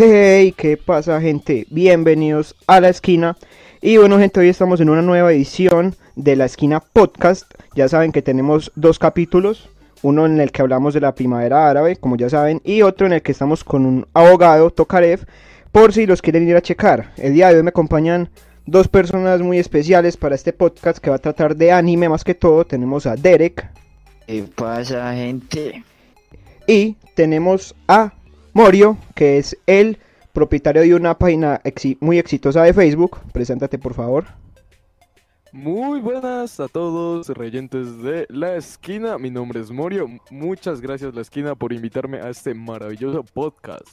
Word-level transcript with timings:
Hey, 0.00 0.54
¿qué 0.56 0.76
pasa 0.76 1.20
gente? 1.20 1.66
Bienvenidos 1.70 2.54
a 2.68 2.80
la 2.80 2.88
esquina. 2.88 3.36
Y 3.80 3.96
bueno 3.96 4.16
gente, 4.16 4.38
hoy 4.38 4.48
estamos 4.48 4.80
en 4.80 4.90
una 4.90 5.02
nueva 5.02 5.32
edición 5.32 5.96
de 6.14 6.36
la 6.36 6.44
esquina 6.44 6.78
podcast. 6.78 7.52
Ya 7.74 7.88
saben 7.88 8.12
que 8.12 8.22
tenemos 8.22 8.70
dos 8.76 9.00
capítulos. 9.00 9.68
Uno 10.02 10.24
en 10.24 10.40
el 10.40 10.52
que 10.52 10.62
hablamos 10.62 10.94
de 10.94 11.00
la 11.00 11.16
primavera 11.16 11.68
árabe, 11.68 11.96
como 11.96 12.14
ya 12.16 12.30
saben, 12.30 12.60
y 12.62 12.82
otro 12.82 13.08
en 13.08 13.14
el 13.14 13.22
que 13.22 13.32
estamos 13.32 13.64
con 13.64 13.84
un 13.84 14.06
abogado, 14.14 14.70
Tokarev, 14.70 15.26
por 15.72 15.92
si 15.92 16.06
los 16.06 16.22
quieren 16.22 16.48
ir 16.48 16.54
a 16.54 16.62
checar. 16.62 17.12
El 17.16 17.34
día 17.34 17.48
de 17.48 17.56
hoy 17.56 17.64
me 17.64 17.70
acompañan 17.70 18.30
dos 18.66 18.86
personas 18.86 19.40
muy 19.40 19.58
especiales 19.58 20.16
para 20.16 20.36
este 20.36 20.52
podcast 20.52 20.98
que 20.98 21.10
va 21.10 21.16
a 21.16 21.18
tratar 21.18 21.56
de 21.56 21.72
anime 21.72 22.08
más 22.08 22.22
que 22.22 22.36
todo. 22.36 22.64
Tenemos 22.64 23.04
a 23.04 23.16
Derek. 23.16 23.68
¿Qué 24.28 24.44
pasa, 24.54 25.12
gente? 25.12 25.82
Y 26.68 26.94
tenemos 27.16 27.74
a 27.88 28.12
Morio, 28.58 28.96
que 29.14 29.38
es 29.38 29.56
el 29.68 29.98
propietario 30.32 30.82
de 30.82 30.92
una 30.92 31.16
página 31.16 31.60
muy 32.00 32.18
exitosa 32.18 32.64
de 32.64 32.74
Facebook. 32.74 33.20
Preséntate, 33.32 33.78
por 33.78 33.94
favor. 33.94 34.24
Muy 35.52 36.00
buenas 36.00 36.58
a 36.58 36.66
todos, 36.66 37.28
reyentes 37.28 38.02
de 38.02 38.26
La 38.28 38.56
Esquina. 38.56 39.16
Mi 39.16 39.30
nombre 39.30 39.60
es 39.60 39.70
Morio. 39.70 40.08
Muchas 40.32 40.80
gracias, 40.80 41.14
La 41.14 41.20
Esquina, 41.20 41.54
por 41.54 41.72
invitarme 41.72 42.18
a 42.18 42.30
este 42.30 42.52
maravilloso 42.52 43.22
podcast. 43.22 43.86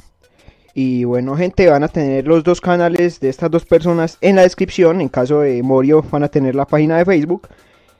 Y 0.73 1.03
bueno, 1.03 1.35
gente, 1.35 1.69
van 1.69 1.83
a 1.83 1.87
tener 1.87 2.25
los 2.25 2.43
dos 2.43 2.59
canales 2.59 3.19
de 3.19 3.29
estas 3.29 3.51
dos 3.51 3.65
personas 3.65 4.17
en 4.19 4.35
la 4.35 4.41
descripción. 4.41 4.99
En 4.99 5.09
caso 5.09 5.41
de 5.41 5.61
Morio, 5.61 6.01
van 6.09 6.23
a 6.23 6.27
tener 6.27 6.55
la 6.55 6.65
página 6.65 6.97
de 6.97 7.05
Facebook 7.05 7.49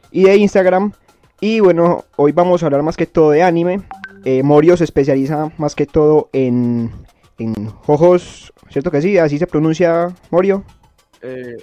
y 0.09 0.23
de 0.23 0.35
Instagram. 0.37 0.93
Y 1.39 1.59
bueno, 1.59 2.05
hoy 2.15 2.31
vamos 2.31 2.63
a 2.63 2.65
hablar 2.65 2.81
más 2.81 2.97
que 2.97 3.05
todo 3.05 3.29
de 3.29 3.43
anime. 3.43 3.83
Eh, 4.25 4.41
Morio 4.41 4.75
se 4.75 4.83
especializa 4.83 5.51
más 5.57 5.75
que 5.75 5.85
todo 5.85 6.29
en, 6.33 6.91
en 7.37 7.69
jojos, 7.69 8.51
¿cierto 8.69 8.89
que 8.89 9.01
sí? 9.01 9.17
Así 9.19 9.37
se 9.37 9.47
pronuncia 9.47 10.13
Morio. 10.31 10.63
Eh, 11.21 11.57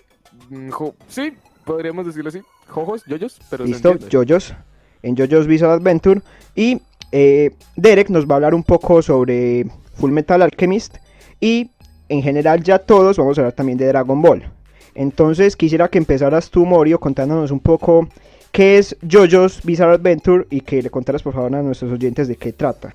mm, 0.49 0.71
sí, 1.09 1.33
podríamos 1.65 2.07
decirlo 2.07 2.29
así. 2.29 2.41
Jojos, 2.69 3.05
yoyos, 3.07 3.41
pero 3.51 3.65
Listo, 3.65 3.99
yoyos. 4.09 4.55
En 5.03 5.17
Yoyos 5.17 5.49
Visual 5.49 5.73
Adventure. 5.73 6.23
Y 6.55 6.81
eh, 7.11 7.51
Derek 7.75 8.09
nos 8.09 8.27
va 8.27 8.35
a 8.35 8.37
hablar 8.37 8.55
un 8.55 8.63
poco 8.63 9.03
sobre 9.03 9.67
Full 9.95 10.13
Metal 10.13 10.41
Alchemist 10.41 10.99
y 11.41 11.73
en 12.09 12.23
general 12.23 12.63
ya 12.63 12.79
todos 12.79 13.17
vamos 13.19 13.37
a 13.37 13.41
hablar 13.43 13.55
también 13.55 13.79
de 13.79 13.87
Dragon 13.87 14.23
Ball. 14.23 14.49
Entonces 14.95 15.57
quisiera 15.57 15.89
que 15.89 15.99
empezaras 15.99 16.51
tú, 16.51 16.65
Morio, 16.65 17.01
contándonos 17.01 17.51
un 17.51 17.61
poco 17.61 18.09
qué 18.53 18.79
es 18.79 18.97
JoJo's 19.03 19.63
Bizarre 19.65 19.95
Adventure 19.95 20.47
y 20.51 20.61
que 20.61 20.83
le 20.83 20.91
contaras 20.91 21.23
por 21.23 21.33
favor 21.33 21.55
a 21.55 21.63
nuestros 21.63 21.91
oyentes 21.91 22.29
de 22.29 22.37
qué 22.37 22.53
trata. 22.53 22.93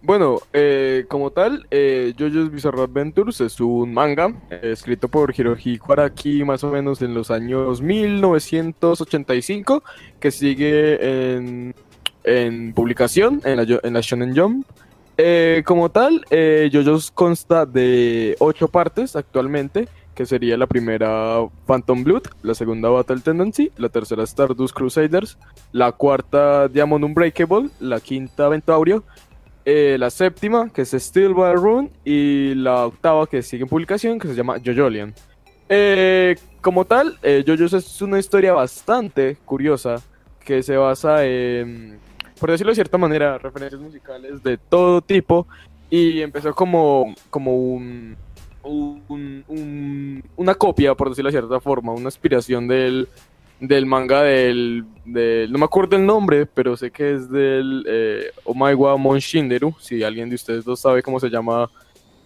Bueno, 0.00 0.38
eh, 0.52 1.04
como 1.08 1.30
tal, 1.30 1.66
eh, 1.70 2.14
JoJo's 2.18 2.50
Bizarre 2.50 2.82
Adventures 2.82 3.40
es 3.40 3.60
un 3.60 3.92
manga 3.92 4.32
eh, 4.50 4.70
escrito 4.72 5.08
por 5.08 5.34
Hirohiko 5.36 5.92
Araki 5.92 6.44
más 6.44 6.64
o 6.64 6.70
menos 6.70 7.02
en 7.02 7.14
los 7.14 7.30
años 7.30 7.82
1985 7.82 9.82
que 10.18 10.30
sigue 10.30 11.34
en, 11.34 11.74
en 12.24 12.72
publicación 12.72 13.42
en 13.44 13.56
la, 13.56 13.80
en 13.82 13.92
la 13.92 14.00
Shonen 14.00 14.36
Jump 14.36 14.66
eh, 15.20 15.64
como 15.66 15.90
tal, 15.90 16.24
eh, 16.30 16.70
JoJo's 16.72 17.10
consta 17.10 17.66
de 17.66 18.36
ocho 18.38 18.68
partes 18.68 19.16
actualmente, 19.16 19.88
que 20.18 20.26
sería 20.26 20.56
la 20.56 20.66
primera 20.66 21.46
Phantom 21.64 22.02
Blood, 22.02 22.24
la 22.42 22.52
segunda 22.52 22.88
Battle 22.88 23.20
Tendency, 23.20 23.70
la 23.76 23.88
tercera 23.88 24.24
Stardust 24.24 24.74
Crusaders, 24.74 25.38
la 25.70 25.92
cuarta 25.92 26.66
Diamond 26.66 27.04
Unbreakable, 27.04 27.68
la 27.78 28.00
quinta 28.00 28.48
Ventaurio, 28.48 29.04
eh, 29.64 29.94
la 29.96 30.10
séptima, 30.10 30.70
que 30.70 30.82
es 30.82 30.90
Steel 30.90 31.34
Rune, 31.34 31.92
y 32.04 32.52
la 32.56 32.86
octava, 32.86 33.28
que 33.28 33.42
sigue 33.42 33.62
en 33.62 33.68
publicación, 33.68 34.18
que 34.18 34.26
se 34.26 34.34
llama 34.34 34.58
JoJolian. 34.58 35.14
Eh, 35.68 36.34
como 36.62 36.84
tal, 36.84 37.16
JoJo's 37.22 37.74
es 37.74 38.02
una 38.02 38.18
historia 38.18 38.54
bastante 38.54 39.36
curiosa, 39.44 40.02
que 40.44 40.64
se 40.64 40.76
basa 40.76 41.24
en 41.24 42.00
por 42.40 42.50
decirlo 42.50 42.72
de 42.72 42.74
cierta 42.74 42.98
manera, 42.98 43.38
referencias 43.38 43.80
musicales 43.80 44.42
de 44.42 44.58
todo 44.58 45.00
tipo 45.00 45.46
y 45.90 46.22
empezó 46.22 46.54
como, 46.54 47.14
como 47.30 47.56
un, 47.56 48.16
una 48.68 50.54
copia, 50.54 50.94
por 50.94 51.08
decirlo 51.08 51.30
de 51.30 51.38
cierta 51.38 51.60
forma, 51.60 51.92
una 51.92 52.04
inspiración 52.04 52.68
del, 52.68 53.08
del 53.60 53.86
manga 53.86 54.22
del, 54.22 54.84
No 55.04 55.58
me 55.58 55.64
acuerdo 55.64 55.96
el 55.96 56.06
nombre, 56.06 56.46
pero 56.46 56.76
sé 56.76 56.90
que 56.90 57.14
es 57.14 57.30
del 57.30 57.84
eh, 57.88 58.30
Omaiwa 58.44 58.96
Monshinderu. 58.96 59.74
Si 59.80 60.02
alguien 60.02 60.28
de 60.28 60.36
ustedes 60.36 60.66
lo 60.66 60.76
sabe 60.76 61.02
cómo 61.02 61.18
se 61.18 61.28
llama, 61.28 61.70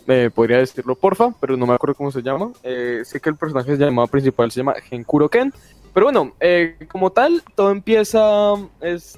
me 0.07 0.31
podría 0.31 0.59
decirlo 0.59 0.95
porfa, 0.95 1.35
pero 1.41 1.57
no 1.57 1.67
me 1.67 1.75
acuerdo 1.75 1.95
cómo 1.95 2.11
se 2.11 2.23
llama. 2.23 2.51
Eh, 2.63 3.03
sé 3.05 3.21
que 3.21 3.31
el 3.31 3.37
personaje 3.37 3.77
se 3.77 3.85
llama 3.85 4.07
principal 4.07 4.51
se 4.51 4.61
llama 4.61 4.75
Genkuro 4.75 5.29
Ken. 5.29 5.53
Pero 5.95 6.07
bueno, 6.07 6.33
eh, 6.41 6.77
como 6.91 7.11
tal, 7.11 7.43
todo 7.55 7.71
empieza, 7.71 8.55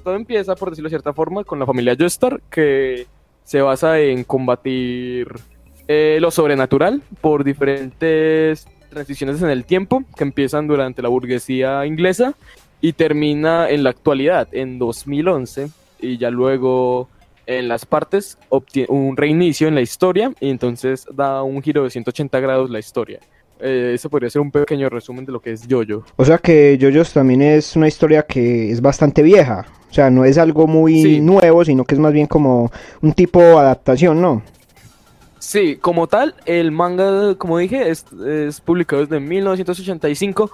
todo 0.03 0.15
empieza, 0.17 0.57
por 0.57 0.71
decirlo 0.71 0.89
de 0.89 0.97
cierta 0.97 1.13
forma, 1.13 1.45
con 1.45 1.61
la 1.61 1.67
familia 1.67 1.95
Joestar, 1.97 2.41
que 2.51 3.07
se 3.45 3.61
basa 3.61 4.01
en 4.01 4.25
combatir 4.25 5.29
eh, 5.89 6.19
lo 6.21 6.31
sobrenatural 6.31 7.03
por 7.21 7.45
diferentes 7.45 8.67
transiciones 8.91 9.43
en 9.43 9.51
el 9.51 9.65
tiempo, 9.65 10.05
que 10.17 10.25
empiezan 10.25 10.67
durante 10.67 11.03
la 11.03 11.09
burguesía 11.09 11.85
inglesa 11.85 12.35
y 12.81 12.93
termina 12.93 13.69
en 13.69 13.83
la 13.83 13.91
actualidad, 13.91 14.49
en 14.53 14.79
2011, 14.79 15.69
y 16.01 16.19
ya 16.19 16.31
luego 16.31 17.09
en 17.47 17.69
las 17.69 17.85
partes 17.85 18.39
obtiene 18.49 18.89
un 18.91 19.17
reinicio 19.17 19.69
en 19.69 19.75
la 19.75 19.81
historia, 19.83 20.33
y 20.41 20.51
entonces 20.51 21.07
da 21.13 21.43
un 21.43 21.63
giro 21.63 21.85
de 21.85 21.91
180 21.91 22.41
grados 22.41 22.71
la 22.71 22.79
historia. 22.79 23.21
Eh, 23.61 23.93
eso 23.95 24.11
podría 24.11 24.31
ser 24.31 24.43
un 24.43 24.51
pequeño 24.51 24.89
resumen 24.89 25.25
de 25.25 25.33
lo 25.33 25.41
que 25.41 25.53
es 25.53 25.67
Jojo. 25.69 26.05
O 26.17 26.25
sea 26.25 26.39
que 26.39 26.79
Jojo 26.81 27.11
también 27.13 27.43
es 27.43 27.77
una 27.77 27.89
historia 27.89 28.23
que 28.23 28.71
es 28.71 28.81
bastante 28.81 29.23
vieja. 29.23 29.67
O 29.91 29.95
sea, 29.95 30.11
no 30.11 30.25
es 30.25 30.39
algo 30.39 30.67
muy 30.67 31.21
nuevo, 31.21 31.65
sino 31.65 31.85
que 31.85 31.95
es 31.95 32.01
más 32.01 32.13
bien 32.13 32.27
como 32.27 32.73
un 33.01 33.13
tipo 33.13 33.41
de 33.41 33.53
adaptación, 33.53 34.21
¿no? 34.21 34.43
Sí, 35.45 35.77
como 35.77 36.07
tal, 36.07 36.35
el 36.47 36.73
manga, 36.73 37.35
como 37.35 37.59
dije, 37.59 37.91
es, 37.91 38.07
publicado 38.63 39.03
desde 39.03 39.21
1985. 39.21 40.51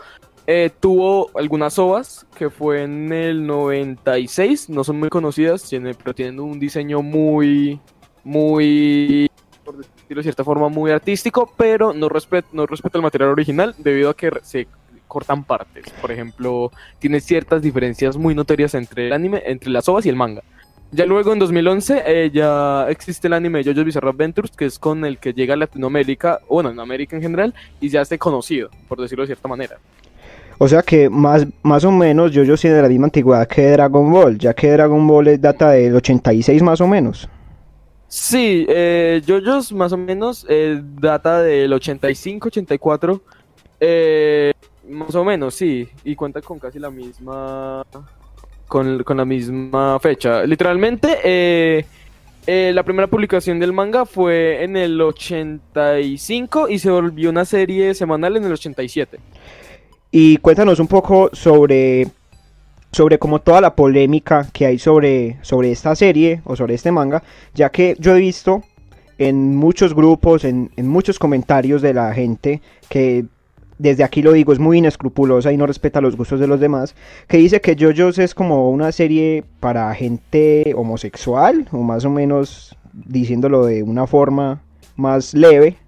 Eh, 0.48 0.70
tuvo 0.80 1.30
algunas 1.38 1.78
ovas, 1.78 2.26
que 2.36 2.50
fue 2.50 2.82
en 2.82 3.12
el 3.12 3.46
96, 3.46 4.68
no 4.68 4.82
son 4.82 4.98
muy 4.98 5.08
conocidas, 5.08 5.70
pero 6.02 6.12
tienen 6.12 6.40
un 6.40 6.58
diseño 6.58 7.02
muy, 7.02 7.80
muy 8.24 9.30
de 10.08 10.22
cierta 10.24 10.42
forma 10.42 10.68
muy 10.68 10.90
artístico, 10.90 11.54
pero 11.56 11.92
no 11.92 12.08
respeta 12.08 12.48
no 12.52 12.66
respeta 12.66 12.98
el 12.98 13.02
material 13.02 13.30
original 13.30 13.76
debido 13.78 14.10
a 14.10 14.16
que 14.16 14.32
se 14.42 14.66
cortan 15.06 15.44
partes. 15.44 15.84
Por 16.00 16.10
ejemplo, 16.10 16.72
tiene 16.98 17.20
ciertas 17.20 17.62
diferencias 17.62 18.16
muy 18.16 18.34
notorias 18.34 18.74
entre 18.74 19.06
el 19.06 19.12
anime, 19.12 19.40
entre 19.46 19.70
las 19.70 19.88
ovas 19.88 20.04
y 20.04 20.08
el 20.08 20.16
manga. 20.16 20.42
Ya 20.92 21.06
luego 21.06 21.32
en 21.32 21.38
2011 21.38 22.02
eh, 22.04 22.30
ya 22.32 22.86
existe 22.88 23.28
el 23.28 23.34
anime 23.34 23.62
JoJo's 23.62 23.84
Bizarre 23.84 24.08
Adventures, 24.08 24.50
que 24.56 24.64
es 24.64 24.78
con 24.78 25.04
el 25.04 25.18
que 25.18 25.32
llega 25.32 25.54
a 25.54 25.56
Latinoamérica, 25.56 26.40
bueno, 26.48 26.70
en 26.70 26.80
América 26.80 27.16
en 27.16 27.22
general, 27.22 27.54
y 27.80 27.88
ya 27.88 28.04
se 28.04 28.18
conocido, 28.18 28.70
por 28.88 29.00
decirlo 29.00 29.22
de 29.22 29.28
cierta 29.28 29.46
manera. 29.46 29.78
O 30.58 30.68
sea 30.68 30.82
que 30.82 31.08
más, 31.08 31.46
más 31.62 31.84
o 31.84 31.90
menos 31.90 32.32
JoJo 32.32 32.56
tiene 32.56 32.82
la 32.82 32.88
misma 32.88 33.06
antigüedad 33.06 33.46
que 33.46 33.70
Dragon 33.70 34.12
Ball, 34.12 34.36
ya 34.36 34.52
que 34.52 34.70
Dragon 34.72 35.06
Ball 35.06 35.28
es 35.28 35.40
data 35.40 35.70
del 35.70 35.94
86 35.94 36.62
más 36.62 36.80
o 36.80 36.86
menos. 36.86 37.28
Sí, 38.08 38.66
eh, 38.68 39.22
JoJo's 39.24 39.72
más 39.72 39.92
o 39.92 39.96
menos 39.96 40.44
eh, 40.48 40.82
data 40.82 41.40
del 41.42 41.72
85, 41.72 42.48
84. 42.48 43.22
Eh, 43.78 44.52
más 44.88 45.14
o 45.14 45.24
menos, 45.24 45.54
sí. 45.54 45.88
Y 46.02 46.16
cuenta 46.16 46.42
con 46.42 46.58
casi 46.58 46.80
la 46.80 46.90
misma. 46.90 47.86
Con, 48.70 49.04
la 49.16 49.24
misma 49.24 49.98
fecha. 49.98 50.44
Literalmente, 50.44 51.18
eh, 51.24 51.84
la 52.72 52.84
primera 52.84 53.08
publicación 53.08 53.58
del 53.58 53.72
manga 53.72 54.06
fue 54.06 54.62
en 54.62 54.76
el 54.76 55.00
85 55.00 56.68
y 56.68 56.78
se 56.78 56.88
volvió 56.88 57.30
una 57.30 57.44
serie 57.44 57.94
semanal 57.94 58.36
en 58.36 58.44
el 58.44 58.52
87. 58.52 59.18
Y 60.12 60.36
cuéntanos 60.36 60.78
un 60.78 60.86
poco 60.86 61.30
sobre 61.32 62.06
sobre 62.92 63.18
como 63.18 63.40
toda 63.40 63.60
la 63.60 63.74
polémica 63.74 64.48
que 64.52 64.66
hay 64.66 64.78
sobre, 64.78 65.38
sobre 65.42 65.72
esta 65.72 65.94
serie 65.96 66.40
o 66.44 66.56
sobre 66.56 66.74
este 66.74 66.92
manga, 66.92 67.22
ya 67.54 67.70
que 67.70 67.96
yo 67.98 68.16
he 68.16 68.20
visto 68.20 68.62
en 69.18 69.54
muchos 69.54 69.94
grupos, 69.94 70.44
en, 70.44 70.70
muchos 70.76 71.18
comentarios 71.18 71.82
de 71.82 71.94
la 71.94 72.12
gente 72.14 72.62
que 72.88 73.26
desde 73.80 74.04
aquí 74.04 74.20
lo 74.20 74.32
digo, 74.32 74.52
es 74.52 74.58
muy 74.58 74.78
inescrupulosa 74.78 75.52
y 75.52 75.56
no 75.56 75.66
respeta 75.66 76.02
los 76.02 76.14
gustos 76.14 76.38
de 76.38 76.46
los 76.46 76.60
demás, 76.60 76.94
que 77.26 77.38
dice 77.38 77.62
que 77.62 77.74
JoJo's 77.74 78.18
es 78.18 78.34
como 78.34 78.70
una 78.70 78.92
serie 78.92 79.42
para 79.58 79.92
gente 79.94 80.74
homosexual, 80.76 81.66
o 81.72 81.78
más 81.78 82.04
o 82.04 82.10
menos 82.10 82.76
diciéndolo 82.92 83.64
de 83.64 83.82
una 83.82 84.06
forma 84.06 84.60
más 84.96 85.32
leve, 85.32 85.78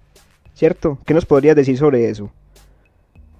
¿cierto? 0.55 0.97
¿Qué 1.05 1.13
nos 1.13 1.25
podrías 1.25 1.55
decir 1.55 1.77
sobre 1.77 2.09
eso? 2.09 2.31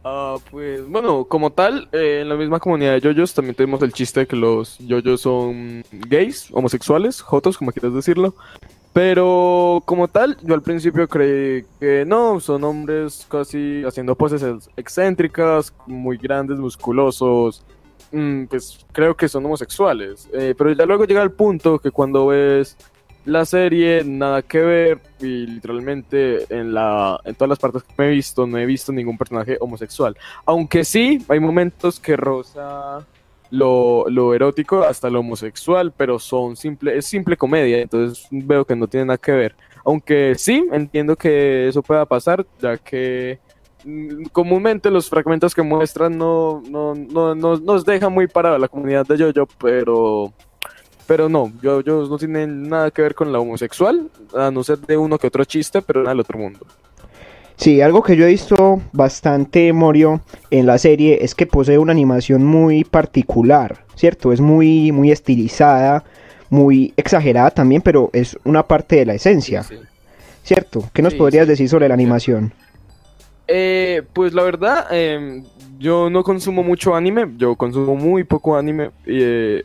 Ah, 0.03 0.35
pues 0.51 0.87
bueno, 0.87 1.25
como 1.25 1.51
tal, 1.51 1.87
eh, 1.91 2.19
en 2.21 2.29
la 2.29 2.35
misma 2.35 2.59
comunidad 2.59 2.93
de 2.93 3.01
yoyos 3.01 3.33
también 3.33 3.55
tenemos 3.55 3.81
el 3.81 3.93
chiste 3.93 4.19
de 4.19 4.27
que 4.27 4.35
los 4.35 4.77
yoyos 4.79 5.21
son 5.21 5.83
gays, 5.91 6.49
homosexuales, 6.51 7.21
jotos, 7.21 7.57
como 7.57 7.71
quieras 7.71 7.95
decirlo. 7.95 8.35
Pero 8.93 9.81
como 9.85 10.07
tal, 10.07 10.37
yo 10.43 10.53
al 10.53 10.61
principio 10.61 11.07
creí 11.07 11.65
que 11.79 12.05
no, 12.05 12.39
son 12.39 12.63
hombres 12.63 13.25
casi 13.27 13.83
haciendo 13.83 14.15
poses 14.15 14.43
ex- 14.43 14.69
excéntricas, 14.77 15.73
muy 15.87 16.17
grandes, 16.17 16.59
musculosos. 16.59 17.63
mm, 18.11 18.45
pues 18.45 18.85
creo 18.91 19.15
que 19.17 19.27
son 19.27 19.43
homosexuales. 19.45 20.29
Eh, 20.33 20.53
pero 20.55 20.71
ya 20.73 20.85
luego 20.85 21.05
llega 21.05 21.23
el 21.23 21.31
punto 21.31 21.79
que 21.79 21.89
cuando 21.89 22.27
ves 22.27 22.77
la 23.25 23.45
serie, 23.45 24.03
nada 24.05 24.43
que 24.43 24.59
ver. 24.59 24.99
Y 25.19 25.47
literalmente 25.47 26.45
en, 26.55 26.73
la, 26.75 27.19
en 27.23 27.33
todas 27.33 27.49
las 27.49 27.59
partes 27.59 27.81
que 27.83 27.93
me 27.97 28.05
he 28.05 28.11
visto, 28.11 28.45
no 28.45 28.59
he 28.59 28.65
visto 28.67 28.91
ningún 28.91 29.17
personaje 29.17 29.57
homosexual. 29.59 30.15
Aunque 30.45 30.83
sí, 30.85 31.25
hay 31.29 31.39
momentos 31.39 31.99
que 31.99 32.15
rosa 32.15 33.07
lo, 33.53 34.09
lo 34.09 34.33
erótico 34.33 34.81
hasta 34.81 35.11
lo 35.11 35.19
homosexual, 35.19 35.93
pero 35.95 36.17
son 36.17 36.55
simple, 36.55 36.97
es 36.97 37.05
simple 37.05 37.37
comedia, 37.37 37.81
entonces 37.81 38.27
veo 38.31 38.65
que 38.65 38.75
no 38.75 38.87
tiene 38.87 39.05
nada 39.05 39.19
que 39.19 39.31
ver. 39.31 39.55
Aunque 39.85 40.33
sí, 40.35 40.67
entiendo 40.71 41.15
que 41.15 41.67
eso 41.67 41.83
pueda 41.83 42.03
pasar, 42.03 42.43
ya 42.59 42.79
que 42.79 43.39
mm, 43.85 44.23
comúnmente 44.31 44.89
los 44.89 45.07
fragmentos 45.07 45.53
que 45.53 45.61
muestran 45.61 46.17
no, 46.17 46.63
no, 46.67 46.95
no, 46.95 47.35
no 47.35 47.57
nos 47.57 47.85
dejan 47.85 48.11
muy 48.11 48.25
para 48.25 48.57
la 48.57 48.67
comunidad 48.67 49.05
de 49.05 49.31
Jojo, 49.31 49.47
pero 49.59 50.33
pero 51.05 51.29
no, 51.29 51.51
yo, 51.61 51.83
no 51.83 52.17
tienen 52.17 52.67
nada 52.67 52.89
que 52.89 53.03
ver 53.03 53.13
con 53.13 53.31
la 53.31 53.39
homosexual, 53.39 54.09
a 54.33 54.49
no 54.49 54.63
ser 54.63 54.79
de 54.79 54.97
uno 54.97 55.19
que 55.19 55.27
otro 55.27 55.45
chiste, 55.45 55.83
pero 55.83 55.99
nada 55.99 56.13
del 56.13 56.21
otro 56.21 56.39
mundo. 56.39 56.65
Sí, 57.63 57.79
algo 57.79 58.03
que 58.03 58.17
yo 58.17 58.25
he 58.25 58.31
visto 58.31 58.81
bastante, 58.91 59.71
Morio, 59.71 60.19
en 60.51 60.65
la 60.65 60.77
serie 60.77 61.19
es 61.21 61.33
que 61.33 61.47
posee 61.47 61.77
una 61.77 61.93
animación 61.93 62.43
muy 62.43 62.83
particular, 62.83 63.85
¿cierto? 63.95 64.33
Es 64.33 64.41
muy, 64.41 64.91
muy 64.91 65.11
estilizada, 65.11 66.03
muy 66.49 66.93
exagerada 66.97 67.51
también, 67.51 67.81
pero 67.81 68.09
es 68.11 68.37
una 68.43 68.67
parte 68.67 68.97
de 68.97 69.05
la 69.05 69.13
esencia, 69.13 69.63
Sí, 69.63 69.77
sí. 69.77 69.83
¿cierto? 70.43 70.89
¿Qué 70.93 71.01
nos 71.01 71.13
Sí, 71.13 71.17
podrías 71.17 71.47
decir 71.47 71.69
sobre 71.69 71.87
la 71.87 71.93
animación? 71.93 72.51
Eh, 73.47 74.03
pues 74.11 74.33
la 74.33 74.43
verdad, 74.43 74.87
em, 74.91 75.45
yo 75.79 76.09
no 76.09 76.21
consumo 76.21 76.63
mucho 76.63 76.95
anime, 76.95 77.31
yo 77.37 77.55
consumo 77.55 77.95
muy 77.95 78.25
poco 78.25 78.57
anime, 78.57 78.91
eh, 79.05 79.63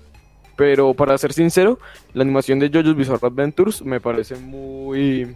pero 0.56 0.94
para 0.94 1.19
ser 1.19 1.33
sincero, 1.33 1.81
la 2.12 2.23
animación 2.23 2.61
de 2.61 2.71
JoJo's 2.71 2.97
Bizarre 2.97 3.27
Adventures 3.27 3.83
me 3.83 4.01
parece 4.01 4.37
muy, 4.37 5.35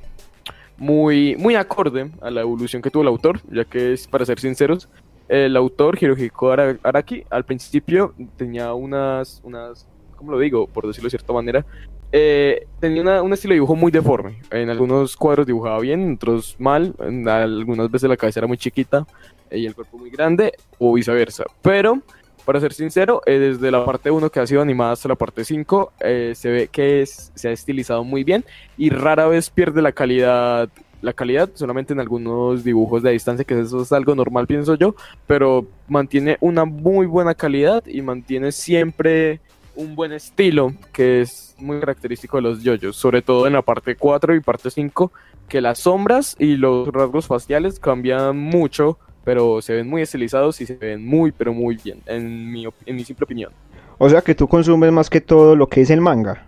muy, 0.76 1.36
muy 1.36 1.54
acorde 1.54 2.10
a 2.20 2.30
la 2.30 2.40
evolución 2.40 2.82
que 2.82 2.90
tuvo 2.90 3.02
el 3.02 3.08
autor, 3.08 3.40
ya 3.50 3.64
que 3.64 3.92
es, 3.92 4.06
para 4.08 4.24
ser 4.24 4.40
sinceros, 4.40 4.88
el 5.28 5.56
autor 5.56 5.96
Hirohiko 6.00 6.50
Ara- 6.50 6.78
Araki 6.82 7.24
al 7.30 7.44
principio 7.44 8.14
tenía 8.36 8.74
unas, 8.74 9.40
unas, 9.44 9.86
¿cómo 10.16 10.32
lo 10.32 10.38
digo? 10.38 10.66
Por 10.66 10.86
decirlo 10.86 11.06
de 11.06 11.10
cierta 11.10 11.32
manera, 11.32 11.64
eh, 12.10 12.66
tenía 12.80 13.22
un 13.22 13.32
estilo 13.32 13.52
de 13.52 13.56
dibujo 13.56 13.74
muy 13.74 13.90
deforme. 13.90 14.40
En 14.50 14.68
algunos 14.68 15.16
cuadros 15.16 15.46
dibujaba 15.46 15.80
bien, 15.80 16.02
en 16.02 16.14
otros 16.14 16.56
mal. 16.58 16.94
En 16.98 17.26
algunas 17.26 17.90
veces 17.90 18.10
la 18.10 18.18
cabeza 18.18 18.40
era 18.40 18.46
muy 18.46 18.58
chiquita 18.58 19.06
eh, 19.48 19.58
y 19.60 19.66
el 19.66 19.74
cuerpo 19.74 19.96
muy 19.96 20.10
grande, 20.10 20.52
o 20.78 20.92
viceversa. 20.92 21.44
Pero, 21.62 22.00
para 22.44 22.60
ser 22.60 22.72
sincero, 22.72 23.22
eh, 23.26 23.38
desde 23.38 23.70
la 23.70 23.84
parte 23.84 24.10
1 24.10 24.30
que 24.30 24.40
ha 24.40 24.46
sido 24.46 24.62
animada 24.62 24.92
hasta 24.92 25.08
la 25.08 25.14
parte 25.14 25.44
5, 25.44 25.92
eh, 26.00 26.32
se 26.34 26.50
ve 26.50 26.68
que 26.68 27.04
se 27.06 27.48
ha 27.48 27.52
estilizado 27.52 28.04
muy 28.04 28.24
bien 28.24 28.44
y 28.76 28.90
rara 28.90 29.26
vez 29.26 29.50
pierde 29.50 29.82
la 29.82 29.92
calidad. 29.92 30.68
La 31.00 31.12
calidad 31.12 31.50
solamente 31.54 31.92
en 31.92 31.98
algunos 31.98 32.62
dibujos 32.62 33.02
de 33.02 33.10
distancia, 33.10 33.44
que 33.44 33.58
eso 33.58 33.82
es 33.82 33.90
algo 33.90 34.14
normal, 34.14 34.46
pienso 34.46 34.76
yo, 34.76 34.94
pero 35.26 35.66
mantiene 35.88 36.36
una 36.40 36.64
muy 36.64 37.06
buena 37.06 37.34
calidad 37.34 37.84
y 37.88 38.02
mantiene 38.02 38.52
siempre 38.52 39.40
un 39.74 39.96
buen 39.96 40.12
estilo 40.12 40.74
que 40.92 41.22
es 41.22 41.56
muy 41.58 41.80
característico 41.80 42.36
de 42.36 42.42
los 42.42 42.62
yoyos, 42.62 42.96
sobre 42.96 43.20
todo 43.20 43.48
en 43.48 43.54
la 43.54 43.62
parte 43.62 43.96
4 43.96 44.36
y 44.36 44.40
parte 44.40 44.70
5, 44.70 45.10
que 45.48 45.60
las 45.60 45.80
sombras 45.80 46.36
y 46.38 46.56
los 46.56 46.86
rasgos 46.88 47.26
faciales 47.26 47.80
cambian 47.80 48.36
mucho, 48.36 48.98
pero 49.24 49.62
se 49.62 49.74
ven 49.74 49.88
muy 49.88 50.02
estilizados 50.02 50.60
y 50.60 50.66
se 50.66 50.74
ven 50.74 51.04
muy, 51.06 51.32
pero 51.32 51.52
muy 51.52 51.76
bien, 51.82 52.00
en 52.06 52.50
mi, 52.50 52.66
en 52.86 52.96
mi 52.96 53.04
simple 53.04 53.24
opinión. 53.24 53.52
O 53.98 54.08
sea 54.08 54.20
que 54.20 54.34
tú 54.34 54.48
consumes 54.48 54.90
más 54.92 55.08
que 55.08 55.20
todo 55.20 55.54
lo 55.54 55.68
que 55.68 55.82
es 55.82 55.90
el 55.90 56.00
manga. 56.00 56.46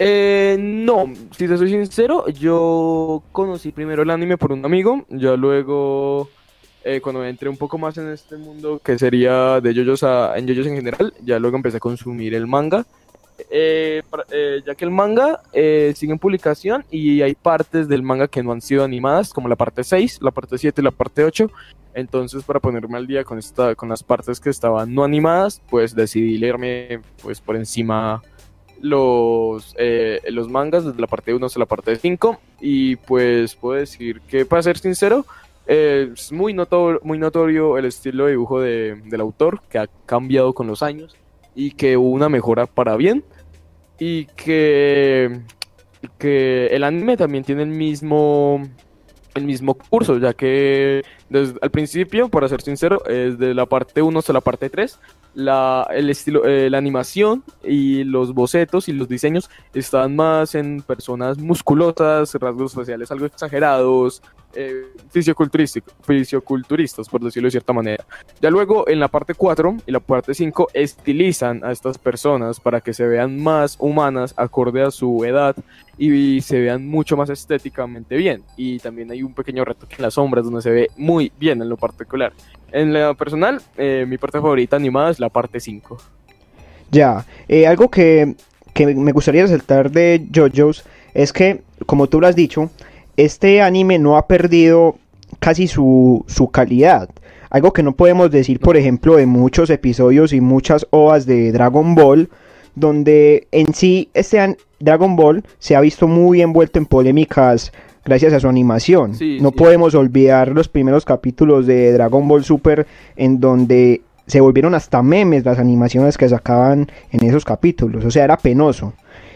Eh, 0.00 0.56
no, 0.58 1.12
si 1.36 1.48
te 1.48 1.56
soy 1.56 1.70
sincero, 1.70 2.28
yo 2.28 3.22
conocí 3.32 3.72
primero 3.72 4.02
el 4.02 4.10
anime 4.10 4.36
por 4.36 4.52
un 4.52 4.64
amigo, 4.64 5.04
ya 5.08 5.34
luego, 5.34 6.28
eh, 6.84 7.00
cuando 7.00 7.24
entré 7.24 7.48
un 7.48 7.56
poco 7.56 7.78
más 7.78 7.98
en 7.98 8.08
este 8.12 8.36
mundo 8.36 8.80
que 8.82 8.96
sería 8.96 9.60
de 9.60 9.74
yoyos 9.74 10.04
a, 10.04 10.38
en 10.38 10.46
yoyos 10.46 10.68
en 10.68 10.76
general, 10.76 11.12
ya 11.24 11.40
luego 11.40 11.56
empecé 11.56 11.78
a 11.78 11.80
consumir 11.80 12.34
el 12.34 12.46
manga, 12.46 12.86
eh, 13.50 14.02
eh, 14.30 14.62
ya 14.66 14.74
que 14.74 14.84
el 14.84 14.90
manga 14.90 15.40
eh, 15.52 15.92
sigue 15.96 16.12
en 16.12 16.18
publicación 16.18 16.84
y 16.90 17.22
hay 17.22 17.34
partes 17.34 17.88
del 17.88 18.02
manga 18.02 18.28
que 18.28 18.42
no 18.42 18.52
han 18.52 18.60
sido 18.60 18.84
animadas, 18.84 19.32
como 19.32 19.48
la 19.48 19.56
parte 19.56 19.84
6, 19.84 20.18
la 20.22 20.30
parte 20.30 20.58
7 20.58 20.80
y 20.80 20.84
la 20.84 20.90
parte 20.90 21.24
8, 21.24 21.50
entonces 21.94 22.42
para 22.44 22.60
ponerme 22.60 22.96
al 22.98 23.06
día 23.06 23.24
con, 23.24 23.38
esta, 23.38 23.74
con 23.74 23.88
las 23.88 24.02
partes 24.02 24.38
que 24.40 24.50
estaban 24.50 24.94
no 24.94 25.02
animadas, 25.04 25.62
pues 25.70 25.94
decidí 25.94 26.36
leerme 26.38 27.00
pues 27.22 27.40
por 27.40 27.56
encima 27.56 28.22
los, 28.80 29.74
eh, 29.78 30.20
los 30.30 30.48
mangas 30.48 30.84
desde 30.84 31.00
la 31.00 31.06
parte 31.06 31.34
1 31.34 31.44
hasta 31.46 31.58
la 31.58 31.66
parte 31.66 31.96
5 31.96 32.38
y 32.60 32.96
pues 32.96 33.56
puedo 33.56 33.78
decir 33.80 34.20
que 34.22 34.44
para 34.44 34.62
ser 34.62 34.78
sincero 34.78 35.26
eh, 35.66 36.10
es 36.14 36.30
muy, 36.32 36.54
noto- 36.54 37.00
muy 37.02 37.18
notorio 37.18 37.76
el 37.78 37.86
estilo 37.86 38.26
de 38.26 38.30
dibujo 38.32 38.60
de- 38.60 39.00
del 39.06 39.20
autor 39.20 39.60
que 39.68 39.78
ha 39.78 39.88
cambiado 40.06 40.52
con 40.54 40.66
los 40.66 40.82
años 40.82 41.16
y 41.54 41.72
que 41.72 41.96
hubo 41.96 42.10
una 42.10 42.28
mejora 42.28 42.66
para 42.66 42.96
bien 42.96 43.24
y 43.98 44.26
que, 44.26 45.40
que 46.18 46.66
el 46.68 46.84
anime 46.84 47.16
también 47.16 47.44
tiene 47.44 47.62
el 47.62 47.68
mismo 47.68 48.62
el 49.34 49.44
mismo 49.44 49.74
curso 49.74 50.18
ya 50.18 50.32
que 50.32 51.04
al 51.60 51.70
principio 51.70 52.28
para 52.28 52.48
ser 52.48 52.60
sincero 52.60 53.02
desde 53.06 53.54
la 53.54 53.66
parte 53.66 54.02
1 54.02 54.18
hasta 54.18 54.32
la 54.32 54.40
parte 54.40 54.68
3 54.68 54.98
la, 55.34 55.86
el 55.92 56.10
estilo, 56.10 56.44
eh, 56.46 56.68
la 56.68 56.78
animación 56.78 57.44
y 57.62 58.02
los 58.02 58.34
bocetos 58.34 58.88
y 58.88 58.92
los 58.92 59.08
diseños 59.08 59.50
están 59.72 60.16
más 60.16 60.56
en 60.56 60.82
personas 60.82 61.38
musculosas, 61.38 62.34
rasgos 62.34 62.74
faciales 62.74 63.10
algo 63.12 63.26
exagerados, 63.26 64.20
eh, 64.60 64.86
fisioculturistas, 65.10 67.08
por 67.08 67.22
decirlo 67.22 67.46
de 67.46 67.52
cierta 67.52 67.72
manera. 67.72 68.04
Ya 68.42 68.50
luego 68.50 68.88
en 68.88 68.98
la 68.98 69.06
parte 69.06 69.34
4 69.34 69.76
y 69.86 69.92
la 69.92 70.00
parte 70.00 70.34
5 70.34 70.70
estilizan 70.74 71.64
a 71.64 71.70
estas 71.70 71.96
personas 71.96 72.58
para 72.58 72.80
que 72.80 72.92
se 72.92 73.06
vean 73.06 73.40
más 73.40 73.76
humanas 73.78 74.34
acorde 74.36 74.82
a 74.82 74.90
su 74.90 75.24
edad 75.24 75.54
y 75.96 76.40
se 76.40 76.58
vean 76.60 76.88
mucho 76.88 77.16
más 77.16 77.30
estéticamente 77.30 78.16
bien. 78.16 78.42
Y 78.56 78.80
también 78.80 79.12
hay 79.12 79.22
un 79.22 79.32
pequeño 79.32 79.64
retoque 79.64 79.94
en 79.96 80.02
las 80.02 80.14
sombras 80.14 80.44
donde 80.44 80.60
se 80.60 80.70
ve 80.70 80.88
muy 80.96 81.30
bien 81.38 81.62
en 81.62 81.68
lo 81.68 81.76
particular. 81.76 82.32
En 82.72 82.92
lo 82.92 83.14
personal, 83.14 83.62
eh, 83.76 84.06
mi 84.08 84.18
parte 84.18 84.40
favorita 84.40 84.74
animada 84.74 85.10
es 85.10 85.20
la 85.20 85.28
parte 85.28 85.60
5. 85.60 85.98
Ya, 86.90 87.24
eh, 87.46 87.68
algo 87.68 87.88
que, 87.90 88.34
que 88.74 88.86
me 88.86 89.12
gustaría 89.12 89.42
resaltar 89.42 89.92
de 89.92 90.26
JoJo's 90.34 90.84
es 91.14 91.32
que, 91.32 91.62
como 91.86 92.08
tú 92.08 92.20
lo 92.20 92.26
has 92.26 92.34
dicho, 92.34 92.70
este 93.18 93.60
anime 93.60 93.98
no 93.98 94.16
ha 94.16 94.26
perdido 94.26 94.96
casi 95.40 95.66
su, 95.66 96.24
su 96.26 96.50
calidad. 96.50 97.10
Algo 97.50 97.72
que 97.72 97.82
no 97.82 97.92
podemos 97.96 98.30
decir, 98.30 98.60
por 98.60 98.76
ejemplo, 98.76 99.16
de 99.16 99.26
muchos 99.26 99.68
episodios 99.70 100.32
y 100.32 100.40
muchas 100.40 100.86
OVAs 100.90 101.26
de 101.26 101.50
Dragon 101.52 101.94
Ball, 101.94 102.30
donde 102.74 103.46
en 103.52 103.74
sí 103.74 104.08
este 104.14 104.38
an- 104.40 104.56
Dragon 104.80 105.16
Ball 105.16 105.42
se 105.58 105.74
ha 105.74 105.80
visto 105.80 106.06
muy 106.06 106.40
envuelto 106.42 106.78
en 106.78 106.86
polémicas 106.86 107.72
gracias 108.04 108.32
a 108.32 108.40
su 108.40 108.48
animación. 108.48 109.14
Sí, 109.14 109.38
no 109.40 109.50
sí. 109.50 109.56
podemos 109.56 109.94
olvidar 109.94 110.48
los 110.52 110.68
primeros 110.68 111.04
capítulos 111.04 111.66
de 111.66 111.92
Dragon 111.92 112.26
Ball 112.28 112.44
Super 112.44 112.86
en 113.16 113.40
donde 113.40 114.02
se 114.26 114.40
volvieron 114.40 114.74
hasta 114.74 115.02
memes 115.02 115.44
las 115.44 115.58
animaciones 115.58 116.16
que 116.16 116.28
sacaban 116.28 116.90
en 117.10 117.26
esos 117.26 117.44
capítulos. 117.44 118.04
O 118.04 118.10
sea, 118.10 118.24
era 118.24 118.36
penoso. 118.36 118.92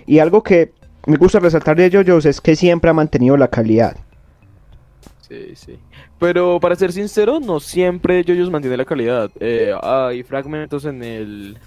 Y 0.07 0.19
algo 0.21 0.43
que 0.43 0.71
me 1.07 1.17
gusta 1.17 1.41
resaltar 1.41 1.77
de 1.77 1.91
JoJo's 1.91 2.27
es 2.27 2.41
que 2.41 2.57
siempre 2.57 2.91
ha 2.91 2.95
mantenido 2.95 3.37
la 3.37 3.49
calidad. 3.49 3.97
Sí, 5.29 5.55
sí. 5.55 5.79
Pero 6.19 6.61
para 6.61 6.77
ser 6.77 6.93
sincero, 6.93 7.41
no 7.41 7.59
siempre 7.59 8.25
JoJo's 8.25 8.51
mantiene 8.51 8.77
la 8.77 8.85
calidad. 8.85 9.31
Eh, 9.41 9.73
hay 9.83 10.23
fragmentos 10.23 10.85
en 10.85 11.03
el 11.03 11.59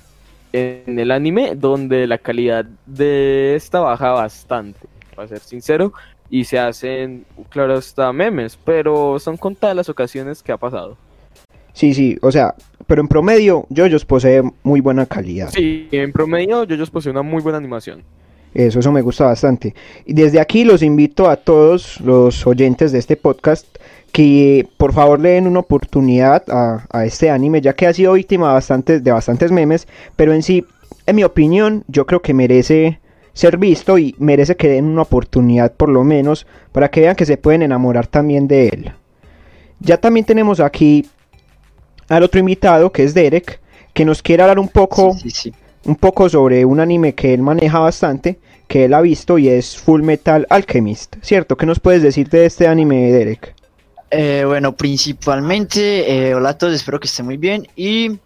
en 0.54 1.00
el 1.00 1.12
anime 1.12 1.56
donde 1.56 2.08
la 2.08 2.18
calidad 2.18 2.66
de 2.86 3.56
esta 3.56 3.82
baja 3.82 4.12
bastante, 4.12 4.80
para 5.14 5.28
ser 5.28 5.40
sincero, 5.40 5.92
y 6.30 6.46
se 6.46 6.58
hacen, 6.58 7.26
claro, 7.50 7.74
hasta 7.74 8.14
memes, 8.14 8.58
pero 8.64 9.20
son 9.20 9.36
contadas 9.36 9.76
las 9.76 9.90
ocasiones 9.90 10.42
que 10.42 10.54
ha 10.54 10.58
pasado. 10.58 10.98
Sí, 11.74 11.94
sí, 11.94 12.18
o 12.22 12.32
sea, 12.32 12.56
pero 12.88 13.02
en 13.02 13.10
promedio 13.10 13.68
JoJo's 13.70 14.06
posee 14.06 14.44
muy 14.64 14.80
buena 14.80 15.06
calidad. 15.06 15.50
Sí, 15.50 15.90
en 15.92 16.14
promedio 16.14 16.66
JoJo's 16.66 16.90
posee 16.90 17.12
una 17.12 17.22
muy 17.22 17.42
buena 17.42 17.58
animación. 17.58 18.04
Eso, 18.56 18.80
eso 18.80 18.92
me 18.92 19.02
gusta 19.02 19.26
bastante. 19.26 19.76
Y 20.06 20.14
desde 20.14 20.40
aquí 20.40 20.64
los 20.64 20.82
invito 20.82 21.30
a 21.30 21.36
todos 21.36 22.00
los 22.00 22.48
oyentes 22.48 22.94
de 22.94 23.00
este 23.00 23.18
podcast 23.18 23.68
que 24.14 24.66
por 24.78 24.94
favor 24.94 25.20
le 25.20 25.32
den 25.32 25.46
una 25.46 25.60
oportunidad 25.60 26.42
a, 26.50 26.86
a 26.90 27.06
este 27.06 27.30
anime, 27.30 27.60
ya 27.60 27.74
que 27.74 27.86
ha 27.86 27.94
sido 27.94 28.14
víctima 28.14 28.48
de 28.48 28.54
bastantes, 28.54 29.04
de 29.04 29.12
bastantes 29.12 29.52
memes, 29.52 29.90
pero 30.16 30.34
en 30.34 30.42
sí, 30.42 30.66
en 31.06 31.18
mi 31.18 31.26
opinión, 31.26 31.84
yo 31.90 32.06
creo 32.06 32.22
que 32.22 32.34
merece 32.34 33.02
ser 33.34 33.58
visto 33.58 33.98
y 33.98 34.16
merece 34.20 34.56
que 34.56 34.70
den 34.70 34.86
una 34.86 35.02
oportunidad 35.02 35.74
por 35.74 35.90
lo 35.90 36.06
menos 36.06 36.48
para 36.72 36.90
que 36.90 37.02
vean 37.02 37.18
que 37.18 37.26
se 37.26 37.36
pueden 37.36 37.62
enamorar 37.62 38.08
también 38.08 38.48
de 38.48 38.70
él. 38.70 38.94
Ya 39.82 39.98
también 39.98 40.26
tenemos 40.26 40.62
aquí 40.62 41.06
al 42.08 42.24
otro 42.24 42.40
invitado 42.40 42.94
que 42.94 43.04
es 43.04 43.14
Derek, 43.14 43.60
que 43.94 44.06
nos 44.06 44.22
quiere 44.22 44.44
hablar 44.44 44.60
un 44.60 44.70
poco, 44.70 45.14
sí, 45.14 45.30
sí. 45.30 45.54
Un 45.86 45.96
poco 45.96 46.30
sobre 46.30 46.66
un 46.66 46.80
anime 46.80 47.14
que 47.14 47.34
él 47.34 47.42
maneja 47.42 47.80
bastante, 47.80 48.40
que 48.68 48.86
él 48.86 48.94
ha 48.94 49.02
visto 49.02 49.38
y 49.38 49.50
es 49.50 49.78
Full 49.78 50.02
Metal 50.02 50.46
Alchemist, 50.50 51.16
¿cierto? 51.22 51.56
¿Qué 51.56 51.66
nos 51.66 51.80
puedes 51.80 52.02
decir 52.02 52.30
de 52.30 52.46
este 52.46 52.68
anime, 52.68 53.12
Derek? 53.12 53.54
Eh, 54.12 54.44
bueno, 54.46 54.76
principalmente, 54.76 56.30
eh, 56.30 56.36
hola 56.36 56.50
a 56.50 56.58
todos, 56.58 56.74
espero 56.74 57.00
que 57.00 57.08
estén 57.08 57.26
muy 57.26 57.38
bien. 57.38 57.68
Y 57.76 58.20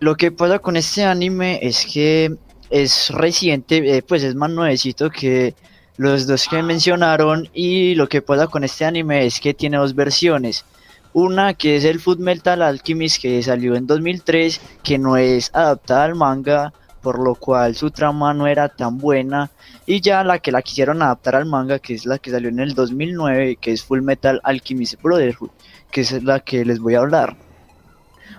lo 0.00 0.16
que 0.16 0.32
pasa 0.32 0.58
con 0.58 0.76
este 0.76 1.04
anime 1.04 1.58
es 1.62 1.86
que 1.86 2.34
es 2.70 3.10
reciente, 3.10 3.96
eh, 3.96 4.02
pues 4.02 4.22
es 4.22 4.34
más 4.34 4.50
nuevecito 4.50 5.10
que 5.10 5.54
los 5.96 6.26
dos 6.26 6.46
que 6.48 6.62
mencionaron. 6.62 7.48
Y 7.52 7.94
lo 7.94 8.08
que 8.08 8.22
pasa 8.22 8.46
con 8.46 8.64
este 8.64 8.84
anime 8.84 9.26
es 9.26 9.40
que 9.40 9.54
tiene 9.54 9.76
dos 9.76 9.94
versiones. 9.94 10.64
Una 11.12 11.54
que 11.54 11.76
es 11.76 11.84
el 11.84 12.00
Food 12.00 12.18
Metal 12.18 12.60
Alchemist 12.62 13.22
que 13.22 13.42
salió 13.42 13.74
en 13.74 13.86
2003, 13.86 14.60
que 14.82 14.98
no 14.98 15.16
es 15.16 15.50
adaptada 15.54 16.04
al 16.04 16.14
manga, 16.14 16.72
por 17.06 17.20
lo 17.20 17.36
cual 17.36 17.76
su 17.76 17.92
trama 17.92 18.34
no 18.34 18.48
era 18.48 18.68
tan 18.68 18.98
buena. 18.98 19.52
Y 19.86 20.00
ya 20.00 20.24
la 20.24 20.40
que 20.40 20.50
la 20.50 20.60
quisieron 20.60 21.02
adaptar 21.02 21.36
al 21.36 21.46
manga, 21.46 21.78
que 21.78 21.94
es 21.94 22.04
la 22.04 22.18
que 22.18 22.32
salió 22.32 22.48
en 22.48 22.58
el 22.58 22.74
2009, 22.74 23.58
que 23.60 23.70
es 23.70 23.84
Full 23.84 24.00
Metal 24.00 24.40
Alchemist 24.42 25.00
Brotherhood, 25.00 25.50
que 25.92 26.00
es 26.00 26.24
la 26.24 26.40
que 26.40 26.64
les 26.64 26.80
voy 26.80 26.96
a 26.96 26.98
hablar. 26.98 27.36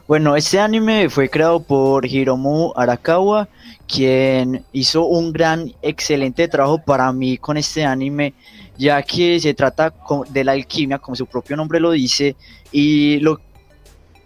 Bueno, 0.05 0.35
este 0.35 0.59
anime 0.59 1.09
fue 1.09 1.29
creado 1.29 1.61
por 1.61 2.05
Hiromu 2.05 2.73
Arakawa, 2.75 3.47
quien 3.87 4.65
hizo 4.73 5.05
un 5.05 5.31
gran, 5.31 5.73
excelente 5.81 6.49
trabajo 6.49 6.79
para 6.79 7.09
mí 7.13 7.37
con 7.37 7.55
este 7.55 7.85
anime, 7.85 8.33
ya 8.77 9.01
que 9.01 9.39
se 9.39 9.53
trata 9.53 9.93
de 10.29 10.43
la 10.43 10.51
alquimia, 10.51 10.99
como 10.99 11.15
su 11.15 11.25
propio 11.25 11.55
nombre 11.55 11.79
lo 11.79 11.91
dice, 11.91 12.35
y 12.73 13.21
lo 13.21 13.39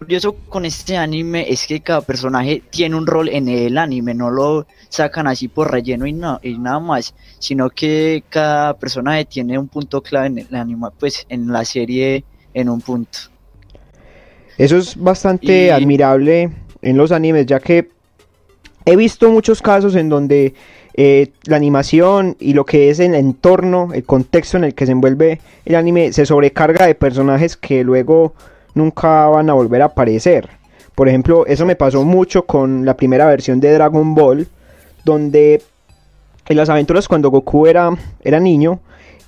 curioso 0.02 0.36
con 0.50 0.66
este 0.66 0.98
anime 0.98 1.46
es 1.48 1.68
que 1.68 1.80
cada 1.82 2.02
personaje 2.02 2.64
tiene 2.72 2.96
un 2.96 3.06
rol 3.06 3.30
en 3.30 3.48
el 3.48 3.78
anime, 3.78 4.16
no 4.16 4.32
lo 4.32 4.66
sacan 4.90 5.28
así 5.28 5.48
por 5.48 5.70
relleno 5.70 6.08
y, 6.08 6.14
no, 6.14 6.40
y 6.42 6.58
nada 6.58 6.80
más, 6.80 7.14
sino 7.38 7.70
que 7.70 8.24
cada 8.30 8.76
personaje 8.80 9.26
tiene 9.26 9.60
un 9.60 9.68
punto 9.68 10.02
clave 10.02 10.26
en 10.26 10.40
el 10.40 10.56
anime, 10.56 10.88
pues 11.00 11.28
en 11.30 11.52
la 11.52 11.64
serie 11.66 12.24
en 12.56 12.70
un 12.70 12.82
punto. 12.82 13.20
Eso 14.58 14.78
es 14.78 14.96
bastante 14.96 15.68
Y- 15.68 15.70
admirable 15.70 16.50
en 16.82 16.98
los 16.98 17.12
animes, 17.12 17.46
ya 17.46 17.60
que 17.60 17.90
he 18.86 18.96
visto 18.96 19.30
muchos 19.30 19.62
casos 19.62 19.94
en 19.94 20.10
donde 20.10 20.56
eh, 20.96 21.28
la 21.46 21.58
animación 21.58 22.36
y 22.40 22.54
lo 22.54 22.66
que 22.66 22.90
es 22.90 23.00
el 23.00 23.14
entorno, 23.14 23.92
el 23.94 24.04
contexto 24.04 24.58
en 24.58 24.64
el 24.64 24.74
que 24.74 24.88
se 24.88 24.94
envuelve 24.94 25.42
el 25.64 25.76
anime, 25.76 26.12
se 26.12 26.26
sobrecarga 26.26 26.88
de 26.88 26.96
personajes 26.96 27.56
que 27.56 27.84
luego 27.84 28.34
nunca 28.74 29.28
van 29.28 29.50
a 29.50 29.54
volver 29.54 29.82
a 29.82 29.86
aparecer. 29.86 30.50
Por 30.96 31.08
ejemplo, 31.08 31.46
eso 31.46 31.66
me 31.66 31.76
pasó 31.76 32.04
mucho 32.04 32.46
con 32.46 32.86
la 32.86 32.96
primera 32.96 33.26
versión 33.26 33.60
de 33.60 33.74
Dragon 33.74 34.14
Ball, 34.14 34.48
donde 35.04 35.62
en 36.48 36.58
las 36.58 36.70
aventuras 36.70 37.08
cuando 37.08 37.30
Goku 37.30 37.68
era, 37.68 37.90
era 38.24 38.40
niño, 38.40 38.80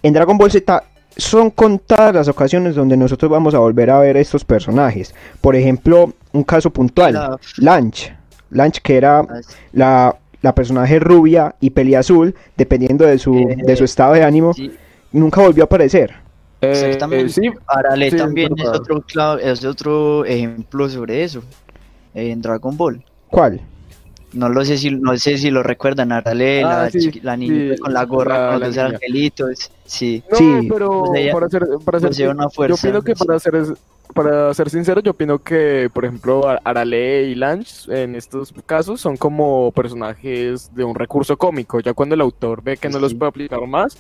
en 0.02 0.14
Dragon 0.14 0.38
Ball 0.38 0.52
Z 0.52 0.84
son 1.16 1.52
contadas 1.52 2.14
las 2.16 2.28
ocasiones 2.28 2.76
donde 2.76 2.98
nosotros 2.98 3.30
vamos 3.32 3.54
a 3.54 3.60
volver 3.60 3.90
a 3.92 4.00
ver 4.00 4.18
estos 4.18 4.44
personajes. 4.44 5.14
Por 5.42 5.56
ejemplo, 5.56 6.12
un 6.32 6.44
caso 6.44 6.72
puntual, 6.72 7.14
La- 7.14 7.38
Lanch. 7.58 8.12
Lanch 8.50 8.80
que 8.82 8.98
era 8.98 9.24
las- 9.24 9.48
la, 9.72 10.16
la 10.42 10.56
personaje 10.56 11.00
rubia 11.00 11.56
y 11.62 11.94
azul, 11.96 12.36
dependiendo 12.58 13.06
de 13.06 13.20
su, 13.20 13.36
Eh, 13.36 13.58
de 13.64 13.76
su 13.76 13.84
estado 13.84 14.14
de 14.14 14.24
ánimo, 14.24 14.54
sí, 14.54 14.72
nunca 15.12 15.42
volvió 15.42 15.64
a 15.64 15.66
aparecer. 15.66 16.16
Eh, 16.64 16.70
Exactamente. 16.72 17.26
eh, 17.26 17.30
sí, 17.30 17.50
Arale 17.68 18.10
Sí, 18.10 18.16
es 18.16 18.22
también 18.22 18.54
es 18.58 18.64
verdad. 18.64 18.82
otro, 18.82 19.38
es 19.40 19.66
otro 19.66 20.26
ejemplo 20.26 20.90
sobre 20.90 21.24
eso 21.24 21.44
en 22.14 22.42
Dragon 22.42 22.76
Ball. 22.78 23.04
¿Cuál? 23.30 23.60
No 24.34 24.50
lo 24.50 24.66
sé 24.66 24.78
si 24.78 24.90
no 24.90 25.16
sé 25.18 25.38
si 25.38 25.52
lo 25.52 25.62
recuerdan, 25.62 26.12
Arale, 26.12 26.64
Ah, 26.64 26.84
la, 26.86 26.90
sí, 26.90 27.12
la 27.22 27.38
sí, 27.38 27.76
con 27.80 27.94
la 27.94 28.06
gorra 28.06 28.38
la- 28.46 28.52
con 28.54 28.60
los 28.62 28.70
niña. 28.70 28.86
angelitos, 28.88 29.72
sí. 29.86 30.24
No, 30.32 30.38
Sí. 30.38 30.68
pero 30.72 31.04
para 31.32 31.50
ser, 31.50 31.64
para 31.86 32.00
ser 32.00 32.30
una 32.30 32.48
yo 32.68 32.74
opino 32.76 33.02
que 33.04 33.14
sí. 33.16 33.26
para 33.26 33.40
ser, 33.40 33.54
para 34.16 34.54
ser 34.56 34.70
sincero, 34.72 35.02
yo 35.02 35.12
opino 35.12 35.38
que, 35.38 35.90
por 35.94 36.06
ejemplo, 36.06 36.48
Ar- 36.48 36.62
Arale 36.64 37.24
y 37.26 37.36
Lange 37.36 37.66
en 37.90 38.16
estos 38.16 38.54
casos 38.66 39.02
son 39.02 39.18
como 39.18 39.72
personajes 39.72 40.74
de 40.74 40.84
un 40.84 40.96
recurso 40.96 41.38
cómico. 41.38 41.80
Ya 41.80 41.94
cuando 41.94 42.16
el 42.16 42.22
autor 42.22 42.64
ve 42.64 42.78
que 42.78 42.90
no 42.90 42.98
los 43.00 43.14
puede 43.14 43.30
aplicar 43.30 43.66
más, 43.68 43.98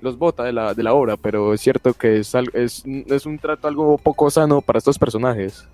los 0.00 0.18
bota 0.18 0.44
de 0.44 0.52
la, 0.52 0.74
de 0.74 0.82
la 0.82 0.94
obra. 0.94 1.16
Pero 1.16 1.52
es 1.54 1.60
cierto 1.60 1.92
que 1.94 2.18
es, 2.18 2.34
es, 2.54 2.84
es 2.86 3.26
un 3.26 3.38
trato 3.38 3.68
algo 3.68 3.98
poco 3.98 4.30
sano 4.30 4.60
para 4.60 4.78
estos 4.78 4.98
personajes. 4.98 5.66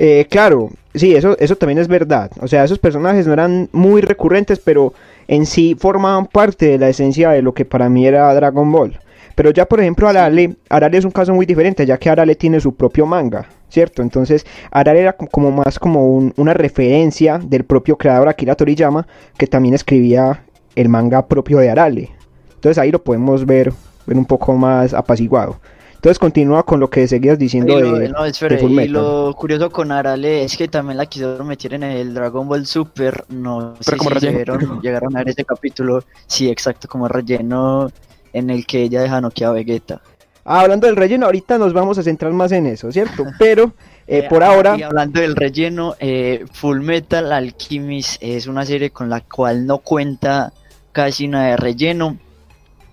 Eh, 0.00 0.26
claro, 0.30 0.70
sí, 0.94 1.14
eso, 1.14 1.36
eso 1.38 1.56
también 1.56 1.78
es 1.78 1.88
verdad. 1.88 2.30
O 2.40 2.46
sea, 2.46 2.62
esos 2.64 2.78
personajes 2.78 3.26
no 3.26 3.32
eran 3.32 3.68
muy 3.72 4.00
recurrentes, 4.00 4.60
pero 4.60 4.92
en 5.26 5.44
sí 5.44 5.76
formaban 5.78 6.26
parte 6.26 6.66
de 6.66 6.78
la 6.78 6.88
esencia 6.88 7.30
de 7.30 7.42
lo 7.42 7.52
que 7.52 7.64
para 7.64 7.88
mí 7.88 8.06
era 8.06 8.32
Dragon 8.34 8.70
Ball. 8.70 8.98
Pero 9.34 9.50
ya, 9.50 9.66
por 9.66 9.80
ejemplo, 9.80 10.08
Arale, 10.08 10.56
Arale 10.68 10.98
es 10.98 11.04
un 11.04 11.10
caso 11.12 11.32
muy 11.34 11.46
diferente, 11.46 11.84
ya 11.86 11.96
que 11.98 12.10
Arale 12.10 12.34
tiene 12.36 12.60
su 12.60 12.74
propio 12.74 13.06
manga, 13.06 13.46
¿cierto? 13.68 14.02
Entonces, 14.02 14.44
Arale 14.70 15.00
era 15.00 15.12
co- 15.12 15.28
como 15.28 15.50
más 15.52 15.78
como 15.78 16.06
un- 16.12 16.32
una 16.36 16.54
referencia 16.54 17.38
del 17.38 17.64
propio 17.64 17.96
creador 17.96 18.28
Akira 18.28 18.54
Toriyama, 18.56 19.06
que 19.36 19.46
también 19.46 19.74
escribía 19.74 20.42
el 20.74 20.88
manga 20.88 21.26
propio 21.26 21.58
de 21.58 21.70
Arale. 21.70 22.10
Entonces 22.58 22.78
ahí 22.78 22.90
lo 22.90 23.02
podemos 23.02 23.46
ver, 23.46 23.72
ver 24.06 24.16
un 24.16 24.26
poco 24.26 24.52
más 24.54 24.92
apaciguado. 24.92 25.60
Entonces 25.94 26.18
continúa 26.18 26.62
con 26.62 26.78
lo 26.78 26.90
que 26.90 27.08
seguías 27.08 27.38
diciendo 27.38 27.76
Y 27.76 27.82
lo, 27.82 27.98
de, 27.98 28.08
no, 28.08 28.24
espere, 28.24 28.56
de 28.56 28.84
y 28.84 28.88
lo 28.88 29.34
curioso 29.36 29.70
con 29.70 29.90
Arale 29.90 30.44
es 30.44 30.56
que 30.56 30.68
también 30.68 30.96
la 30.96 31.06
quisieron 31.06 31.46
meter 31.46 31.74
en 31.74 31.82
el 31.82 32.14
Dragon 32.14 32.46
Ball 32.46 32.66
Super, 32.66 33.24
no 33.28 33.74
sé 33.80 33.96
como 33.96 34.10
si 34.10 34.26
relleno. 34.26 34.38
llegaron, 34.38 34.80
llegaron 34.82 35.16
a 35.16 35.20
ver 35.20 35.30
ese 35.30 35.44
capítulo, 35.44 36.04
sí, 36.26 36.48
exacto, 36.48 36.86
como 36.86 37.08
relleno 37.08 37.90
en 38.32 38.50
el 38.50 38.64
que 38.66 38.82
ella 38.82 39.02
deja 39.02 39.20
noquear 39.20 39.50
a 39.50 39.54
Vegeta. 39.54 40.00
Ah, 40.44 40.60
hablando 40.60 40.86
del 40.86 40.96
relleno, 40.96 41.26
ahorita 41.26 41.58
nos 41.58 41.72
vamos 41.72 41.98
a 41.98 42.02
centrar 42.02 42.32
más 42.32 42.52
en 42.52 42.66
eso, 42.66 42.90
¿cierto? 42.92 43.24
Pero 43.38 43.72
eh, 44.06 44.20
Eh, 44.20 44.26
por 44.28 44.42
ah, 44.42 44.52
ahora, 44.52 44.76
Y 44.78 44.82
hablando 44.82 45.20
del 45.20 45.36
relleno, 45.36 45.94
eh, 46.00 46.44
Full 46.52 46.80
Metal 46.80 47.30
Alchemist 47.30 48.22
es 48.22 48.46
una 48.46 48.64
serie 48.64 48.90
con 48.90 49.10
la 49.10 49.20
cual 49.20 49.66
no 49.66 49.78
cuenta 49.78 50.52
casi 50.92 51.28
nada 51.28 51.48
de 51.48 51.56
relleno. 51.56 52.16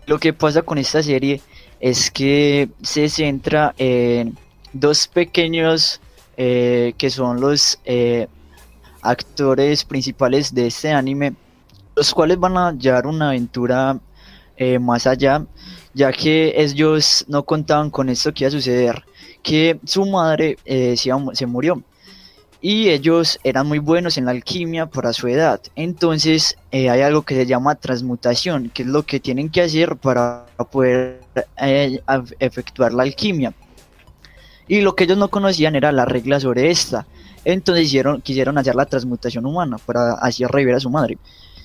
Lo 0.07 0.19
que 0.19 0.33
pasa 0.33 0.61
con 0.61 0.77
esta 0.77 1.01
serie 1.01 1.41
es 1.79 2.11
que 2.11 2.69
se 2.81 3.09
centra 3.09 3.73
en 3.77 4.37
dos 4.71 5.07
pequeños 5.07 5.99
eh, 6.37 6.93
que 6.97 7.09
son 7.09 7.41
los 7.41 7.79
eh, 7.85 8.27
actores 9.01 9.83
principales 9.83 10.53
de 10.53 10.67
este 10.67 10.91
anime, 10.91 11.33
los 11.95 12.13
cuales 12.13 12.39
van 12.39 12.57
a 12.57 12.71
llevar 12.73 13.07
una 13.07 13.29
aventura 13.29 13.99
eh, 14.57 14.77
más 14.79 15.07
allá, 15.07 15.45
ya 15.93 16.11
que 16.11 16.53
ellos 16.55 17.25
no 17.27 17.43
contaban 17.43 17.89
con 17.89 18.09
esto 18.09 18.33
que 18.33 18.43
iba 18.43 18.49
a 18.49 18.51
suceder 18.51 19.03
que 19.41 19.79
su 19.85 20.05
madre 20.05 20.57
se 20.65 21.45
murió 21.45 21.83
y 22.61 22.89
ellos 22.89 23.39
eran 23.43 23.67
muy 23.67 23.79
buenos 23.79 24.17
en 24.17 24.25
la 24.25 24.31
alquimia 24.31 24.87
para 24.87 25.13
su 25.13 25.27
edad. 25.27 25.61
Entonces 25.75 26.57
eh, 26.71 26.89
hay 26.89 27.01
algo 27.01 27.21
que 27.21 27.35
se 27.35 27.45
llama 27.45 27.75
transmutación, 27.75 28.69
que 28.73 28.83
es 28.83 28.87
lo 28.87 29.03
que 29.03 29.19
tienen 29.19 29.49
que 29.49 29.61
hacer 29.61 29.95
para 29.97 30.45
poder 30.71 31.21
eh, 31.61 31.99
efectuar 32.39 32.93
la 32.93 33.03
alquimia. 33.03 33.53
Y 34.67 34.81
lo 34.81 34.95
que 34.95 35.03
ellos 35.03 35.17
no 35.17 35.29
conocían 35.29 35.75
era 35.75 35.91
la 35.91 36.05
regla 36.05 36.39
sobre 36.39 36.71
esta. 36.71 37.05
Entonces 37.43 37.93
quisieron 38.23 38.57
hacer 38.57 38.73
la 38.73 38.87
transmutación 38.87 39.45
humana 39.45 39.77
para 39.77 40.13
así 40.13 40.43
revivir 40.45 40.75
a 40.75 40.79
su 40.79 40.89
madre. 40.89 41.17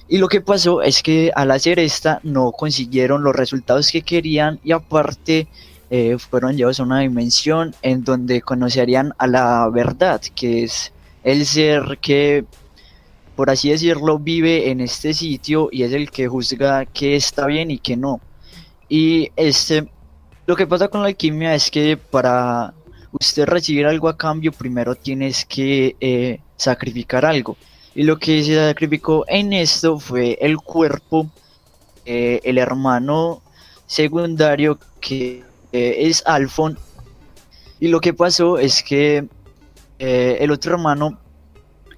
Y 0.07 0.19
lo 0.19 0.29
que 0.29 0.41
pasó 0.41 0.83
es 0.83 1.03
que 1.03 1.31
al 1.35 1.53
hacer 1.53 1.79
esta 1.79 2.21
no 2.25 2.53
consiguieron 2.53 3.23
los 3.23 3.35
resultados 3.35 3.91
que 3.91 4.03
querían 4.03 4.59
y 4.65 4.73
aparte 4.73 5.47
eh, 5.91 6.17
fueron 6.19 6.57
llevados 6.57 6.79
a 6.79 6.85
una 6.85 7.01
dimensión 7.01 7.75
en 7.83 8.05
donde 8.05 8.43
conocerían 8.43 9.13
a 9.19 9.27
la 9.27 9.69
verdad, 9.71 10.21
que 10.35 10.63
es 10.63 10.93
el 11.25 11.45
ser 11.45 11.99
que, 12.01 12.45
por 13.35 13.51
así 13.51 13.71
decirlo, 13.71 14.19
vive 14.19 14.71
en 14.71 14.81
este 14.81 15.13
sitio 15.15 15.69
y 15.73 15.83
es 15.83 15.93
el 15.93 16.11
que 16.11 16.29
juzga 16.29 16.87
qué 16.87 17.17
está 17.17 17.47
bien 17.47 17.73
y 17.73 17.79
qué 17.79 17.97
no. 17.97 18.21
Y 18.89 19.33
este, 19.35 19.89
lo 20.47 20.55
que 20.55 20.67
pasa 20.67 20.89
con 20.89 21.03
la 21.03 21.09
alquimia 21.09 21.55
es 21.55 21.71
que 21.71 21.97
para 21.97 22.73
usted 23.13 23.47
recibir 23.47 23.87
algo 23.87 24.09
a 24.09 24.17
cambio, 24.17 24.53
primero 24.53 24.95
tienes 24.95 25.45
que 25.45 25.97
eh, 26.01 26.41
sacrificar 26.57 27.25
algo. 27.25 27.57
Y 27.97 28.05
lo 28.05 28.19
que 28.19 28.45
se 28.45 28.55
sacrificó 28.55 29.25
en 29.27 29.53
esto 29.53 29.99
fue 29.99 30.39
el 30.41 30.57
cuerpo, 30.59 31.29
eh, 32.07 32.41
el 32.45 32.59
hermano 32.59 33.43
secundario 33.87 34.79
que 35.01 35.50
eh, 35.73 35.97
es 36.09 36.23
Alfon. 36.27 36.79
Y 37.79 37.89
lo 37.89 38.01
que 38.01 38.13
pasó 38.13 38.59
es 38.59 38.83
que 38.83 39.27
eh, 39.99 40.39
el 40.41 40.51
otro 40.51 40.75
hermano 40.75 41.19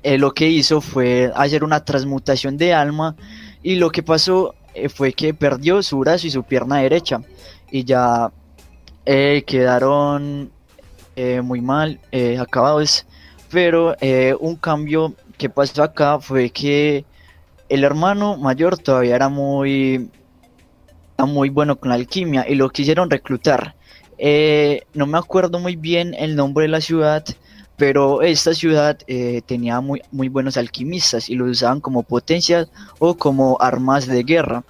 eh, 0.02 0.18
lo 0.18 0.32
que 0.32 0.48
hizo 0.48 0.80
fue 0.80 1.32
hacer 1.34 1.64
una 1.64 1.84
transmutación 1.84 2.56
de 2.56 2.74
alma. 2.74 3.16
Y 3.62 3.76
lo 3.76 3.90
que 3.90 4.02
pasó 4.02 4.54
fue 4.94 5.12
que 5.12 5.34
perdió 5.34 5.82
su 5.82 5.98
brazo 5.98 6.26
y 6.26 6.30
su 6.30 6.42
pierna 6.42 6.78
derecha 6.78 7.20
y 7.70 7.84
ya 7.84 8.32
quedaron 9.04 10.50
muy 11.42 11.60
mal 11.60 12.00
acabados. 12.40 13.06
Pero 13.50 13.94
un 14.40 14.56
cambio 14.56 15.14
que 15.36 15.50
pasó 15.50 15.82
acá 15.82 16.18
fue 16.20 16.50
que 16.50 17.04
el 17.68 17.84
hermano 17.84 18.36
mayor 18.36 18.78
todavía 18.78 19.16
era 19.16 19.28
muy, 19.28 20.10
muy 21.26 21.48
bueno 21.48 21.76
con 21.76 21.90
la 21.90 21.96
alquimia 21.96 22.46
y 22.48 22.54
lo 22.54 22.70
quisieron 22.70 23.10
reclutar. 23.10 23.74
Eh, 24.18 24.82
no 24.94 25.06
me 25.06 25.18
acuerdo 25.18 25.58
muy 25.58 25.76
bien 25.76 26.14
el 26.14 26.36
nombre 26.36 26.62
de 26.62 26.68
la 26.68 26.80
ciudad, 26.80 27.24
pero 27.76 28.22
esta 28.22 28.54
ciudad 28.54 28.98
eh, 29.06 29.42
tenía 29.46 29.80
muy, 29.80 30.02
muy 30.12 30.28
buenos 30.28 30.56
alquimistas 30.56 31.28
y 31.28 31.34
los 31.34 31.50
usaban 31.50 31.80
como 31.80 32.02
potencias 32.02 32.68
o 32.98 33.16
como 33.16 33.56
armas 33.60 34.06
de 34.06 34.22
guerra 34.22 34.64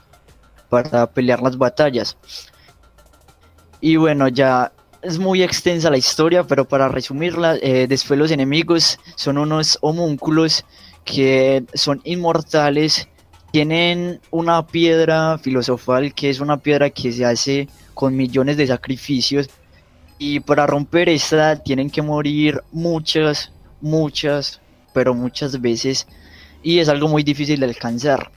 para 0.68 1.06
pelear 1.10 1.42
las 1.42 1.58
batallas. 1.58 2.16
Y 3.80 3.96
bueno, 3.96 4.28
ya 4.28 4.72
es 5.02 5.18
muy 5.18 5.42
extensa 5.42 5.90
la 5.90 5.98
historia, 5.98 6.44
pero 6.44 6.66
para 6.66 6.88
resumirla, 6.88 7.56
eh, 7.56 7.86
después 7.88 8.18
los 8.18 8.30
enemigos 8.30 8.98
son 9.16 9.36
unos 9.36 9.76
homúnculos 9.82 10.64
que 11.04 11.64
son 11.74 12.00
inmortales, 12.04 13.08
tienen 13.52 14.20
una 14.30 14.66
piedra 14.66 15.38
filosofal 15.38 16.14
que 16.14 16.30
es 16.30 16.40
una 16.40 16.56
piedra 16.56 16.90
que 16.90 17.12
se 17.12 17.24
hace 17.24 17.68
con 17.94 18.16
millones 18.16 18.56
de 18.56 18.66
sacrificios 18.66 19.48
y 20.18 20.40
para 20.40 20.66
romper 20.66 21.08
esta 21.08 21.62
tienen 21.62 21.90
que 21.90 22.00
morir 22.02 22.62
muchas, 22.72 23.52
muchas, 23.80 24.60
pero 24.94 25.14
muchas 25.14 25.60
veces 25.60 26.06
y 26.62 26.78
es 26.78 26.88
algo 26.88 27.08
muy 27.08 27.22
difícil 27.22 27.60
de 27.60 27.66
alcanzar. 27.66 28.30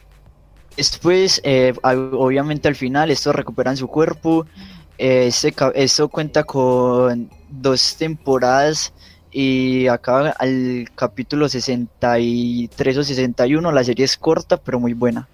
Después, 0.75 1.39
eh, 1.43 1.74
obviamente 1.84 2.67
al 2.67 2.75
final, 2.75 3.10
estos 3.12 3.34
recuperan 3.34 3.77
su 3.77 3.88
cuerpo. 3.88 4.45
Eh, 4.98 5.27
este, 5.27 5.53
esto 5.75 6.10
cuenta 6.10 6.43
con 6.43 7.29
dos 7.50 7.95
temporadas 7.95 8.93
y 9.38 9.88
acaba 9.88 10.30
al 10.30 10.88
capítulo 10.96 11.50
63 11.50 12.98
o 12.98 13.04
61. 13.04 13.70
La 13.74 13.84
serie 13.84 14.06
es 14.06 14.15
corta, 14.15 14.56
pero 14.56 14.80
muy 14.80 14.94
buena. 14.94 15.27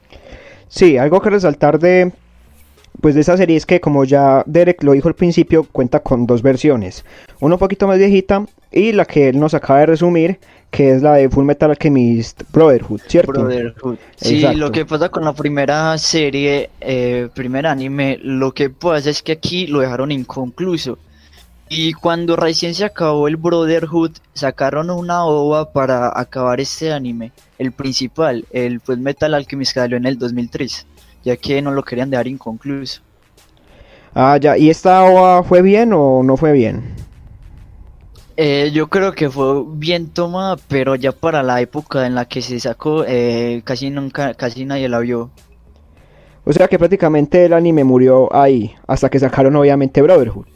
Sí, 0.69 0.97
algo 0.97 1.21
que 1.21 1.29
resaltar 1.29 1.77
de, 1.77 2.11
pues 2.99 3.13
de 3.13 3.21
esa 3.21 3.37
serie 3.37 3.57
es 3.57 3.67
que 3.67 3.79
como 3.79 4.03
ya 4.03 4.41
Derek 4.47 4.81
lo 4.81 4.93
dijo 4.93 5.07
al 5.07 5.13
principio, 5.13 5.67
cuenta 5.71 5.99
con 5.99 6.25
dos 6.25 6.41
versiones. 6.41 7.05
Una 7.41 7.55
un 7.55 7.59
poquito 7.59 7.85
más 7.85 7.99
viejita 7.99 8.43
y 8.71 8.91
la 8.91 9.05
que 9.05 9.29
él 9.29 9.39
nos 9.39 9.53
acaba 9.53 9.81
de 9.81 9.85
resumir, 9.85 10.39
que 10.71 10.93
es 10.93 11.03
la 11.03 11.13
de 11.13 11.29
Full 11.29 11.45
Metal 11.45 11.69
Alchemist 11.69 12.41
Brotherhood, 12.51 13.01
¿cierto? 13.07 13.33
Brotherhood. 13.33 13.97
Sí, 14.15 14.37
Exacto. 14.37 14.57
lo 14.57 14.71
que 14.71 14.85
pasa 14.87 15.09
con 15.09 15.25
la 15.25 15.33
primera 15.33 15.95
serie, 15.99 16.71
eh, 16.81 17.29
primer 17.35 17.67
anime, 17.67 18.17
lo 18.23 18.51
que 18.51 18.71
pasa 18.71 19.11
es 19.11 19.21
que 19.21 19.33
aquí 19.33 19.67
lo 19.67 19.81
dejaron 19.81 20.11
inconcluso. 20.11 20.97
Y 21.73 21.93
cuando 21.93 22.35
recién 22.35 22.75
se 22.75 22.83
acabó 22.83 23.29
el 23.29 23.37
Brotherhood, 23.37 24.11
sacaron 24.33 24.89
una 24.89 25.23
ova 25.23 25.71
para 25.71 26.11
acabar 26.19 26.59
este 26.59 26.91
anime, 26.91 27.31
el 27.57 27.71
principal, 27.71 28.43
el 28.51 28.81
Full 28.81 28.97
Metal 28.97 29.33
Alchemist 29.33 29.71
que 29.73 29.79
salió 29.79 29.95
en 29.95 30.05
el 30.05 30.19
2003, 30.19 30.85
ya 31.23 31.37
que 31.37 31.61
no 31.61 31.71
lo 31.71 31.83
querían 31.83 32.09
dejar 32.09 32.27
inconcluso. 32.27 33.01
Ah, 34.13 34.35
ya, 34.35 34.57
¿y 34.57 34.69
esta 34.69 35.01
ova 35.03 35.43
fue 35.43 35.61
bien 35.61 35.93
o 35.93 36.23
no 36.23 36.35
fue 36.35 36.51
bien? 36.51 36.93
Eh, 38.35 38.71
yo 38.73 38.87
creo 38.89 39.13
que 39.13 39.29
fue 39.29 39.63
bien 39.65 40.09
tomada, 40.09 40.57
pero 40.67 40.95
ya 40.95 41.13
para 41.13 41.41
la 41.41 41.61
época 41.61 42.05
en 42.05 42.15
la 42.15 42.25
que 42.25 42.41
se 42.41 42.59
sacó, 42.59 43.05
eh, 43.07 43.61
casi 43.63 43.89
nunca, 43.91 44.33
casi 44.33 44.65
nadie 44.65 44.89
la 44.89 44.99
vio. 44.99 45.31
O 46.43 46.51
sea 46.51 46.67
que 46.67 46.77
prácticamente 46.77 47.45
el 47.45 47.53
anime 47.53 47.85
murió 47.85 48.27
ahí, 48.35 48.75
hasta 48.87 49.09
que 49.09 49.19
sacaron 49.19 49.55
obviamente 49.55 50.01
Brotherhood. 50.01 50.47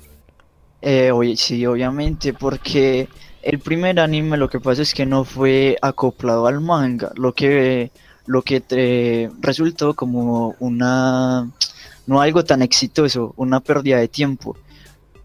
Eh, 0.87 1.09
oye, 1.09 1.35
sí, 1.35 1.65
obviamente, 1.65 2.31
porque 2.31 3.09
el 3.41 3.57
primer 3.57 3.99
anime 3.99 4.37
lo 4.37 4.47
que 4.47 4.59
pasa 4.59 4.83
es 4.83 4.93
que 4.93 5.03
no 5.03 5.23
fue 5.23 5.77
acoplado 5.81 6.45
al 6.45 6.61
manga, 6.61 7.11
lo 7.15 7.33
que 7.33 7.91
lo 8.27 8.43
que 8.43 9.31
resultó 9.41 9.95
como 9.95 10.55
una 10.59 11.49
no 12.05 12.21
algo 12.21 12.43
tan 12.43 12.61
exitoso, 12.61 13.33
una 13.35 13.61
pérdida 13.61 13.97
de 13.97 14.07
tiempo. 14.07 14.55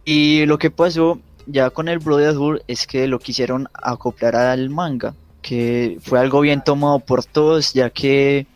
Y 0.02 0.46
lo 0.46 0.58
que 0.58 0.70
pasó 0.70 1.20
ya 1.46 1.68
con 1.68 1.88
el 1.88 1.98
Brotherhood 1.98 2.60
es 2.66 2.86
que 2.86 3.06
lo 3.06 3.18
quisieron 3.18 3.68
acoplar 3.74 4.36
al 4.36 4.70
manga, 4.70 5.14
que 5.42 5.98
fue 6.00 6.20
algo 6.20 6.40
bien 6.40 6.64
tomado 6.64 7.00
por 7.00 7.22
todos, 7.26 7.74
ya 7.74 7.90
que 7.90 8.46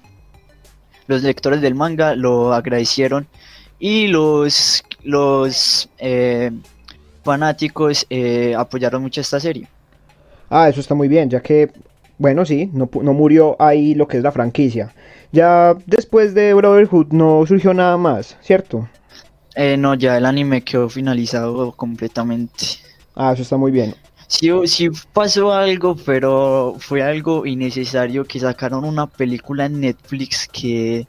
los 1.06 1.22
lectores 1.22 1.60
del 1.60 1.74
manga 1.74 2.14
lo 2.14 2.54
agradecieron 2.54 3.26
y 3.78 4.06
los 4.06 4.82
los 5.02 5.90
eh, 5.98 6.50
fanáticos 7.24 8.06
eh, 8.10 8.54
apoyaron 8.56 9.02
mucho 9.02 9.20
esta 9.20 9.40
serie. 9.40 9.66
Ah, 10.50 10.68
eso 10.68 10.80
está 10.80 10.94
muy 10.94 11.08
bien, 11.08 11.30
ya 11.30 11.40
que, 11.40 11.70
bueno, 12.18 12.44
sí, 12.44 12.70
no, 12.72 12.88
no 13.02 13.12
murió 13.12 13.56
ahí 13.58 13.94
lo 13.94 14.06
que 14.06 14.18
es 14.18 14.22
la 14.22 14.32
franquicia. 14.32 14.92
Ya 15.32 15.74
después 15.86 16.34
de 16.34 16.54
Brotherhood 16.54 17.08
no 17.08 17.44
surgió 17.46 17.74
nada 17.74 17.96
más, 17.96 18.36
¿cierto? 18.40 18.88
Eh, 19.56 19.76
no, 19.76 19.94
ya 19.94 20.16
el 20.16 20.26
anime 20.26 20.62
quedó 20.62 20.88
finalizado 20.88 21.72
completamente. 21.72 22.64
Ah, 23.14 23.32
eso 23.32 23.42
está 23.42 23.56
muy 23.56 23.72
bien. 23.72 23.94
Sí, 24.26 24.50
sí 24.66 24.90
pasó 25.12 25.52
algo, 25.52 25.96
pero 25.96 26.74
fue 26.78 27.02
algo 27.02 27.46
innecesario 27.46 28.24
que 28.24 28.40
sacaron 28.40 28.84
una 28.84 29.06
película 29.06 29.66
en 29.66 29.80
Netflix 29.80 30.48
que 30.48 31.06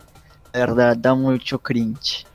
de 0.53 0.59
verdad 0.59 0.95
da 0.97 1.15
mucho 1.15 1.59
cringe. 1.59 2.25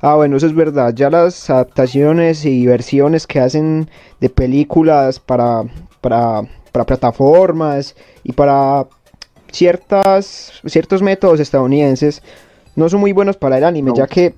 Ah, 0.00 0.14
bueno, 0.14 0.36
eso 0.36 0.46
es 0.46 0.54
verdad. 0.54 0.92
Ya 0.94 1.10
las 1.10 1.48
adaptaciones 1.50 2.44
y 2.44 2.66
versiones 2.66 3.26
que 3.26 3.40
hacen 3.40 3.88
de 4.20 4.28
películas 4.28 5.20
para, 5.20 5.62
para, 6.00 6.42
para 6.72 6.84
plataformas 6.84 7.96
y 8.22 8.32
para 8.32 8.86
ciertas, 9.50 10.52
ciertos 10.66 11.02
métodos 11.02 11.40
estadounidenses 11.40 12.22
no 12.74 12.88
son 12.88 13.00
muy 13.00 13.12
buenos 13.12 13.36
para 13.36 13.56
el 13.56 13.64
anime, 13.64 13.90
no. 13.90 13.96
ya 13.96 14.06
que 14.06 14.34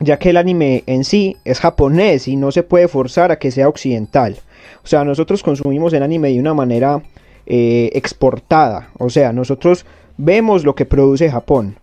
ya 0.00 0.18
que 0.18 0.30
el 0.30 0.36
anime 0.36 0.82
en 0.86 1.04
sí 1.04 1.36
es 1.44 1.60
japonés 1.60 2.26
y 2.28 2.36
no 2.36 2.50
se 2.50 2.62
puede 2.62 2.88
forzar 2.88 3.30
a 3.30 3.38
que 3.38 3.50
sea 3.50 3.68
occidental. 3.68 4.36
O 4.82 4.86
sea, 4.86 5.04
nosotros 5.04 5.42
consumimos 5.42 5.92
el 5.92 6.02
anime 6.02 6.28
de 6.28 6.40
una 6.40 6.52
manera 6.52 7.02
eh, 7.46 7.90
exportada. 7.94 8.90
O 8.98 9.08
sea, 9.08 9.32
nosotros 9.32 9.86
vemos 10.16 10.64
lo 10.64 10.74
que 10.74 10.84
produce 10.84 11.30
Japón. 11.30 11.76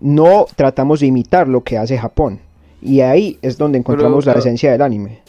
No 0.00 0.46
tratamos 0.56 1.00
de 1.00 1.06
imitar 1.06 1.48
lo 1.48 1.62
que 1.62 1.78
hace 1.78 1.98
Japón. 1.98 2.40
Y 2.82 3.00
ahí 3.00 3.38
es 3.42 3.58
donde 3.58 3.78
encontramos 3.78 4.24
Pero, 4.24 4.34
la 4.34 4.40
esencia 4.40 4.72
del 4.72 4.82
anime. 4.82 5.20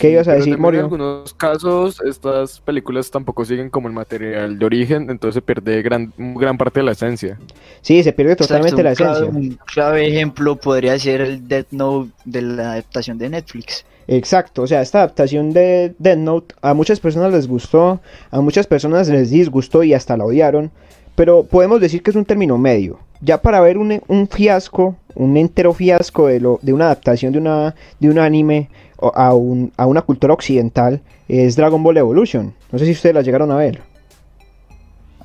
¿Qué 0.00 0.08
sí, 0.08 0.12
ibas 0.14 0.28
a 0.28 0.32
decir, 0.32 0.56
Morio? 0.56 0.80
En 0.80 0.84
algunos 0.84 1.34
casos, 1.34 2.00
estas 2.00 2.58
películas 2.60 3.10
tampoco 3.10 3.44
siguen 3.44 3.68
como 3.68 3.86
el 3.86 3.92
material 3.92 4.58
de 4.58 4.64
origen, 4.64 5.10
entonces 5.10 5.34
se 5.34 5.42
pierde 5.42 5.82
gran, 5.82 6.10
gran 6.16 6.56
parte 6.56 6.80
de 6.80 6.86
la 6.86 6.92
esencia. 6.92 7.38
Sí, 7.82 8.02
se 8.02 8.14
pierde 8.14 8.34
totalmente 8.34 8.80
Exacto, 8.80 9.04
la 9.04 9.12
clave, 9.12 9.28
esencia. 9.28 9.50
Un 9.50 9.58
clave 9.66 10.08
ejemplo 10.08 10.56
podría 10.56 10.98
ser 10.98 11.20
el 11.20 11.46
Death 11.46 11.72
Note 11.72 12.12
de 12.24 12.40
la 12.40 12.72
adaptación 12.72 13.18
de 13.18 13.28
Netflix. 13.28 13.84
Exacto, 14.08 14.62
o 14.62 14.66
sea, 14.66 14.80
esta 14.80 14.98
adaptación 15.00 15.52
de 15.52 15.94
Death 15.98 16.18
Note 16.18 16.54
a 16.62 16.72
muchas 16.72 16.98
personas 16.98 17.32
les 17.32 17.46
gustó, 17.46 18.00
a 18.30 18.40
muchas 18.40 18.66
personas 18.66 19.08
les 19.10 19.28
disgustó 19.28 19.84
y 19.84 19.92
hasta 19.92 20.16
la 20.16 20.24
odiaron, 20.24 20.70
pero 21.14 21.44
podemos 21.44 21.78
decir 21.78 22.02
que 22.02 22.10
es 22.10 22.16
un 22.16 22.24
término 22.24 22.56
medio. 22.56 22.98
Ya 23.20 23.42
para 23.42 23.60
ver 23.60 23.78
un, 23.78 24.02
un 24.08 24.28
fiasco, 24.28 24.96
un 25.14 25.36
entero 25.36 25.74
fiasco 25.74 26.26
de, 26.26 26.40
lo, 26.40 26.58
de 26.62 26.72
una 26.72 26.86
adaptación 26.86 27.32
de, 27.32 27.38
una, 27.38 27.74
de 27.98 28.08
un 28.08 28.18
anime 28.18 28.70
a, 29.00 29.34
un, 29.34 29.72
a 29.76 29.86
una 29.86 30.02
cultura 30.02 30.32
occidental, 30.34 31.00
es 31.28 31.56
Dragon 31.56 31.82
Ball 31.82 31.98
Evolution. 31.98 32.54
No 32.72 32.78
sé 32.78 32.86
si 32.86 32.92
ustedes 32.92 33.14
la 33.14 33.22
llegaron 33.22 33.50
a 33.50 33.56
ver. 33.56 33.82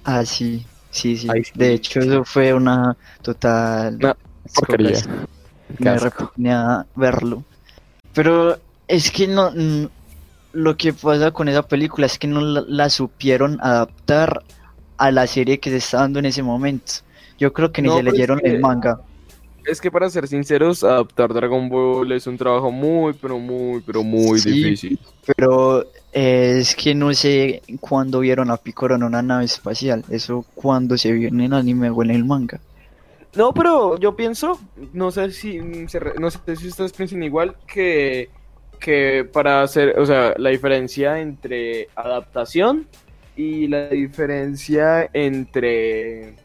Ah, 0.03 0.25
sí, 0.25 0.65
sí, 0.91 1.17
sí. 1.17 1.27
sí. 1.27 1.51
De 1.55 1.73
hecho, 1.73 1.99
eso 1.99 2.23
fue 2.25 2.53
una 2.53 2.95
total... 3.21 3.95
Una 3.95 4.17
porquería. 4.53 4.99
Me 5.79 5.97
repugnía 5.97 6.86
verlo. 6.95 7.43
Pero 8.13 8.58
es 8.88 9.10
que 9.10 9.27
no, 9.27 9.51
no, 9.51 9.89
lo 10.53 10.77
que 10.77 10.93
pasa 10.93 11.31
con 11.31 11.49
esa 11.49 11.63
película 11.63 12.05
es 12.05 12.17
que 12.17 12.27
no 12.27 12.41
la, 12.41 12.63
la, 12.67 12.89
supieron 12.89 13.60
adaptar 13.62 14.43
a 14.97 15.12
la 15.12 15.27
serie 15.27 15.60
que 15.60 15.69
se 15.69 15.77
está 15.77 15.99
dando 15.99 16.19
en 16.19 16.25
ese 16.25 16.43
momento. 16.43 16.93
Yo 17.38 17.54
creo 17.54 17.71
que 17.71 17.82
ni 17.82 17.89
no, 17.89 17.98
se 17.98 18.04
leyeron 18.04 18.39
que, 18.39 18.48
el 18.48 18.60
manga. 18.60 19.00
Es 19.65 19.82
que 19.82 19.91
para 19.91 20.10
ser 20.10 20.28
sinceros, 20.28 20.84
adaptar 20.84 21.34
Dragon 21.34 21.67
Ball 21.69 22.12
es 22.12 22.28
un 22.28 22.38
trabajo 22.38 22.71
muy, 22.71 23.13
pero 23.13 23.39
muy, 23.39 23.82
pero 23.82 24.04
muy 24.04 24.39
sí, 24.39 24.52
difícil. 24.52 25.00
Pero 25.26 25.84
eh, 26.13 26.58
es 26.60 26.76
que 26.76 26.93
no 26.93 27.13
sé 27.13 27.62
cuándo 27.80 28.19
vieron 28.19 28.52
a 28.52 28.58
Piccolo 28.58 28.95
en 28.95 29.04
una 29.04 29.21
nave 29.21 29.45
espacial. 29.45 30.06
Eso 30.10 30.45
cuando 30.56 30.98
se 30.98 31.12
vio 31.12 31.28
en 31.28 31.41
el 31.41 31.54
anime 31.54 31.89
o 31.89 32.04
en 32.04 32.12
el 32.12 32.24
manga. 32.26 32.60
No, 33.36 33.54
pero 33.54 34.00
yo 34.00 34.15
pienso, 34.15 34.60
no 34.93 35.12
sé 35.12 35.32
si 35.32 35.60
no 35.60 36.32
sé 36.32 36.56
si 36.56 36.67
ustedes 36.69 36.93
piensan 36.93 37.21
igual 37.21 37.56
que 37.67 38.30
que 38.80 39.28
para 39.32 39.62
hacer, 39.62 39.98
o 40.00 40.06
sea, 40.06 40.34
la 40.38 40.50
diferencia 40.50 41.19
entre 41.19 41.89
adaptación 41.95 42.88
y 43.36 43.67
la 43.67 43.89
diferencia 43.89 45.10
entre 45.13 46.36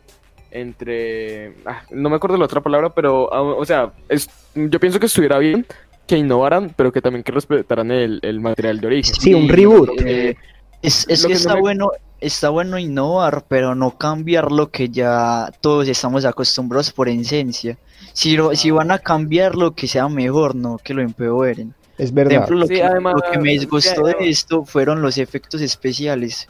entre, 0.51 1.55
ah, 1.67 1.83
no 1.91 2.11
me 2.11 2.17
acuerdo 2.17 2.37
la 2.37 2.45
otra 2.45 2.61
palabra, 2.61 2.91
pero, 2.95 3.33
ah, 3.33 3.43
o 3.43 3.65
sea, 3.65 3.93
es, 4.09 4.29
yo 4.55 4.81
pienso 4.81 4.99
que 5.01 5.07
estuviera 5.07 5.39
bien 5.39 5.67
que 6.07 6.17
innovaran, 6.19 6.73
pero 6.77 6.93
que 6.93 7.01
también 7.01 7.23
que 7.23 7.33
respetaran 7.33 7.91
el, 7.91 8.19
el 8.23 8.41
material 8.41 8.81
de 8.81 8.87
origen. 8.89 9.15
Sí, 9.15 9.33
un 9.35 9.49
reboot. 9.49 9.91
Eh, 10.05 10.37
es 10.83 11.07
es 11.09 11.23
que 11.23 11.35
no 11.35 11.35
está 11.39 11.55
me- 11.55 11.61
bueno, 11.61 11.91
está 12.21 12.49
bueno 12.49 12.79
innovar, 12.79 13.45
pero 13.47 13.75
no 13.75 13.97
cambiar 13.97 14.51
lo 14.51 14.71
que 14.71 14.89
ya 14.89 15.53
todos 15.61 15.87
estamos 15.89 16.25
acostumbrados 16.25 16.91
por 16.93 17.09
esencia. 17.09 17.79
Si, 18.13 18.37
lo- 18.37 18.57
si 18.57 18.71
van 18.73 18.91
a 18.91 18.99
cambiar 18.99 19.55
lo 19.55 19.73
que 19.73 19.87
sea 19.87 20.09
mejor, 20.09 20.57
no 20.57 20.79
que 20.83 20.95
lo 20.95 21.03
empeoren. 21.03 21.75
Es 21.97 22.11
Por 22.11 22.17
verdad. 22.17 22.33
ejemplo, 22.33 22.57
lo, 22.61 22.67
Sí, 22.67 22.75
que, 22.75 22.83
además, 22.83 23.15
lo 23.15 23.31
que 23.31 23.39
me 23.39 23.51
disgustó 23.53 24.07
sí, 24.07 24.13
de 24.19 24.31
esto 24.31 24.65
fueron 24.65 25.03
los 25.03 25.19
efectos 25.19 25.61
especiales. 25.61 26.49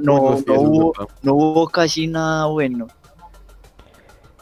No, 0.00 0.40
no, 0.46 0.54
hubo, 0.60 0.92
no 1.22 1.34
hubo 1.34 1.68
casi 1.68 2.06
nada 2.06 2.46
bueno. 2.46 2.88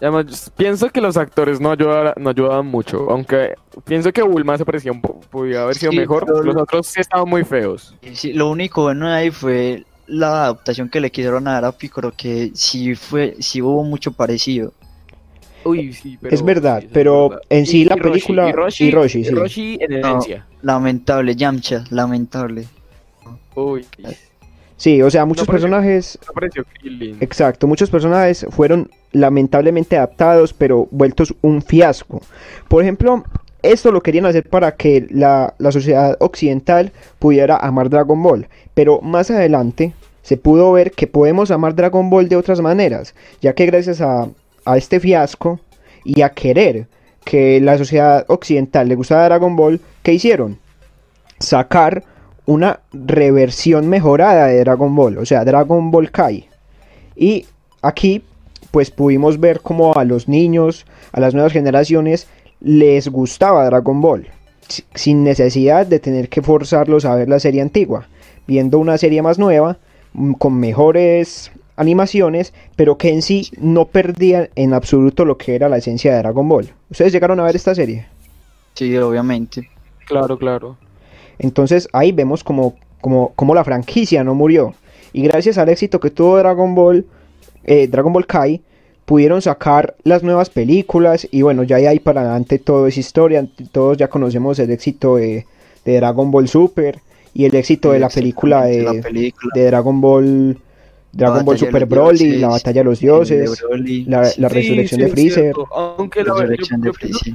Además, 0.04 0.52
pienso 0.54 0.90
que 0.90 1.00
los 1.00 1.16
actores 1.16 1.60
no 1.60 1.70
ayudaban, 1.72 2.12
no 2.18 2.28
ayudaban 2.30 2.66
mucho, 2.66 3.10
aunque 3.10 3.54
pienso 3.86 4.12
que 4.12 4.20
Bulma 4.22 4.58
se 4.58 4.64
parecía 4.66 4.92
un 4.92 5.00
poco, 5.00 5.20
podía 5.30 5.62
haber 5.62 5.76
sido 5.76 5.92
Sí, 5.92 5.98
mejor, 5.98 6.26
pero- 6.26 6.42
los 6.42 6.56
otros 6.56 6.86
sí 6.88 7.00
estaban 7.00 7.26
muy 7.28 7.42
feos. 7.44 7.94
Sí, 8.12 8.34
lo 8.34 8.50
único 8.50 8.82
bueno 8.82 9.08
de 9.08 9.14
ahí 9.14 9.30
fue 9.30 9.84
la 10.06 10.44
adaptación 10.44 10.90
que 10.90 11.00
le 11.00 11.10
quisieron 11.10 11.44
dar 11.44 11.64
a 11.64 11.72
Piccolo, 11.72 12.12
que 12.14 12.50
sí 12.54 12.94
fue, 12.94 13.36
sí 13.40 13.62
hubo 13.62 13.82
mucho 13.82 14.12
parecido. 14.12 14.74
Uy, 15.64 15.94
sí, 15.94 16.18
Es 16.24 16.44
verdad, 16.44 16.84
pero 16.92 17.40
en 17.48 17.64
sí 17.64 17.86
la 17.86 17.96
película- 17.96 18.50
Y 18.50 18.52
Roshi, 18.52 18.84
y 18.84 18.90
Roshi, 18.90 19.24
sí. 19.24 19.30
Roshi 19.30 19.78
en 19.80 20.00
No. 20.02 20.08
herencia. 20.08 20.46
Lamentable, 20.60 21.34
Yamcha, 21.34 21.84
lamentable. 21.88 22.66
Uy, 23.54 23.86
Sí, 24.84 25.00
o 25.00 25.08
sea, 25.10 25.24
muchos 25.24 25.46
pareció- 25.46 25.70
personajes, 25.70 26.18
me 26.28 26.34
pareció 26.34 26.64
exacto, 27.20 27.66
muchos 27.66 27.88
personajes 27.88 28.44
fueron 28.50 28.90
lamentablemente 29.12 29.96
adaptados, 29.96 30.52
pero 30.52 30.88
vueltos 30.90 31.34
un 31.40 31.62
fiasco. 31.62 32.20
Por 32.68 32.82
ejemplo, 32.82 33.24
esto 33.62 33.90
lo 33.90 34.02
querían 34.02 34.26
hacer 34.26 34.46
para 34.46 34.72
que 34.72 35.06
la, 35.08 35.54
la 35.56 35.72
sociedad 35.72 36.18
occidental 36.20 36.92
pudiera 37.18 37.56
amar 37.56 37.88
Dragon 37.88 38.22
Ball, 38.22 38.46
pero 38.74 39.00
más 39.00 39.30
adelante 39.30 39.94
se 40.20 40.36
pudo 40.36 40.70
ver 40.72 40.90
que 40.90 41.06
podemos 41.06 41.50
amar 41.50 41.74
Dragon 41.74 42.10
Ball 42.10 42.28
de 42.28 42.36
otras 42.36 42.60
maneras, 42.60 43.14
ya 43.40 43.54
que 43.54 43.64
gracias 43.64 44.02
a, 44.02 44.28
a 44.66 44.76
este 44.76 45.00
fiasco 45.00 45.60
y 46.04 46.20
a 46.20 46.28
querer 46.28 46.88
que 47.24 47.58
la 47.58 47.78
sociedad 47.78 48.26
occidental 48.28 48.86
le 48.86 48.96
gustara 48.96 49.24
Dragon 49.24 49.56
Ball, 49.56 49.80
¿qué 50.02 50.12
hicieron? 50.12 50.58
Sacar 51.38 52.04
una 52.46 52.80
reversión 52.92 53.88
mejorada 53.88 54.46
de 54.48 54.60
Dragon 54.60 54.94
Ball, 54.94 55.18
o 55.18 55.24
sea, 55.24 55.44
Dragon 55.44 55.90
Ball 55.90 56.10
Kai. 56.10 56.48
Y 57.16 57.46
aquí 57.82 58.22
pues 58.70 58.90
pudimos 58.90 59.38
ver 59.38 59.60
cómo 59.60 59.94
a 59.96 60.04
los 60.04 60.28
niños, 60.28 60.84
a 61.12 61.20
las 61.20 61.32
nuevas 61.32 61.52
generaciones, 61.52 62.26
les 62.60 63.08
gustaba 63.08 63.64
Dragon 63.66 64.00
Ball, 64.00 64.26
si- 64.68 64.82
sin 64.94 65.22
necesidad 65.22 65.86
de 65.86 66.00
tener 66.00 66.28
que 66.28 66.42
forzarlos 66.42 67.04
a 67.04 67.14
ver 67.14 67.28
la 67.28 67.38
serie 67.38 67.62
antigua, 67.62 68.08
viendo 68.48 68.78
una 68.80 68.98
serie 68.98 69.22
más 69.22 69.38
nueva, 69.38 69.78
mm, 70.12 70.32
con 70.34 70.54
mejores 70.58 71.52
animaciones, 71.76 72.52
pero 72.76 72.98
que 72.98 73.10
en 73.10 73.22
sí 73.22 73.48
no 73.58 73.84
perdían 73.86 74.48
en 74.56 74.74
absoluto 74.74 75.24
lo 75.24 75.38
que 75.38 75.54
era 75.54 75.68
la 75.68 75.76
esencia 75.78 76.12
de 76.12 76.18
Dragon 76.18 76.48
Ball. 76.48 76.72
¿Ustedes 76.90 77.12
llegaron 77.12 77.38
a 77.40 77.44
ver 77.44 77.56
esta 77.56 77.74
serie? 77.74 78.06
Sí, 78.74 78.96
obviamente. 78.96 79.68
Claro, 80.06 80.36
claro. 80.36 80.76
Entonces 81.38 81.88
ahí 81.92 82.12
vemos 82.12 82.44
como, 82.44 82.74
como, 83.00 83.32
como 83.36 83.54
la 83.54 83.64
franquicia 83.64 84.22
no 84.24 84.34
murió. 84.34 84.74
Y 85.12 85.22
gracias 85.22 85.58
al 85.58 85.68
éxito 85.68 86.00
que 86.00 86.10
tuvo 86.10 86.38
Dragon 86.38 86.74
Ball, 86.74 87.06
eh, 87.64 87.86
Dragon 87.88 88.12
Ball 88.12 88.26
Kai, 88.26 88.60
pudieron 89.04 89.42
sacar 89.42 89.94
las 90.02 90.22
nuevas 90.22 90.50
películas. 90.50 91.28
Y 91.30 91.42
bueno, 91.42 91.62
ya 91.62 91.76
ahí 91.76 91.98
para 92.00 92.22
adelante 92.22 92.58
todo 92.58 92.86
es 92.86 92.96
historia. 92.98 93.46
Todos 93.72 93.96
ya 93.96 94.08
conocemos 94.08 94.58
el 94.58 94.70
éxito 94.70 95.16
de, 95.16 95.46
de 95.84 95.96
Dragon 95.96 96.30
Ball 96.30 96.48
Super 96.48 96.98
y 97.32 97.44
el 97.44 97.54
éxito 97.54 97.92
de 97.92 97.98
la 98.00 98.08
película 98.08 98.64
de, 98.64 98.82
La 98.82 98.92
película. 99.02 99.52
de 99.54 99.66
Dragon 99.66 100.00
Ball. 100.00 100.58
Dragon 101.12 101.36
La 101.38 101.42
Ball 101.44 101.58
Super 101.58 101.86
Broly, 101.86 102.18
dioses, 102.18 102.40
la 102.40 102.48
batalla 102.48 102.80
de 102.80 102.84
los 102.84 102.98
de 102.98 103.06
dioses, 103.06 103.62
Broly, 103.62 104.04
la, 104.06 104.24
sí, 104.24 104.40
la 104.40 104.48
Sí, 104.48 104.54
resurrección 104.56 104.98
sí, 105.00 105.04
de 105.06 105.12
Freezer. 105.12 105.42
cierto. 105.42 105.68
Aunque 105.72 106.24
la- 106.24 106.34
resurrección 106.34 106.80
yo 106.82 106.86
de 106.90 106.92
Freezer. 106.92 107.34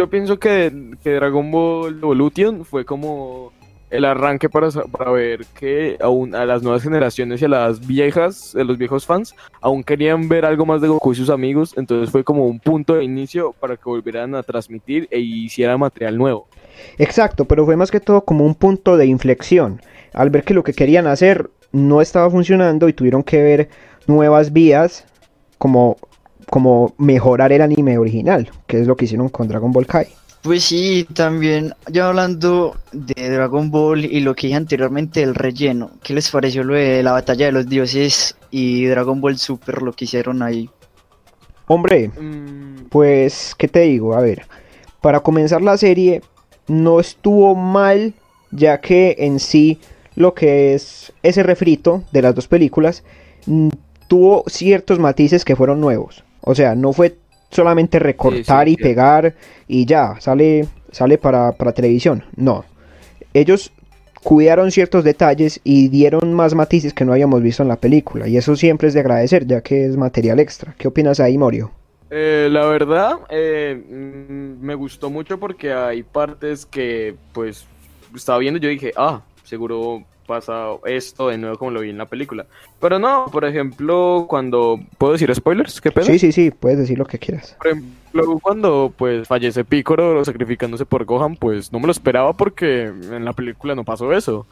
Yo 0.00 0.08
pienso 0.08 0.38
que, 0.38 0.72
que 1.04 1.10
Dragon 1.10 1.50
Ball 1.50 1.98
Evolution 1.98 2.64
fue 2.64 2.86
como 2.86 3.52
el 3.90 4.06
arranque 4.06 4.48
para, 4.48 4.70
para 4.70 5.10
ver 5.10 5.44
que 5.52 5.98
aún 6.00 6.34
a 6.34 6.46
las 6.46 6.62
nuevas 6.62 6.82
generaciones 6.82 7.42
y 7.42 7.44
a 7.44 7.48
las 7.48 7.86
viejas, 7.86 8.56
a 8.56 8.64
los 8.64 8.78
viejos 8.78 9.04
fans, 9.04 9.34
aún 9.60 9.84
querían 9.84 10.26
ver 10.26 10.46
algo 10.46 10.64
más 10.64 10.80
de 10.80 10.88
Goku 10.88 11.12
y 11.12 11.16
sus 11.16 11.28
amigos, 11.28 11.74
entonces 11.76 12.10
fue 12.10 12.24
como 12.24 12.46
un 12.46 12.60
punto 12.60 12.94
de 12.94 13.04
inicio 13.04 13.52
para 13.60 13.76
que 13.76 13.82
volvieran 13.84 14.34
a 14.34 14.42
transmitir 14.42 15.06
e 15.10 15.20
hicieran 15.20 15.78
material 15.78 16.16
nuevo. 16.16 16.48
Exacto, 16.96 17.44
pero 17.44 17.66
fue 17.66 17.76
más 17.76 17.90
que 17.90 18.00
todo 18.00 18.24
como 18.24 18.46
un 18.46 18.54
punto 18.54 18.96
de 18.96 19.04
inflexión. 19.04 19.82
Al 20.14 20.30
ver 20.30 20.44
que 20.44 20.54
lo 20.54 20.64
que 20.64 20.72
querían 20.72 21.08
hacer 21.08 21.50
no 21.72 22.00
estaba 22.00 22.30
funcionando 22.30 22.88
y 22.88 22.94
tuvieron 22.94 23.22
que 23.22 23.42
ver 23.42 23.68
nuevas 24.06 24.50
vías 24.54 25.04
como, 25.58 25.98
como 26.50 26.94
mejorar 26.98 27.52
el 27.52 27.62
anime 27.62 27.96
original, 27.96 28.50
que 28.66 28.80
es 28.80 28.86
lo 28.86 28.96
que 28.96 29.04
hicieron 29.04 29.28
con 29.28 29.48
Dragon 29.48 29.72
Ball 29.72 29.86
Kai. 29.86 30.08
Pues 30.42 30.64
sí, 30.64 31.06
también, 31.14 31.74
ya 31.90 32.08
hablando 32.08 32.74
de 32.92 33.30
Dragon 33.30 33.70
Ball 33.70 34.04
y 34.06 34.20
lo 34.20 34.34
que 34.34 34.46
dije 34.46 34.56
anteriormente 34.56 35.20
del 35.20 35.34
relleno, 35.34 35.90
¿qué 36.02 36.14
les 36.14 36.30
pareció 36.30 36.64
lo 36.64 36.74
de 36.74 37.02
la 37.02 37.12
batalla 37.12 37.46
de 37.46 37.52
los 37.52 37.68
dioses 37.68 38.36
y 38.50 38.86
Dragon 38.86 39.20
Ball 39.20 39.38
Super, 39.38 39.82
lo 39.82 39.92
que 39.92 40.06
hicieron 40.06 40.42
ahí? 40.42 40.68
Hombre, 41.66 42.10
Mm, 42.18 42.86
pues, 42.88 43.54
¿qué 43.56 43.68
te 43.68 43.80
digo? 43.80 44.14
A 44.14 44.20
ver, 44.20 44.46
para 45.00 45.20
comenzar 45.20 45.62
la 45.62 45.76
serie 45.76 46.22
no 46.66 47.00
estuvo 47.00 47.54
mal, 47.54 48.14
ya 48.50 48.80
que 48.80 49.16
en 49.18 49.38
sí 49.38 49.78
lo 50.16 50.34
que 50.34 50.74
es 50.74 51.12
ese 51.22 51.42
refrito 51.42 52.02
de 52.12 52.22
las 52.22 52.34
dos 52.34 52.48
películas 52.48 53.04
mm, 53.46 53.68
tuvo 54.08 54.42
ciertos 54.48 54.98
matices 54.98 55.44
que 55.44 55.54
fueron 55.54 55.80
nuevos. 55.80 56.24
O 56.42 56.54
sea, 56.54 56.74
no 56.74 56.92
fue 56.92 57.16
solamente 57.50 57.98
recortar 57.98 58.66
sí, 58.66 58.72
y 58.72 58.76
pegar 58.76 59.34
y 59.66 59.84
ya, 59.84 60.20
sale, 60.20 60.66
sale 60.92 61.18
para, 61.18 61.52
para 61.52 61.72
televisión. 61.72 62.24
No. 62.36 62.64
Ellos 63.34 63.72
cuidaron 64.22 64.70
ciertos 64.70 65.04
detalles 65.04 65.60
y 65.64 65.88
dieron 65.88 66.34
más 66.34 66.54
matices 66.54 66.92
que 66.92 67.04
no 67.04 67.12
habíamos 67.12 67.42
visto 67.42 67.62
en 67.62 67.68
la 67.68 67.76
película. 67.76 68.28
Y 68.28 68.36
eso 68.36 68.56
siempre 68.56 68.88
es 68.88 68.94
de 68.94 69.00
agradecer, 69.00 69.46
ya 69.46 69.60
que 69.62 69.86
es 69.86 69.96
material 69.96 70.40
extra. 70.40 70.74
¿Qué 70.76 70.88
opinas 70.88 71.20
ahí, 71.20 71.38
Morio? 71.38 71.70
Eh, 72.10 72.48
la 72.50 72.66
verdad, 72.66 73.20
eh, 73.30 73.80
mm, 73.88 74.64
me 74.64 74.74
gustó 74.74 75.10
mucho 75.10 75.38
porque 75.38 75.72
hay 75.72 76.02
partes 76.02 76.66
que, 76.66 77.14
pues, 77.32 77.64
estaba 78.14 78.38
viendo 78.38 78.58
y 78.58 78.62
yo 78.62 78.68
dije, 78.68 78.92
ah, 78.96 79.22
seguro 79.44 80.04
pasa 80.30 80.68
esto 80.84 81.28
de 81.28 81.38
nuevo 81.38 81.58
como 81.58 81.72
lo 81.72 81.80
vi 81.80 81.90
en 81.90 81.98
la 81.98 82.06
película. 82.06 82.46
Pero 82.80 82.98
no, 83.00 83.26
por 83.32 83.44
ejemplo, 83.44 84.26
cuando... 84.28 84.78
¿Puedo 84.96 85.14
decir 85.14 85.34
spoilers? 85.34 85.80
¿Qué 85.80 85.90
pedo? 85.90 86.06
Sí, 86.06 86.20
sí, 86.20 86.30
sí, 86.30 86.52
puedes 86.52 86.78
decir 86.78 86.96
lo 86.96 87.04
que 87.04 87.18
quieras. 87.18 87.56
Por 87.58 87.66
ejemplo, 87.72 88.38
cuando 88.40 88.92
pues 88.96 89.26
fallece 89.26 89.64
Piccolo 89.64 90.24
sacrificándose 90.24 90.86
por 90.86 91.04
Gohan, 91.04 91.34
pues 91.34 91.72
no 91.72 91.80
me 91.80 91.86
lo 91.86 91.92
esperaba 91.92 92.32
porque 92.32 92.84
en 92.84 93.24
la 93.24 93.32
película 93.32 93.74
no 93.74 93.84
pasó 93.84 94.12
eso. 94.12 94.46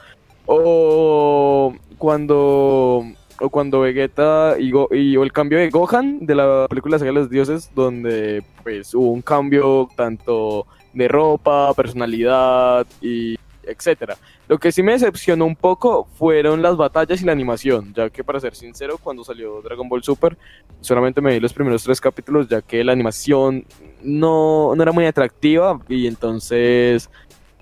O 0.47 1.73
cuando 1.97 3.05
o 3.41 3.49
cuando 3.51 3.81
Vegeta 3.81 4.57
y, 4.59 4.73
Go- 4.73 4.89
y 4.91 5.17
o 5.17 5.23
el 5.23 5.31
cambio 5.31 5.59
de 5.59 5.71
Gohan 5.71 6.27
de 6.27 6.35
la 6.35 6.67
película 6.69 6.99
Saga 6.99 7.13
de 7.13 7.19
los 7.21 7.31
Dioses 7.31 7.71
donde 7.73 8.43
pues 8.65 8.93
hubo 8.95 9.13
un 9.13 9.23
cambio 9.23 9.89
tanto 9.95 10.67
de 10.93 11.07
ropa, 11.07 11.73
personalidad 11.75 12.85
y 13.01 13.38
etcétera. 13.69 14.17
Lo 14.49 14.59
que 14.59 14.73
sí 14.73 14.83
me 14.83 14.93
decepcionó 14.93 15.45
un 15.45 15.57
poco 15.57 16.09
fueron 16.15 16.63
las 16.63 16.77
batallas 16.77 17.21
y 17.23 17.25
la 17.25 17.33
animación, 17.33 17.93
ya 17.95 18.11
que 18.11 18.25
para 18.25 18.41
ser 18.41 18.55
sincero, 18.55 18.99
cuando 19.03 19.25
salió 19.25 19.61
Dragon 19.63 19.89
Ball 19.89 20.03
Super, 20.03 20.37
solamente 20.81 21.21
me 21.21 21.35
vi 21.35 21.41
los 21.41 21.53
primeros 21.53 21.83
tres 21.83 22.01
capítulos, 22.01 22.49
ya 22.49 22.63
que 22.63 22.83
la 22.85 22.93
animación 22.93 23.65
no, 24.03 24.75
no 24.75 24.83
era 24.83 24.93
muy 24.93 25.07
atractiva 25.07 25.81
y 25.89 26.07
entonces 26.07 27.11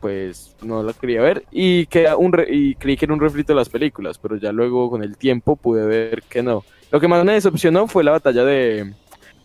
pues 0.01 0.55
no 0.63 0.83
la 0.83 0.93
quería 0.93 1.23
ver 1.23 1.45
y, 1.51 1.87
que 1.87 2.07
un 2.15 2.33
re- 2.33 2.49
y 2.51 2.75
creí 2.75 2.97
que 2.97 3.07
era 3.07 3.15
un 3.15 3.21
refrito 3.21 3.53
de 3.53 3.57
las 3.57 3.69
películas, 3.69 4.19
pero 4.19 4.37
ya 4.37 4.53
luego 4.53 4.91
con 4.91 5.03
el 5.03 5.17
tiempo 5.17 5.57
pude 5.57 5.85
ver 5.87 6.23
que 6.23 6.43
no. 6.43 6.65
Lo 6.93 7.01
que 7.01 7.09
más 7.09 7.25
me 7.25 7.33
decepcionó 7.33 7.89
fue 7.89 8.05
la 8.05 8.13
batalla 8.13 8.45
de, 8.45 8.95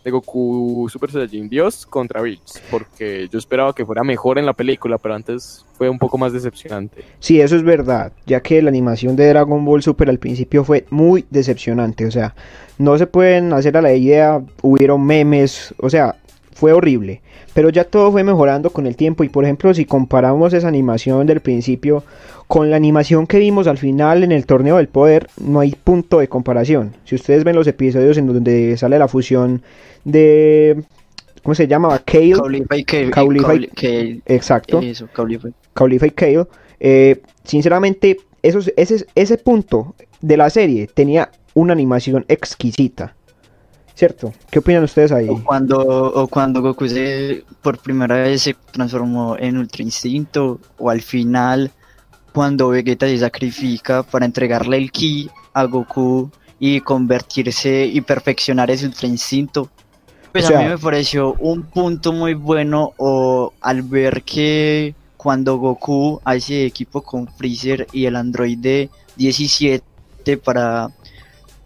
de 0.04 0.10
Goku 0.10 0.88
Super 0.90 1.10
Saiyajin 1.10 1.48
Dios 1.48 1.86
contra 1.86 2.22
Bills, 2.22 2.60
porque 2.70 3.28
yo 3.30 3.38
esperaba 3.38 3.74
que 3.74 3.86
fuera 3.86 4.02
mejor 4.02 4.38
en 4.38 4.46
la 4.46 4.52
película, 4.52 4.98
pero 4.98 5.14
antes 5.14 5.64
fue 5.74 5.88
un 5.88 5.98
poco 5.98 6.18
más 6.18 6.32
decepcionante. 6.32 7.04
Sí, 7.20 7.40
eso 7.40 7.56
es 7.56 7.62
verdad, 7.62 8.12
ya 8.26 8.40
que 8.40 8.60
la 8.62 8.70
animación 8.70 9.16
de 9.16 9.28
Dragon 9.28 9.64
Ball 9.64 9.82
Super 9.82 10.08
al 10.08 10.18
principio 10.18 10.64
fue 10.64 10.86
muy 10.90 11.24
decepcionante, 11.30 12.06
o 12.06 12.10
sea, 12.10 12.34
no 12.78 12.98
se 12.98 13.06
pueden 13.06 13.52
hacer 13.52 13.76
a 13.76 13.82
la 13.82 13.94
idea, 13.94 14.42
hubieron 14.62 15.04
memes, 15.04 15.74
o 15.78 15.88
sea, 15.88 16.16
fue 16.62 16.72
horrible, 16.72 17.22
pero 17.54 17.70
ya 17.70 17.82
todo 17.82 18.12
fue 18.12 18.22
mejorando 18.22 18.70
con 18.70 18.86
el 18.86 18.94
tiempo 18.94 19.24
y 19.24 19.28
por 19.28 19.42
ejemplo 19.42 19.74
si 19.74 19.84
comparamos 19.84 20.52
esa 20.52 20.68
animación 20.68 21.26
del 21.26 21.40
principio 21.40 22.04
con 22.46 22.70
la 22.70 22.76
animación 22.76 23.26
que 23.26 23.40
vimos 23.40 23.66
al 23.66 23.78
final 23.78 24.22
en 24.22 24.30
el 24.30 24.46
torneo 24.46 24.76
del 24.76 24.86
poder, 24.86 25.26
no 25.40 25.58
hay 25.58 25.72
punto 25.72 26.20
de 26.20 26.28
comparación. 26.28 26.94
Si 27.04 27.16
ustedes 27.16 27.42
ven 27.42 27.56
los 27.56 27.66
episodios 27.66 28.16
en 28.16 28.28
donde 28.28 28.76
sale 28.76 28.96
la 28.96 29.08
fusión 29.08 29.60
de 30.04 30.84
¿cómo 31.42 31.56
se 31.56 31.66
llamaba? 31.66 31.98
Kale. 31.98 32.30
Caulifa 32.34 32.76
y 32.76 32.84
Kale. 32.84 33.10
Caulifa 33.10 33.54
y- 33.56 33.66
Kale. 33.66 34.20
Exacto. 34.26 34.80
Eso, 34.80 35.08
Caulifa. 35.12 35.48
Caulifa 35.74 36.06
y 36.06 36.10
Kale. 36.10 36.46
eh, 36.78 37.20
sinceramente, 37.42 38.18
esos, 38.44 38.72
ese, 38.76 39.04
ese 39.16 39.36
punto 39.36 39.96
de 40.20 40.36
la 40.36 40.48
serie 40.48 40.86
tenía 40.86 41.32
una 41.54 41.72
animación 41.72 42.24
exquisita. 42.28 43.16
¿Cierto? 43.94 44.32
¿Qué 44.50 44.58
opinan 44.58 44.84
ustedes 44.84 45.12
ahí? 45.12 45.28
O 45.28 45.42
cuando, 45.44 45.78
o 45.80 46.26
cuando 46.28 46.62
Goku 46.62 46.88
se, 46.88 47.44
por 47.60 47.78
primera 47.78 48.16
vez 48.16 48.42
se 48.42 48.56
transformó 48.72 49.36
en 49.38 49.58
Ultra 49.58 49.82
Instinto, 49.82 50.58
o 50.78 50.88
al 50.90 51.02
final, 51.02 51.70
cuando 52.32 52.68
Vegeta 52.70 53.06
se 53.06 53.18
sacrifica 53.18 54.02
para 54.02 54.24
entregarle 54.24 54.78
el 54.78 54.90
ki 54.90 55.30
a 55.52 55.64
Goku 55.64 56.30
y 56.58 56.80
convertirse 56.80 57.84
y 57.86 58.00
perfeccionar 58.00 58.70
ese 58.70 58.86
Ultra 58.86 59.08
Instinto. 59.08 59.68
Pues 60.32 60.46
O 60.46 60.48
sea- 60.48 60.60
a 60.60 60.62
mí 60.62 60.68
me 60.70 60.78
pareció 60.78 61.34
un 61.34 61.62
punto 61.64 62.12
muy 62.12 62.32
bueno 62.32 62.94
o 62.96 63.52
al 63.60 63.82
ver 63.82 64.22
que 64.22 64.94
cuando 65.18 65.58
Goku 65.58 66.20
hace 66.24 66.64
equipo 66.64 67.02
con 67.02 67.28
Freezer 67.28 67.86
y 67.92 68.06
el 68.06 68.16
androide 68.16 68.88
17 69.16 69.82
para 70.42 70.88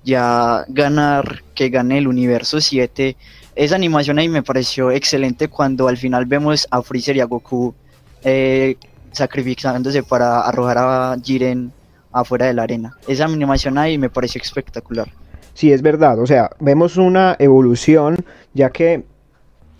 ya 0.04 0.64
ganar, 0.68 1.42
que 1.56 1.70
gane 1.70 1.98
el 1.98 2.06
universo 2.06 2.60
7. 2.60 3.16
Esa 3.56 3.74
animación 3.74 4.20
ahí 4.20 4.28
me 4.28 4.44
pareció 4.44 4.92
excelente 4.92 5.48
cuando 5.48 5.88
al 5.88 5.96
final 5.96 6.26
vemos 6.26 6.68
a 6.70 6.82
Freezer 6.82 7.16
y 7.16 7.20
a 7.20 7.24
Goku 7.24 7.74
eh, 8.22 8.76
sacrificándose 9.10 10.04
para 10.04 10.42
arrojar 10.42 10.78
a 10.78 11.16
Jiren 11.20 11.72
afuera 12.12 12.46
de 12.46 12.54
la 12.54 12.62
arena. 12.62 12.96
Esa 13.08 13.24
animación 13.24 13.78
ahí 13.78 13.98
me 13.98 14.10
pareció 14.10 14.40
espectacular. 14.40 15.08
Sí, 15.54 15.72
es 15.72 15.82
verdad. 15.82 16.20
O 16.20 16.26
sea, 16.26 16.50
vemos 16.60 16.96
una 16.98 17.34
evolución, 17.38 18.16
ya 18.52 18.70
que 18.70 19.04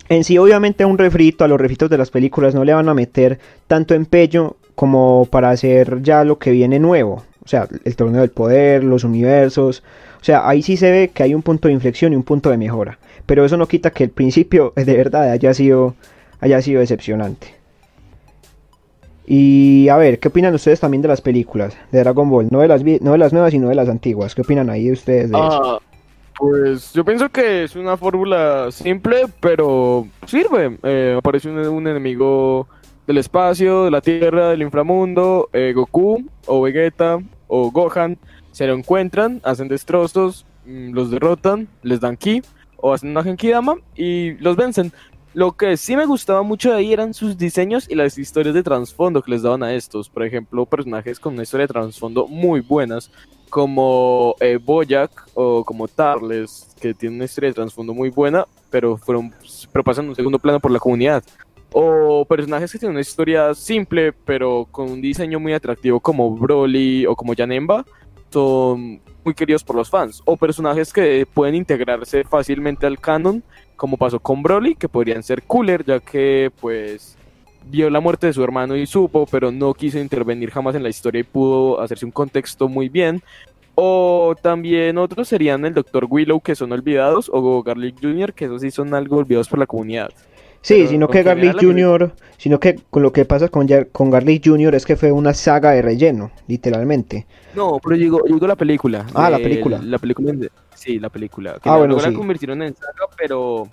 en 0.09 0.23
sí, 0.23 0.37
obviamente, 0.37 0.85
un 0.85 0.97
refrito, 0.97 1.43
a 1.43 1.47
los 1.47 1.59
refritos 1.59 1.89
de 1.89 1.97
las 1.97 2.09
películas, 2.09 2.55
no 2.55 2.63
le 2.63 2.73
van 2.73 2.89
a 2.89 2.93
meter 2.93 3.39
tanto 3.67 3.93
empeño 3.93 4.55
como 4.73 5.27
para 5.29 5.49
hacer 5.49 6.01
ya 6.01 6.23
lo 6.23 6.39
que 6.39 6.51
viene 6.51 6.79
nuevo. 6.79 7.23
O 7.43 7.47
sea, 7.47 7.67
el 7.83 7.95
torneo 7.95 8.21
del 8.21 8.31
poder, 8.31 8.83
los 8.83 9.03
universos. 9.03 9.83
O 10.19 10.23
sea, 10.23 10.47
ahí 10.47 10.61
sí 10.61 10.77
se 10.77 10.91
ve 10.91 11.11
que 11.13 11.23
hay 11.23 11.33
un 11.33 11.41
punto 11.41 11.67
de 11.67 11.73
inflexión 11.73 12.13
y 12.13 12.15
un 12.15 12.23
punto 12.23 12.49
de 12.49 12.57
mejora. 12.57 12.99
Pero 13.25 13.45
eso 13.45 13.57
no 13.57 13.67
quita 13.67 13.91
que 13.91 14.03
el 14.03 14.09
principio 14.09 14.73
de 14.75 14.97
verdad 14.97 15.31
haya 15.31 15.53
sido, 15.53 15.95
haya 16.39 16.61
sido 16.61 16.79
decepcionante. 16.79 17.55
Y 19.29 19.89
a 19.89 19.97
ver, 19.97 20.19
¿qué 20.19 20.29
opinan 20.29 20.53
ustedes 20.55 20.79
también 20.79 21.01
de 21.01 21.09
las 21.09 21.19
películas 21.19 21.77
de 21.91 21.99
Dragon 21.99 22.29
Ball? 22.29 22.47
No 22.49 22.59
de 22.61 22.69
las, 22.69 22.81
no 22.83 23.11
de 23.11 23.17
las 23.17 23.33
nuevas, 23.33 23.51
sino 23.51 23.67
de 23.67 23.75
las 23.75 23.89
antiguas. 23.89 24.33
¿Qué 24.33 24.41
opinan 24.41 24.69
ahí 24.69 24.89
ustedes 24.89 25.31
de 25.31 25.37
eso? 25.37 25.77
Ah, 25.77 25.79
pues 26.39 26.93
yo 26.93 27.03
pienso 27.03 27.27
que 27.27 27.63
es 27.65 27.75
una 27.75 27.97
fórmula 27.97 28.69
simple, 28.71 29.25
pero 29.41 30.07
sirve. 30.25 30.77
Eh, 30.83 31.15
aparece 31.17 31.49
un, 31.49 31.57
un 31.57 31.87
enemigo 31.87 32.67
del 33.07 33.17
espacio, 33.17 33.85
de 33.85 33.91
la 33.91 34.01
Tierra, 34.01 34.49
del 34.49 34.61
inframundo, 34.61 35.49
eh, 35.53 35.73
Goku 35.73 36.23
o 36.45 36.61
Vegeta 36.61 37.19
o 37.47 37.71
Gohan 37.71 38.17
se 38.57 38.65
lo 38.65 38.73
encuentran, 38.73 39.39
hacen 39.43 39.67
destrozos, 39.67 40.43
mm, 40.65 40.91
los 40.91 41.11
derrotan, 41.11 41.67
les 41.83 41.99
dan 41.99 42.17
ki 42.17 42.41
o 42.77 42.91
hacen 42.91 43.11
una 43.11 43.21
Genkidama 43.21 43.75
y 43.95 44.31
los 44.39 44.55
vencen. 44.55 44.91
Lo 45.35 45.51
que 45.51 45.77
sí 45.77 45.95
me 45.95 46.07
gustaba 46.07 46.41
mucho 46.41 46.71
de 46.71 46.77
ahí 46.77 46.91
eran 46.91 47.13
sus 47.13 47.37
diseños 47.37 47.85
y 47.87 47.93
las 47.93 48.17
historias 48.17 48.55
de 48.55 48.63
trasfondo 48.63 49.21
que 49.21 49.29
les 49.29 49.43
daban 49.43 49.61
a 49.61 49.75
estos. 49.75 50.09
Por 50.09 50.23
ejemplo, 50.23 50.65
personajes 50.65 51.19
con 51.19 51.35
una 51.35 51.43
historia 51.43 51.67
de 51.67 51.73
trasfondo 51.73 52.25
muy 52.25 52.61
buenas 52.61 53.11
como 53.51 54.35
eh, 54.39 54.57
o 55.35 55.63
como 55.63 55.87
Tarles, 55.87 56.75
que 56.81 56.95
tienen 56.95 57.17
una 57.17 57.25
historia 57.25 57.49
de 57.49 57.53
trasfondo 57.53 57.93
muy 57.93 58.09
buena, 58.09 58.47
pero 58.71 58.97
fueron 58.97 59.31
pero 59.71 59.83
pasan 59.83 60.09
un 60.09 60.15
segundo 60.15 60.39
plano 60.39 60.59
por 60.59 60.71
la 60.71 60.79
comunidad. 60.79 61.23
O 61.73 62.25
personajes 62.25 62.71
que 62.71 62.79
tienen 62.79 62.95
una 62.95 63.01
historia 63.01 63.53
simple, 63.53 64.13
pero 64.13 64.67
con 64.71 64.89
un 64.89 64.99
diseño 64.99 65.39
muy 65.39 65.53
atractivo, 65.53 65.99
como 65.99 66.35
Broly 66.35 67.05
o 67.05 67.15
como 67.15 67.35
Janemba, 67.35 67.85
son 68.29 69.01
muy 69.23 69.33
queridos 69.33 69.63
por 69.63 69.75
los 69.75 69.89
fans. 69.89 70.21
O 70.25 70.37
personajes 70.37 70.93
que 70.93 71.25
pueden 71.31 71.55
integrarse 71.55 72.23
fácilmente 72.23 72.85
al 72.85 72.99
canon, 72.99 73.43
como 73.75 73.97
pasó 73.97 74.19
con 74.19 74.41
Broly, 74.41 74.75
que 74.75 74.89
podrían 74.89 75.23
ser 75.23 75.43
cooler, 75.43 75.83
ya 75.83 75.99
que 75.99 76.51
pues 76.59 77.17
vio 77.69 77.89
la 77.89 77.99
muerte 77.99 78.27
de 78.27 78.33
su 78.33 78.43
hermano 78.43 78.75
y 78.75 78.85
supo, 78.85 79.25
pero 79.29 79.51
no 79.51 79.73
quiso 79.73 79.99
intervenir 79.99 80.51
jamás 80.51 80.75
en 80.75 80.83
la 80.83 80.89
historia 80.89 81.21
y 81.21 81.23
pudo 81.23 81.81
hacerse 81.81 82.05
un 82.05 82.11
contexto 82.11 82.67
muy 82.67 82.89
bien. 82.89 83.21
O 83.75 84.35
también 84.41 84.97
otros 84.97 85.27
serían 85.27 85.63
el 85.65 85.73
Dr. 85.73 86.07
Willow, 86.09 86.39
que 86.41 86.55
son 86.55 86.71
olvidados, 86.71 87.29
o 87.31 87.61
Garlic 87.61 88.01
Jr., 88.01 88.33
que 88.33 88.45
esos 88.45 88.61
sí 88.61 88.71
son 88.71 88.95
algo 88.95 89.17
olvidados 89.17 89.49
por 89.49 89.59
la 89.59 89.67
comunidad. 89.67 90.09
Sí, 90.67 90.85
sino 90.87 91.07
que 91.07 91.23
Garlic 91.23 91.53
la 91.53 91.61
Jr., 91.61 92.11
sino 92.37 92.59
que 92.59 92.75
con 92.89 93.01
lo 93.01 93.13
que 93.13 93.23
pasa 93.23 93.47
con, 93.47 93.67
con 93.93 94.09
Garlic 94.11 94.45
Jr. 94.45 94.75
es 94.75 94.85
que 94.85 94.97
fue 94.97 95.13
una 95.13 95.33
saga 95.33 95.71
de 95.71 95.81
relleno, 95.81 96.29
literalmente. 96.47 97.25
No, 97.55 97.79
pero 97.81 97.95
yo 97.95 98.01
digo, 98.01 98.27
yo 98.27 98.33
digo 98.33 98.47
la 98.47 98.57
película. 98.57 99.05
Ah, 99.15 99.29
la 99.29 99.37
película. 99.37 99.79
La 99.81 99.97
película, 99.97 100.31
en- 100.31 100.49
sí, 100.75 100.99
la 100.99 101.09
película. 101.09 101.53
Que 101.53 101.69
Ah, 101.69 101.73
la- 101.73 101.77
bueno, 101.77 101.93
luego 101.93 102.01
la 102.05 102.11
sí. 102.11 102.17
convirtieron 102.17 102.61
en 102.63 102.75
saga, 102.75 103.07
pero, 103.17 103.69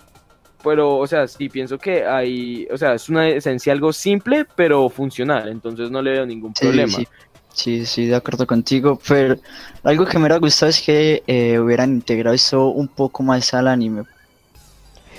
pero, 0.63 0.97
o 0.97 1.05
sea, 1.05 1.27
sí, 1.27 1.49
pienso 1.49 1.77
que 1.77 2.05
hay, 2.05 2.65
o 2.71 2.77
sea, 2.77 2.93
es 2.93 3.09
una 3.09 3.27
esencia 3.27 3.73
algo 3.73 3.91
simple, 3.91 4.45
pero 4.55 4.89
funcional, 4.89 5.49
entonces 5.49 5.91
no 5.91 6.01
le 6.01 6.11
veo 6.11 6.25
ningún 6.25 6.53
Sí, 6.55 6.61
problema. 6.65 6.97
sí, 6.97 7.07
sí, 7.53 7.85
sí, 7.85 8.05
de 8.05 8.15
acuerdo 8.15 8.47
contigo. 8.47 8.97
Pero 9.05 9.35
algo 9.83 10.05
que 10.05 10.13
me 10.17 10.21
hubiera 10.23 10.37
gustado 10.37 10.69
es 10.69 10.81
que 10.81 11.23
eh, 11.27 11.59
hubieran 11.59 11.91
integrado 11.91 12.33
eso 12.33 12.67
un 12.69 12.87
poco 12.87 13.21
más 13.21 13.53
al 13.53 13.67
anime. 13.67 14.03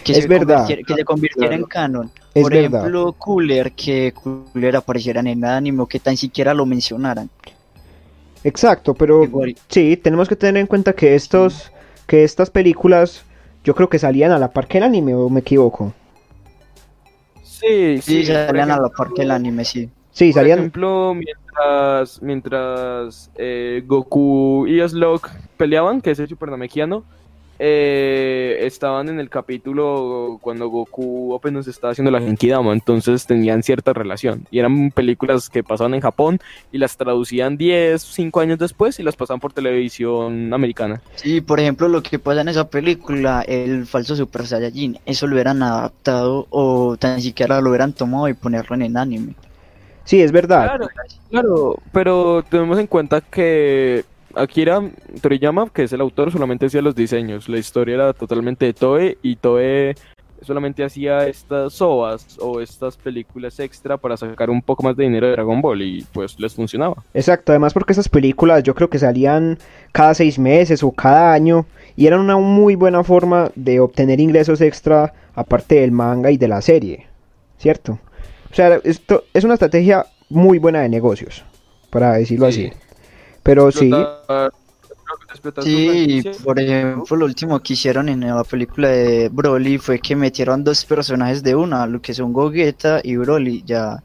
Que 0.06 0.12
Es 0.12 0.18
se 0.22 0.28
verdad. 0.28 0.58
convirtiera- 0.58 0.82
Que 0.86 0.94
se 0.94 1.04
convirtiera 1.04 1.54
en 1.56 1.64
canon. 1.64 2.10
Es 2.32 2.42
Por 2.44 2.52
verdad. 2.52 2.80
ejemplo, 2.80 3.12
Cooler, 3.14 3.72
que 3.72 4.12
Cooler 4.12 4.76
apareciera 4.76 5.18
en 5.20 5.26
el 5.26 5.44
anime 5.44 5.82
o 5.82 5.86
que 5.86 5.98
tan 5.98 6.16
siquiera 6.16 6.54
lo 6.54 6.64
mencionaran. 6.64 7.28
Exacto, 8.44 8.94
pero 8.94 9.24
Igual. 9.24 9.56
sí, 9.68 9.96
tenemos 9.96 10.28
que 10.28 10.36
tener 10.36 10.60
en 10.60 10.68
cuenta 10.68 10.92
que 10.92 11.16
estos, 11.16 11.72
que 12.06 12.22
estas 12.22 12.50
películas, 12.50 13.24
yo 13.64 13.74
creo 13.74 13.88
que 13.88 13.98
salían 13.98 14.30
a 14.30 14.38
la 14.38 14.52
par 14.52 14.68
que 14.68 14.78
el 14.78 14.84
anime, 14.84 15.14
o 15.14 15.28
me 15.28 15.40
equivoco. 15.40 15.92
Sí, 17.42 18.00
Sí, 18.00 18.24
sí. 18.24 18.32
por 18.32 18.46
salían 18.46 18.70
a 18.70 18.80
la 18.80 18.88
par 18.90 19.08
que 19.14 19.22
el 19.22 19.30
anime, 19.32 19.64
sí. 19.64 19.90
Sí, 20.12 20.26
Por 20.32 20.40
salían, 20.40 20.58
ejemplo, 20.60 21.14
mientras, 21.14 22.22
mientras 22.22 23.30
eh, 23.36 23.82
Goku 23.86 24.66
y 24.68 24.86
Slug 24.88 25.22
peleaban, 25.56 26.00
que 26.00 26.12
es 26.12 26.18
el 26.20 26.28
Super 26.28 26.50
Namekiano, 26.50 27.02
eh, 27.58 28.58
estaban 28.60 29.08
en 29.08 29.20
el 29.20 29.30
capítulo 29.30 30.38
cuando 30.40 30.68
Goku 30.68 31.34
apenas 31.34 31.66
estaba 31.66 31.92
haciendo 31.92 32.10
la 32.10 32.20
Genkidama, 32.20 32.72
entonces 32.72 33.26
tenían 33.26 33.62
cierta 33.62 33.92
relación. 33.92 34.46
Y 34.50 34.58
eran 34.58 34.90
películas 34.90 35.48
que 35.48 35.62
pasaban 35.62 35.94
en 35.94 36.00
Japón 36.00 36.38
y 36.72 36.78
las 36.78 36.96
traducían 36.96 37.56
10, 37.56 38.00
5 38.02 38.40
años 38.40 38.58
después 38.58 38.98
y 38.98 39.02
las 39.02 39.16
pasaban 39.16 39.40
por 39.40 39.52
televisión 39.52 40.52
americana. 40.52 41.00
Sí, 41.14 41.40
por 41.40 41.60
ejemplo, 41.60 41.88
lo 41.88 42.02
que 42.02 42.18
pasa 42.18 42.42
en 42.42 42.48
esa 42.48 42.68
película, 42.68 43.42
el 43.42 43.86
falso 43.86 44.16
Super 44.16 44.46
Saiyajin, 44.46 44.98
eso 45.06 45.26
lo 45.26 45.34
hubieran 45.34 45.62
adaptado 45.62 46.46
o 46.50 46.96
tan 46.96 47.20
siquiera 47.20 47.60
lo 47.60 47.70
hubieran 47.70 47.92
tomado 47.92 48.28
y 48.28 48.34
ponerlo 48.34 48.76
en 48.76 48.82
el 48.82 48.96
anime. 48.96 49.34
sí, 50.04 50.20
es 50.20 50.32
verdad. 50.32 50.64
Claro, 50.66 50.88
claro, 51.30 51.76
pero 51.92 52.44
tenemos 52.48 52.78
en 52.78 52.86
cuenta 52.86 53.20
que 53.20 54.04
Akira 54.36 54.82
Toriyama, 55.20 55.68
que 55.70 55.84
es 55.84 55.92
el 55.92 56.00
autor, 56.00 56.30
solamente 56.30 56.66
hacía 56.66 56.82
los 56.82 56.94
diseños. 56.94 57.48
La 57.48 57.58
historia 57.58 57.94
era 57.94 58.12
totalmente 58.12 58.66
de 58.66 58.74
Toei 58.74 59.18
y 59.22 59.36
Toei 59.36 59.94
solamente 60.42 60.84
hacía 60.84 61.26
estas 61.26 61.72
SOAs 61.72 62.38
o 62.40 62.60
estas 62.60 62.96
películas 62.96 63.58
extra 63.58 63.96
para 63.96 64.16
sacar 64.16 64.50
un 64.50 64.60
poco 64.60 64.82
más 64.82 64.94
de 64.94 65.04
dinero 65.04 65.26
de 65.26 65.32
Dragon 65.32 65.60
Ball 65.62 65.80
y 65.82 66.04
pues 66.12 66.38
les 66.38 66.54
funcionaba. 66.54 67.02
Exacto, 67.14 67.52
además 67.52 67.72
porque 67.72 67.92
esas 67.94 68.08
películas 68.08 68.62
yo 68.62 68.74
creo 68.74 68.90
que 68.90 68.98
salían 68.98 69.58
cada 69.92 70.14
seis 70.14 70.38
meses 70.38 70.82
o 70.82 70.92
cada 70.92 71.32
año 71.32 71.66
y 71.96 72.06
eran 72.06 72.20
una 72.20 72.36
muy 72.36 72.74
buena 72.74 73.02
forma 73.02 73.50
de 73.54 73.80
obtener 73.80 74.20
ingresos 74.20 74.60
extra 74.60 75.14
aparte 75.34 75.76
del 75.80 75.90
manga 75.92 76.30
y 76.30 76.36
de 76.36 76.48
la 76.48 76.60
serie, 76.60 77.06
¿cierto? 77.58 77.98
O 78.52 78.54
sea, 78.54 78.78
esto 78.84 79.24
es 79.32 79.42
una 79.42 79.54
estrategia 79.54 80.04
muy 80.28 80.58
buena 80.58 80.80
de 80.82 80.88
negocios, 80.90 81.44
para 81.90 82.12
decirlo 82.12 82.52
Sí. 82.52 82.66
así. 82.66 82.76
Pero 83.46 83.70
sí, 83.72 83.90
Explotar- 83.90 85.64
Sí, 85.64 86.22
por 86.44 86.58
ejemplo, 86.58 87.16
lo 87.16 87.26
último 87.26 87.60
que 87.60 87.74
hicieron 87.74 88.08
en 88.08 88.20
la 88.20 88.42
película 88.42 88.88
de 88.88 89.28
Broly 89.30 89.78
fue 89.78 90.00
que 90.00 90.16
metieron 90.16 90.64
dos 90.64 90.84
personajes 90.84 91.42
de 91.42 91.54
una, 91.54 91.86
lo 91.86 92.00
que 92.02 92.12
son 92.12 92.32
Gogeta 92.32 93.00
y 93.04 93.16
Broly, 93.16 93.62
ya 93.64 94.02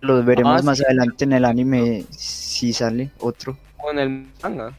los 0.00 0.24
veremos 0.24 0.60
Ah, 0.60 0.64
más 0.64 0.78
sí. 0.78 0.84
adelante 0.84 1.24
en 1.24 1.32
el 1.32 1.44
anime 1.44 2.04
si 2.10 2.72
sale 2.72 3.10
otro. 3.20 3.56
con 3.82 3.98
el 3.98 4.28
manga, 4.42 4.72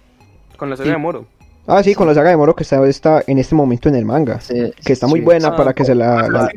con 0.56 0.70
la 0.70 0.78
serie 0.78 0.92
Sí. 0.94 0.96
de 0.96 1.02
Moro. 1.02 1.26
Ah, 1.68 1.84
sí, 1.84 1.94
con 1.94 2.08
la 2.08 2.14
saga 2.14 2.30
de 2.30 2.38
Moro 2.38 2.56
que 2.56 2.64
está, 2.64 2.86
está 2.88 3.22
en 3.28 3.38
este 3.40 3.54
momento 3.56 3.90
en 3.90 3.96
el 3.96 4.06
manga. 4.06 4.40
Sí, 4.40 4.72
Que 4.86 4.94
está 4.94 5.08
muy 5.08 5.20
sí. 5.20 5.26
buena 5.26 5.50
Ah, 5.50 5.56
para 5.58 5.74
que 5.74 5.84
se 5.84 5.94
la... 5.94 6.16
Para 6.16 6.30
la- 6.30 6.50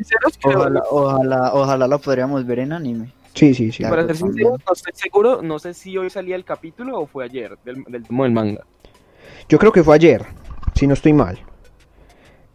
Ojalá, 0.43 0.83
ojalá, 0.89 1.53
ojalá 1.53 1.87
la 1.89 1.97
podríamos 1.97 2.45
ver 2.45 2.59
en 2.59 2.71
anime. 2.73 3.11
Sí, 3.37 3.53
sí, 3.53 3.71
sí. 3.71 3.83
Para 3.83 4.05
ser 4.05 4.17
sincero, 4.17 4.57
no 4.65 4.73
estoy 4.73 4.93
seguro, 4.95 5.41
no 5.43 5.59
sé 5.59 5.73
si 5.73 5.95
hoy 5.95 6.09
salía 6.09 6.35
el 6.35 6.43
capítulo 6.43 6.99
o 6.99 7.05
fue 7.05 7.23
ayer 7.25 7.57
del, 7.63 7.83
del 7.83 8.03
tomo 8.03 8.23
del 8.23 8.33
manga. 8.33 8.65
Yo 9.47 9.59
creo 9.59 9.71
que 9.71 9.83
fue 9.83 9.95
ayer, 9.95 10.25
si 10.73 10.87
no 10.87 10.95
estoy 10.95 11.13
mal. 11.13 11.37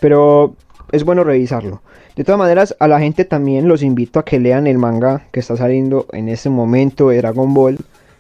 Pero 0.01 0.57
es 0.91 1.05
bueno 1.05 1.23
revisarlo. 1.23 1.83
De 2.17 2.25
todas 2.25 2.39
maneras, 2.39 2.77
a 2.81 2.89
la 2.89 2.99
gente 2.99 3.25
también 3.25 3.69
los 3.69 3.83
invito 3.83 4.19
a 4.19 4.25
que 4.25 4.41
lean 4.41 4.67
el 4.67 4.77
manga 4.77 5.29
que 5.31 5.41
está 5.41 5.57
saliendo 5.57 6.07
en 6.13 6.29
este 6.29 6.51
momento 6.51 7.11
de 7.11 7.19
Dragon 7.19 7.55
Ball. 7.55 7.79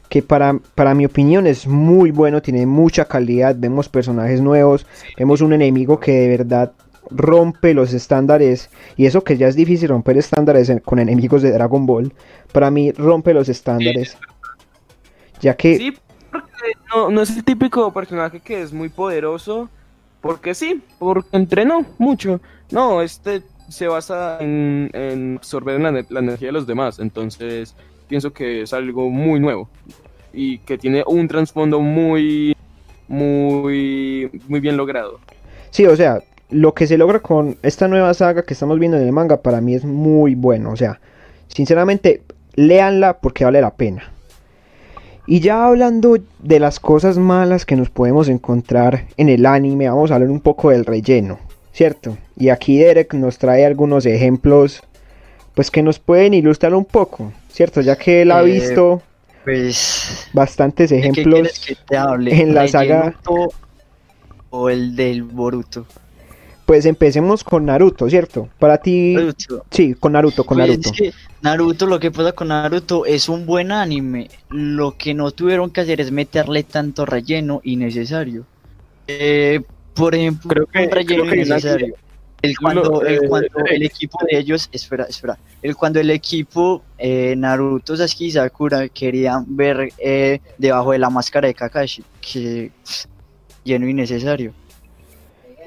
Que 0.08 0.22
para, 0.22 0.58
para 0.74 0.94
mi 0.94 1.06
opinión 1.06 1.46
es 1.46 1.66
muy 1.66 2.10
bueno, 2.10 2.42
tiene 2.42 2.66
mucha 2.66 3.06
calidad. 3.06 3.56
Vemos 3.58 3.88
personajes 3.88 4.40
nuevos, 4.40 4.86
vemos 5.18 5.40
un 5.40 5.54
enemigo 5.54 5.98
que 5.98 6.12
de 6.12 6.28
verdad 6.28 6.72
rompe 7.14 7.74
los 7.74 7.92
estándares. 7.92 8.70
Y 8.96 9.06
eso 9.06 9.22
que 9.24 9.36
ya 9.36 9.48
es 9.48 9.56
difícil 9.56 9.88
romper 9.88 10.16
estándares 10.18 10.68
en- 10.68 10.78
con 10.80 10.98
enemigos 10.98 11.42
de 11.42 11.52
Dragon 11.52 11.86
Ball. 11.86 12.12
Para 12.52 12.70
mí 12.70 12.92
rompe 12.92 13.34
los 13.34 13.48
estándares. 13.48 14.16
Ya 15.40 15.56
que... 15.56 15.76
Sí, 15.76 15.96
porque 16.30 16.72
no, 16.94 17.10
no 17.10 17.22
es 17.22 17.36
el 17.36 17.44
típico 17.44 17.92
personaje 17.92 18.40
que 18.40 18.62
es 18.62 18.72
muy 18.72 18.88
poderoso, 18.88 19.68
porque 20.20 20.54
sí, 20.54 20.82
porque 20.98 21.36
entrenó 21.36 21.84
mucho. 21.98 22.40
No, 22.70 23.02
este 23.02 23.42
se 23.68 23.88
basa 23.88 24.38
en, 24.40 24.90
en 24.92 25.36
absorber 25.38 25.80
la 25.80 26.20
energía 26.20 26.48
de 26.48 26.52
los 26.52 26.66
demás, 26.66 26.98
entonces 26.98 27.74
pienso 28.06 28.32
que 28.32 28.62
es 28.62 28.72
algo 28.72 29.08
muy 29.08 29.40
nuevo 29.40 29.68
y 30.32 30.58
que 30.58 30.76
tiene 30.76 31.02
un 31.06 31.26
trasfondo 31.26 31.80
muy, 31.80 32.54
muy, 33.08 34.30
muy 34.48 34.60
bien 34.60 34.76
logrado. 34.76 35.20
Sí, 35.70 35.86
o 35.86 35.96
sea, 35.96 36.20
lo 36.52 36.74
que 36.74 36.86
se 36.86 36.98
logra 36.98 37.20
con 37.20 37.56
esta 37.62 37.88
nueva 37.88 38.14
saga 38.14 38.44
que 38.44 38.54
estamos 38.54 38.78
viendo 38.78 38.96
en 38.98 39.04
el 39.04 39.12
manga 39.12 39.38
para 39.42 39.60
mí 39.60 39.74
es 39.74 39.84
muy 39.84 40.34
bueno. 40.34 40.70
O 40.70 40.76
sea, 40.76 41.00
sinceramente, 41.48 42.22
léanla 42.54 43.18
porque 43.18 43.44
vale 43.44 43.60
la 43.60 43.74
pena. 43.74 44.12
Y 45.26 45.40
ya 45.40 45.66
hablando 45.66 46.16
de 46.40 46.60
las 46.60 46.80
cosas 46.80 47.16
malas 47.16 47.64
que 47.64 47.76
nos 47.76 47.90
podemos 47.90 48.28
encontrar 48.28 49.06
en 49.16 49.28
el 49.28 49.46
anime, 49.46 49.88
vamos 49.88 50.10
a 50.10 50.14
hablar 50.16 50.30
un 50.30 50.40
poco 50.40 50.70
del 50.70 50.84
relleno, 50.84 51.38
¿cierto? 51.72 52.18
Y 52.36 52.48
aquí 52.48 52.78
Derek 52.78 53.14
nos 53.14 53.38
trae 53.38 53.64
algunos 53.64 54.04
ejemplos, 54.04 54.82
pues 55.54 55.70
que 55.70 55.82
nos 55.82 55.98
pueden 56.00 56.34
ilustrar 56.34 56.74
un 56.74 56.84
poco, 56.84 57.32
¿cierto? 57.50 57.80
Ya 57.82 57.96
que 57.96 58.22
él 58.22 58.32
ha 58.32 58.42
Eh, 58.42 58.46
visto 58.46 59.00
Pues. 59.44 60.28
bastantes 60.32 60.90
¿de 60.90 61.00
qué 61.00 61.08
ejemplos. 61.08 61.60
que 61.66 61.76
te 61.88 61.96
hable? 61.96 62.34
en 62.42 62.52
la 62.54 62.66
saga- 62.66 63.02
¿Rellenuto 63.22 63.54
O 64.50 64.68
el 64.68 64.94
del 64.96 65.22
Boruto. 65.22 65.86
Pues 66.72 66.86
empecemos 66.86 67.44
con 67.44 67.66
Naruto, 67.66 68.08
¿cierto? 68.08 68.48
Para 68.58 68.78
ti, 68.78 69.14
Boruto. 69.14 69.62
sí, 69.70 69.92
con 69.92 70.12
Naruto, 70.12 70.42
con 70.42 70.56
Pues 70.56 70.68
Naruto. 70.70 70.88
es 70.90 70.96
que 70.96 71.12
Naruto, 71.42 71.84
lo 71.84 72.00
que 72.00 72.10
pasa 72.10 72.32
con 72.32 72.48
Naruto 72.48 73.04
es 73.04 73.28
un 73.28 73.44
buen 73.44 73.70
anime. 73.72 74.30
Lo 74.48 74.96
que 74.96 75.12
no 75.12 75.32
tuvieron 75.32 75.68
que 75.70 75.82
hacer 75.82 76.00
es 76.00 76.10
meterle 76.10 76.62
tanto 76.62 77.04
relleno 77.04 77.60
innecesario. 77.62 78.46
Eh, 79.06 79.60
por 79.92 80.14
ejemplo, 80.14 80.48
Creo 80.48 80.66
que- 80.66 80.78
un 80.78 80.90
relleno 80.90 81.06
creo 81.06 81.24
que 81.24 81.30
hay 81.32 81.36
una 81.40 81.46
innecesario. 81.58 81.94
El 82.40 82.56
cuando, 82.56 83.02
el 83.02 83.14
eh, 83.16 83.28
cuando 83.28 83.48
eh, 83.48 83.74
el 83.74 83.82
equipo 83.82 84.18
de 84.30 84.38
ellos, 84.38 84.70
espera, 84.72 85.04
espera, 85.04 85.38
el 85.60 85.76
cuando 85.76 86.00
el 86.00 86.08
equipo 86.10 86.82
eh, 86.96 87.34
Naruto, 87.36 87.98
Sasuke 87.98 88.22
y 88.24 88.30
Sakura 88.30 88.88
querían 88.88 89.44
ver 89.46 89.90
eh, 89.98 90.40
debajo 90.56 90.92
de 90.92 90.98
la 91.00 91.10
máscara 91.10 91.48
de 91.48 91.52
Kakashi, 91.54 92.02
que 92.22 92.70
lleno 93.62 93.86
innecesario. 93.86 94.54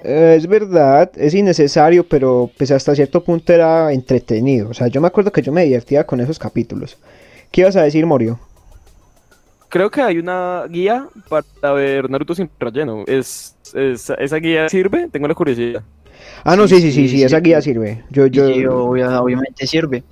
Eh, 0.08 0.36
es 0.38 0.48
verdad, 0.48 1.12
es 1.16 1.34
innecesario, 1.34 2.08
pero 2.08 2.52
pues 2.58 2.70
hasta 2.72 2.94
cierto 2.96 3.24
punto 3.24 3.52
era 3.54 3.92
entretenido. 3.92 4.70
O 4.70 4.74
sea, 4.74 4.88
yo 4.88 5.02
me 5.02 5.08
acuerdo 5.08 5.32
que 5.32 5.42
yo 5.42 5.52
me 5.52 5.64
divertía 5.66 6.06
con 6.06 6.20
esos 6.22 6.38
capítulos. 6.40 6.98
¿Qué 7.52 7.62
ibas 7.62 7.76
a 7.76 7.84
decir, 7.84 8.06
Morio? 8.06 8.40
Creo 9.70 9.90
que 9.92 10.02
hay 10.02 10.18
una 10.18 10.66
guía 10.70 11.08
para 11.28 11.74
ver 11.74 12.10
Naruto 12.10 12.36
sin 12.36 12.50
relleno. 12.60 13.04
Es, 13.08 13.56
es- 13.74 14.10
¿Esa 14.18 14.38
guía 14.38 14.70
sirve? 14.70 15.10
Tengo 15.12 15.28
la 15.28 15.36
curiosidad. 15.36 15.84
Ah, 16.44 16.56
no, 16.56 16.68
sí, 16.68 16.82
sí, 16.82 16.92
Sí, 16.92 16.92
sí, 16.92 17.08
sí, 17.10 17.18
sí, 17.18 17.24
esa 17.24 17.38
sí. 17.38 17.44
guía 17.44 17.62
sirve. 17.62 18.04
Yo, 18.10 18.26
obvia- 18.26 19.22
obviamente 19.22 19.68
sirve. 19.68 20.04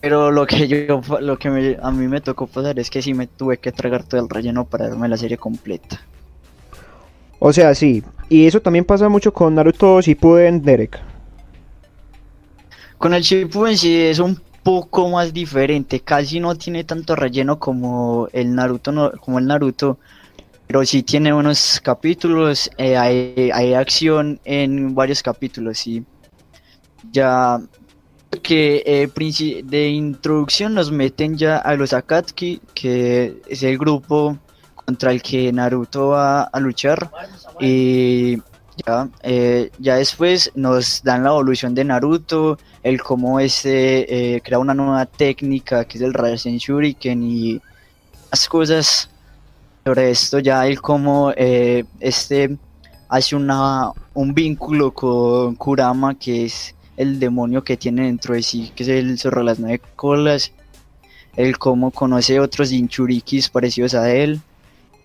Pero 0.00 0.30
lo 0.30 0.46
que 0.46 0.68
yo 0.68 1.00
lo 1.20 1.38
que 1.38 1.50
me- 1.50 1.78
a 1.80 1.90
mí 1.90 2.08
me 2.08 2.20
tocó 2.20 2.46
pasar 2.46 2.78
es 2.78 2.90
que 2.90 3.02
sí 3.02 3.14
me 3.14 3.26
tuve 3.28 3.58
que 3.58 3.72
tragar 3.72 4.04
todo 4.04 4.20
el 4.20 4.28
relleno 4.28 4.64
para 4.66 4.88
verme 4.88 5.08
la 5.08 5.16
serie 5.16 5.38
completa. 5.38 6.00
O 7.44 7.52
sea, 7.52 7.74
sí. 7.74 8.04
Y 8.28 8.46
eso 8.46 8.60
también 8.60 8.84
pasa 8.84 9.08
mucho 9.08 9.32
con 9.32 9.56
Naruto 9.56 10.00
Shippuden 10.00 10.62
Derek. 10.62 11.00
Con 12.98 13.14
el 13.14 13.22
Shippuden 13.22 13.76
sí 13.76 14.00
es 14.00 14.20
un 14.20 14.40
poco 14.62 15.08
más 15.08 15.32
diferente, 15.32 15.98
casi 15.98 16.38
no 16.38 16.54
tiene 16.54 16.84
tanto 16.84 17.16
relleno 17.16 17.58
como 17.58 18.28
el 18.32 18.54
Naruto, 18.54 19.12
como 19.20 19.40
el 19.40 19.46
Naruto, 19.46 19.98
pero 20.68 20.86
sí 20.86 21.02
tiene 21.02 21.34
unos 21.34 21.80
capítulos, 21.82 22.70
eh, 22.78 22.96
hay, 22.96 23.50
hay 23.52 23.74
acción 23.74 24.38
en 24.44 24.94
varios 24.94 25.20
capítulos, 25.20 25.78
sí. 25.78 26.04
Ya 27.10 27.60
que 28.40 28.84
eh, 28.86 29.62
de 29.64 29.88
introducción 29.88 30.74
nos 30.74 30.92
meten 30.92 31.36
ya 31.36 31.56
a 31.58 31.74
los 31.74 31.92
Akatsuki, 31.92 32.60
que 32.72 33.42
es 33.48 33.64
el 33.64 33.78
grupo 33.78 34.38
contra 34.84 35.12
el 35.12 35.22
que 35.22 35.52
Naruto 35.52 36.08
va 36.08 36.42
a 36.42 36.60
luchar, 36.60 37.10
y 37.60 38.36
ya, 38.86 39.08
eh, 39.22 39.70
ya 39.78 39.96
después 39.96 40.50
nos 40.54 41.02
dan 41.02 41.24
la 41.24 41.30
evolución 41.30 41.74
de 41.74 41.84
Naruto, 41.84 42.58
el 42.82 43.02
cómo 43.02 43.38
este 43.38 44.34
eh, 44.36 44.40
crea 44.40 44.58
una 44.58 44.74
nueva 44.74 45.06
técnica 45.06 45.84
que 45.84 45.98
es 45.98 46.02
el 46.02 46.14
Rasen 46.14 46.58
Shuriken 46.58 47.22
y 47.22 47.60
las 48.30 48.48
cosas 48.48 49.10
sobre 49.84 50.10
esto, 50.10 50.38
ya 50.38 50.66
el 50.66 50.80
cómo 50.80 51.32
eh, 51.36 51.84
este 52.00 52.56
hace 53.08 53.36
una, 53.36 53.92
un 54.14 54.32
vínculo 54.32 54.92
con 54.92 55.54
Kurama 55.56 56.14
que 56.18 56.46
es 56.46 56.74
el 56.96 57.18
demonio 57.18 57.62
que 57.62 57.76
tiene 57.76 58.06
dentro 58.06 58.34
de 58.34 58.42
sí, 58.42 58.72
que 58.74 58.84
es 58.84 58.88
el 58.88 59.18
zorro 59.18 59.40
de 59.40 59.46
las 59.46 59.58
nueve 59.58 59.82
colas, 59.96 60.52
el 61.36 61.58
cómo 61.58 61.90
conoce 61.90 62.40
otros 62.40 62.70
Jinchurikis 62.70 63.48
parecidos 63.50 63.94
a 63.94 64.10
él 64.12 64.40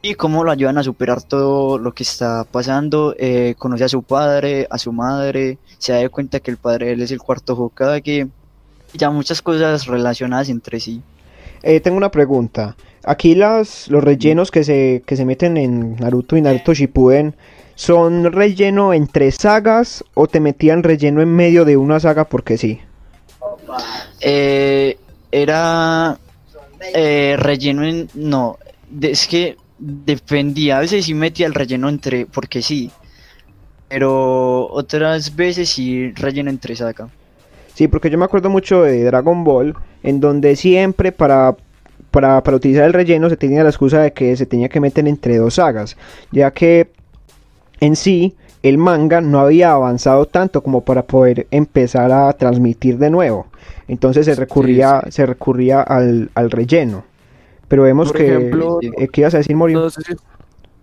y 0.10 0.16
cómo 0.16 0.44
lo 0.44 0.52
ayudan 0.52 0.78
a 0.78 0.84
superar 0.84 1.22
todo 1.22 1.78
lo 1.78 1.94
que 1.94 2.04
está 2.04 2.46
pasando. 2.46 3.14
eh, 3.18 3.56
conoce 3.58 3.84
a 3.84 3.90
su 3.90 4.04
padre, 4.04 4.66
a 4.70 4.78
su 4.78 4.94
madre, 4.94 5.58
se 5.78 5.92
da 5.92 6.00
de 6.00 6.10
cuenta 6.10 6.40
que 6.40 6.52
el 6.52 6.58
padre 6.58 6.88
de 6.88 6.92
él 6.94 7.02
es 7.02 7.12
el 7.12 7.20
cuarto 7.20 7.54
Hokage. 7.56 8.28
Ya 8.94 9.10
muchas 9.10 9.42
cosas 9.42 9.86
relacionadas 9.86 10.48
entre 10.50 10.80
sí. 10.80 11.02
Eh, 11.62 11.82
tengo 11.82 11.98
una 11.98 12.10
pregunta. 12.10 12.78
Aquí 13.04 13.36
las, 13.36 13.90
los 13.90 14.04
rellenos 14.04 14.50
que 14.50 14.64
se, 14.64 15.04
que 15.06 15.18
se 15.18 15.26
meten 15.26 15.58
en 15.58 15.98
Naruto 15.98 16.38
y 16.38 16.42
Naruto 16.42 16.74
Shippuden, 16.74 17.36
¿son 17.76 18.32
relleno 18.32 18.94
entre 18.94 19.32
sagas 19.32 20.06
o 20.14 20.28
te 20.28 20.40
metían 20.40 20.84
relleno 20.84 21.22
en 21.22 21.36
medio 21.36 21.66
de 21.66 21.76
una 21.76 22.00
saga 22.00 22.26
porque 22.26 22.58
sí? 22.58 22.80
Eh, 24.22 24.98
era 25.32 26.18
eh, 26.94 27.36
relleno 27.38 27.86
en... 27.86 28.10
No, 28.14 28.58
es 29.02 29.28
que 29.28 29.58
dependía. 29.80 30.78
A 30.78 30.82
veces 30.82 31.06
sí 31.06 31.14
metía 31.14 31.48
el 31.48 31.54
relleno 31.54 31.90
entre... 31.90 32.26
Porque 32.26 32.62
sí. 32.62 32.92
Pero 33.90 34.68
otras 34.70 35.36
veces 35.36 35.70
sí 35.70 36.12
relleno 36.12 36.50
entre 36.50 36.76
saga. 36.76 37.10
Sí, 37.74 37.88
porque 37.88 38.10
yo 38.10 38.18
me 38.18 38.26
acuerdo 38.26 38.50
mucho 38.50 38.82
de 38.82 39.04
Dragon 39.04 39.44
Ball, 39.44 39.76
en 40.02 40.20
donde 40.20 40.56
siempre 40.56 41.12
para, 41.12 41.56
para, 42.12 42.42
para 42.42 42.58
utilizar 42.58 42.86
el 42.86 42.94
relleno 42.94 43.30
se 43.30 43.38
tenía 43.38 43.64
la 43.64 43.70
excusa 43.70 44.02
de 44.02 44.14
que 44.14 44.36
se 44.36 44.48
tenía 44.48 44.68
que 44.68 44.80
meter 44.80 45.08
entre 45.08 45.38
dos 45.38 45.54
sagas, 45.54 45.96
ya 46.32 46.52
que 46.52 46.90
en 47.80 47.96
sí 47.96 48.36
el 48.64 48.78
manga 48.78 49.22
no 49.22 49.40
había 49.40 49.74
avanzado 49.74 50.26
tanto 50.26 50.64
como 50.64 50.82
para 50.82 51.04
poder 51.04 51.48
empezar 51.52 52.12
a 52.12 52.34
transmitir 52.34 52.98
de 52.98 53.12
nuevo. 53.12 53.46
Entonces 53.88 54.26
se 54.26 54.36
recurría, 54.36 55.04
se 55.10 55.26
recurría 55.26 55.82
al, 55.82 56.32
al 56.34 56.52
relleno. 56.52 57.06
Pero 57.68 57.84
vemos 57.84 58.10
Por 58.10 58.18
que... 58.18 58.28
ejemplo, 58.28 58.80
eh, 58.82 59.08
¿Qué 59.08 59.22
ibas 59.22 59.34
a 59.34 59.38
decir, 59.38 59.56
Morio? 59.56 59.80
No 59.80 59.90
sé, 59.90 60.02
si, 60.04 60.14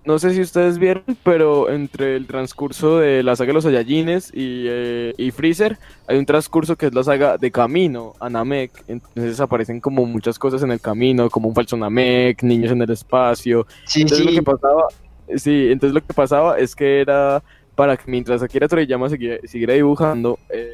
no 0.04 0.18
sé 0.18 0.34
si 0.34 0.40
ustedes 0.42 0.78
vieron, 0.78 1.04
pero 1.22 1.70
entre 1.70 2.16
el 2.16 2.26
transcurso 2.26 2.98
de 2.98 3.22
la 3.22 3.36
saga 3.36 3.48
de 3.48 3.54
los 3.54 3.64
Saiyajines 3.64 4.30
y, 4.34 4.66
eh, 4.68 5.14
y 5.16 5.30
Freezer, 5.30 5.78
hay 6.06 6.18
un 6.18 6.26
transcurso 6.26 6.76
que 6.76 6.86
es 6.86 6.94
la 6.94 7.02
saga 7.02 7.38
de 7.38 7.50
Camino 7.50 8.12
a 8.20 8.28
Namek. 8.28 8.84
Entonces 8.86 9.40
aparecen 9.40 9.80
como 9.80 10.04
muchas 10.04 10.38
cosas 10.38 10.62
en 10.62 10.72
el 10.72 10.80
camino, 10.80 11.30
como 11.30 11.48
un 11.48 11.54
falso 11.54 11.76
Namek, 11.76 12.42
niños 12.42 12.72
en 12.72 12.82
el 12.82 12.90
espacio. 12.90 13.66
Sí, 13.86 14.02
Entonces 14.02 14.26
sí. 14.26 14.32
lo 14.32 14.38
que 14.38 14.42
pasaba, 14.42 14.86
sí, 15.36 15.68
entonces 15.70 15.94
lo 15.94 16.06
que 16.06 16.12
pasaba 16.12 16.58
es 16.58 16.76
que 16.76 17.00
era 17.00 17.42
para 17.74 17.96
que 17.96 18.10
mientras 18.10 18.42
Akira 18.42 18.68
Toriyama 18.68 19.08
siguiera, 19.08 19.38
siguiera 19.44 19.74
dibujando, 19.74 20.38
eh, 20.50 20.70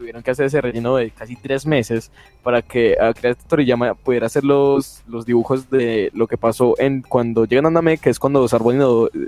tuvieron 0.00 0.22
que 0.22 0.30
hacer 0.30 0.46
ese 0.46 0.62
relleno 0.62 0.96
de 0.96 1.10
casi 1.10 1.36
tres 1.36 1.66
meses 1.66 2.10
para 2.42 2.62
que 2.62 2.96
Akira 2.98 3.34
Toriyama 3.34 3.94
pudiera 3.94 4.26
hacer 4.26 4.44
los, 4.44 5.02
los 5.06 5.26
dibujos 5.26 5.68
de 5.68 6.10
lo 6.14 6.26
que 6.26 6.38
pasó 6.38 6.74
en 6.78 7.02
cuando 7.02 7.44
llegan 7.44 7.66
a 7.66 7.70
Namek, 7.70 8.00
que 8.00 8.08
es 8.08 8.18
cuando 8.18 8.40
los, 8.40 8.50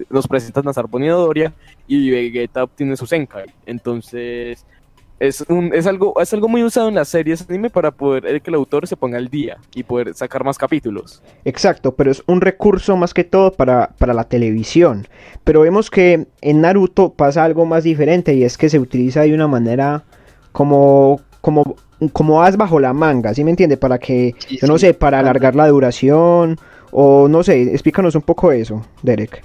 los 0.09 0.29
presentan 0.29 0.67
a 0.67 0.73
Sarbon 0.73 1.05
y 1.05 1.09
Doria 1.09 1.53
y 1.87 2.11
Vegeta 2.11 2.65
obtiene 2.65 2.97
su 2.97 3.07
Senkai. 3.07 3.53
Entonces, 3.67 4.65
es, 5.21 5.45
un, 5.47 5.75
es, 5.75 5.87
algo, 5.87 6.19
es 6.23 6.33
algo 6.33 6.49
muy 6.49 6.65
usado 6.65 6.89
en 6.89 6.95
las 6.95 7.11
series 7.11 7.47
anime 7.51 7.69
para 7.69 7.91
poder 7.91 8.25
eh, 8.25 8.41
que 8.41 8.49
el 8.49 8.55
autor 8.55 8.89
se 8.89 8.97
ponga 8.97 9.19
al 9.19 9.29
día 9.29 9.59
y 9.75 9.83
poder 9.83 10.15
sacar 10.15 10.43
más 10.43 10.57
capítulos. 10.57 11.23
Exacto, 11.45 11.95
pero 11.95 12.11
es 12.11 12.23
un 12.27 12.41
recurso 12.41 12.97
más 12.97 13.13
que 13.13 13.25
todo 13.25 13.53
para, 13.53 13.91
para 13.99 14.15
la 14.15 14.25
televisión. 14.25 15.07
Pero 15.45 15.61
vemos 15.61 15.91
que 15.91 16.29
en 16.41 16.61
Naruto 16.63 17.13
pasa 17.13 17.45
algo 17.45 17.67
más 17.67 17.85
diferente 17.85 18.33
y 18.33 18.45
es 18.45 18.57
que 18.57 18.71
se 18.71 18.79
utiliza 18.79 19.21
de 19.21 19.35
una 19.35 19.49
manera 19.49 20.05
como, 20.53 21.21
como, 21.41 21.77
como 22.13 22.43
as 22.43 22.57
bajo 22.57 22.79
la 22.79 22.93
manga, 22.93 23.35
¿sí 23.35 23.45
me 23.45 23.51
entiende? 23.51 23.77
Para 23.77 23.99
que, 23.99 24.35
yo 24.49 24.67
no 24.67 24.79
sé, 24.79 24.95
para 24.95 25.19
alargar 25.19 25.55
la 25.55 25.69
duración 25.69 26.59
o 26.91 27.27
no 27.29 27.43
sé, 27.43 27.63
explícanos 27.63 28.15
un 28.15 28.23
poco 28.23 28.53
eso, 28.53 28.85
Derek. 29.03 29.43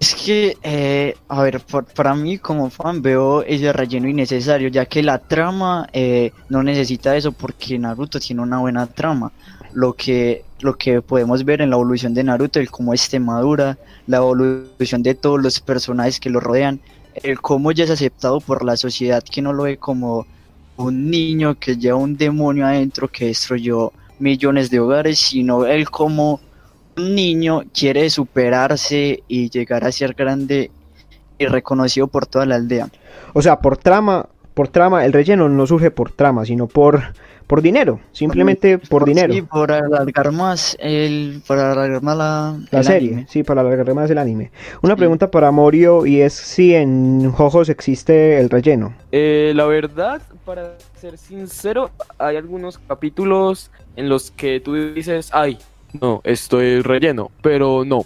Es 0.00 0.14
que, 0.14 0.56
eh, 0.62 1.14
a 1.28 1.42
ver, 1.42 1.62
para 1.94 2.14
mí 2.14 2.36
como 2.36 2.68
fan 2.68 3.00
veo 3.00 3.42
ese 3.42 3.72
relleno 3.72 4.08
innecesario, 4.08 4.68
ya 4.68 4.84
que 4.84 5.02
la 5.02 5.18
trama 5.18 5.88
eh, 5.92 6.32
no 6.50 6.62
necesita 6.62 7.16
eso 7.16 7.32
porque 7.32 7.78
Naruto 7.78 8.20
tiene 8.20 8.42
una 8.42 8.58
buena 8.58 8.86
trama. 8.86 9.32
Lo 9.72 9.94
que, 9.94 10.44
lo 10.60 10.76
que 10.76 11.00
podemos 11.00 11.44
ver 11.44 11.62
en 11.62 11.70
la 11.70 11.76
evolución 11.76 12.12
de 12.12 12.22
Naruto, 12.22 12.60
el 12.60 12.70
cómo 12.70 12.92
este 12.92 13.18
madura, 13.18 13.78
la 14.06 14.18
evolución 14.18 15.02
de 15.02 15.14
todos 15.14 15.40
los 15.40 15.60
personajes 15.60 16.20
que 16.20 16.28
lo 16.28 16.40
rodean, 16.40 16.80
el 17.22 17.40
cómo 17.40 17.72
ya 17.72 17.84
es 17.84 17.90
aceptado 17.90 18.40
por 18.40 18.64
la 18.64 18.76
sociedad 18.76 19.22
que 19.22 19.42
no 19.42 19.52
lo 19.52 19.64
ve 19.64 19.76
como 19.76 20.26
un 20.76 21.10
niño 21.10 21.54
que 21.58 21.76
lleva 21.76 21.96
un 21.96 22.16
demonio 22.16 22.66
adentro 22.66 23.08
que 23.08 23.26
destruyó 23.26 23.92
millones 24.18 24.70
de 24.70 24.80
hogares, 24.80 25.18
sino 25.18 25.66
el 25.66 25.90
cómo 25.90 26.40
un 26.96 27.14
niño 27.14 27.62
quiere 27.72 28.10
superarse 28.10 29.22
y 29.28 29.50
llegar 29.50 29.84
a 29.84 29.92
ser 29.92 30.14
grande 30.14 30.70
y 31.38 31.46
reconocido 31.46 32.06
por 32.06 32.26
toda 32.26 32.46
la 32.46 32.56
aldea. 32.56 32.88
O 33.32 33.42
sea, 33.42 33.58
por 33.58 33.76
trama, 33.76 34.28
por 34.54 34.68
trama, 34.68 35.04
el 35.04 35.12
relleno 35.12 35.48
no 35.48 35.66
surge 35.66 35.90
por 35.90 36.12
trama, 36.12 36.44
sino 36.44 36.66
por, 36.66 37.14
por 37.46 37.62
dinero, 37.62 38.00
simplemente 38.12 38.78
por, 38.78 39.04
dinero. 39.04 39.32
Sí, 39.32 39.42
por 39.42 39.70
alargar 39.70 40.32
más 40.32 40.76
el, 40.80 41.42
para 41.46 41.72
alargar 41.72 42.02
más 42.02 42.16
la, 42.70 42.82
serie, 42.82 43.26
sí, 43.28 43.42
para 43.42 43.60
alargar 43.60 43.94
más 43.94 44.10
el 44.10 44.18
anime. 44.18 44.50
Una 44.82 44.96
pregunta 44.96 45.30
para 45.30 45.50
Morio 45.50 46.06
y 46.06 46.20
es 46.20 46.32
si 46.32 46.74
en 46.74 47.30
Jojos 47.30 47.68
existe 47.68 48.40
el 48.40 48.50
relleno. 48.50 48.94
Eh, 49.12 49.52
la 49.54 49.66
verdad, 49.66 50.22
para 50.44 50.76
ser 51.00 51.18
sincero, 51.18 51.90
hay 52.18 52.36
algunos 52.36 52.78
capítulos 52.78 53.70
en 53.96 54.08
los 54.08 54.30
que 54.30 54.60
tú 54.60 54.74
dices, 54.94 55.30
ay, 55.32 55.58
no, 56.00 56.20
esto 56.24 56.60
es 56.60 56.84
relleno, 56.84 57.30
pero 57.42 57.84
no. 57.84 58.04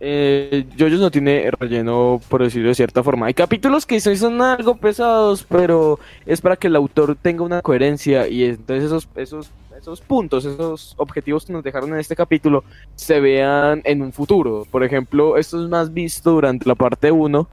Eh, 0.00 0.66
no 0.78 1.10
tiene 1.10 1.50
relleno, 1.50 2.20
por 2.28 2.42
decirlo 2.42 2.68
de 2.68 2.74
cierta 2.74 3.02
forma. 3.02 3.26
Hay 3.26 3.34
capítulos 3.34 3.86
que 3.86 4.00
son 4.00 4.40
algo 4.42 4.76
pesados, 4.76 5.44
pero 5.48 5.98
es 6.26 6.40
para 6.40 6.56
que 6.56 6.66
el 6.66 6.76
autor 6.76 7.16
tenga 7.20 7.44
una 7.44 7.62
coherencia 7.62 8.28
y 8.28 8.44
entonces 8.44 8.84
esos, 8.84 9.08
esos, 9.16 9.50
esos 9.78 10.00
puntos, 10.00 10.44
esos 10.44 10.94
objetivos 10.98 11.46
que 11.46 11.52
nos 11.52 11.64
dejaron 11.64 11.92
en 11.94 12.00
este 12.00 12.16
capítulo 12.16 12.64
se 12.94 13.20
vean 13.20 13.80
en 13.84 14.02
un 14.02 14.12
futuro. 14.12 14.66
Por 14.70 14.84
ejemplo, 14.84 15.36
esto 15.36 15.62
es 15.62 15.68
más 15.68 15.92
visto 15.92 16.32
durante 16.32 16.68
la 16.68 16.74
parte 16.74 17.10
1 17.10 17.48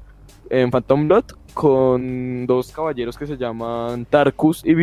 en 0.50 0.72
Phantom 0.72 1.08
Blood 1.08 1.26
con 1.54 2.46
dos 2.46 2.72
caballeros 2.72 3.18
que 3.18 3.28
se 3.28 3.38
llaman 3.38 4.06
Tarkus 4.06 4.64
y, 4.66 4.76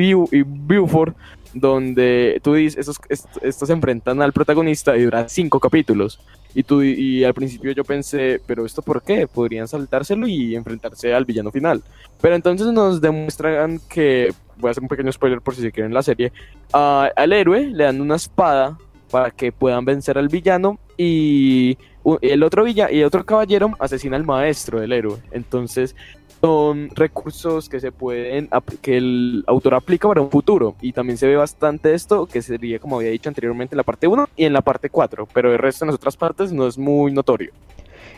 Buford, 0.43 1.15
donde 1.53 2.41
tú 2.43 2.55
dices, 2.55 2.89
estos, 2.89 2.99
estos, 3.43 3.71
enfrentan 3.71 4.23
al 4.23 4.33
protagonista 4.33 4.97
y 4.97 5.05
dura 5.05 5.29
cinco 5.29 5.61
capítulos. 5.61 6.21
Y, 6.55 6.63
tú, 6.63 6.83
y 6.83 7.25
al 7.25 7.35
principio 7.35 7.73
yo 7.73 7.85
pensé, 7.85 8.41
pero 8.47 8.67
¿esto 8.67 8.83
por 8.83 9.03
qué? 9.03 9.27
Podrían 9.27 9.69
saltárselo 9.69 10.27
y 10.27 10.57
enfrentarse 10.57 11.15
al 11.15 11.25
villano 11.25 11.51
final. 11.51 11.83
Pero 12.21 12.35
entonces 12.35 12.69
nos 12.69 13.01
demuestran 13.01 13.81
que, 13.89 14.33
voy 14.59 14.69
a 14.69 14.71
hacer 14.73 14.83
un 14.83 14.89
pequeño 14.89 15.13
spoiler 15.13 15.41
por 15.41 15.55
si 15.55 15.63
se 15.63 15.73
quieren 15.73 15.95
la 15.95 16.03
serie, 16.03 16.33
al 16.73 17.33
héroe 17.33 17.67
le 17.67 17.85
dan 17.85 18.01
una 18.01 18.17
espada 18.17 18.79
para 19.11 19.31
que 19.31 19.53
puedan 19.53 19.85
vencer 19.85 20.19
al 20.19 20.29
villano 20.29 20.79
y 20.97 21.77
el 22.23 22.43
otro 22.43 22.65
villa 22.65 22.91
y 22.91 23.03
otro 23.03 23.25
caballero 23.25 23.75
asesina 23.79 24.17
al 24.17 24.25
maestro 24.25 24.81
del 24.81 24.93
héroe. 24.93 25.19
Entonces 25.33 25.97
son 26.41 26.89
recursos 26.95 27.69
que 27.69 27.81
se 27.81 27.93
pueden 27.93 28.49
que 28.81 28.97
el 28.97 29.45
autor 29.47 29.75
aplica 29.75 30.09
para 30.09 30.23
un 30.23 30.31
futuro. 30.31 30.75
Y 30.81 30.93
también 30.93 31.19
se 31.19 31.27
ve 31.27 31.37
bastante 31.37 31.95
esto 31.95 32.27
que 32.27 32.41
sería 32.43 32.79
como 32.79 32.97
había 32.97 33.11
dicho 33.11 33.29
anteriormente 33.29 33.75
en 33.75 33.79
la 33.79 33.83
parte 33.83 34.07
1 34.07 34.29
y 34.37 34.45
en 34.45 34.53
la 34.53 34.63
parte 34.63 34.89
4 34.89 35.29
pero 35.33 35.53
el 35.53 35.59
resto 35.59 35.85
en 35.85 35.89
las 35.89 35.97
otras 35.97 36.17
partes 36.17 36.53
no 36.53 36.67
es 36.67 36.79
muy 36.79 37.13
notorio. 37.13 37.53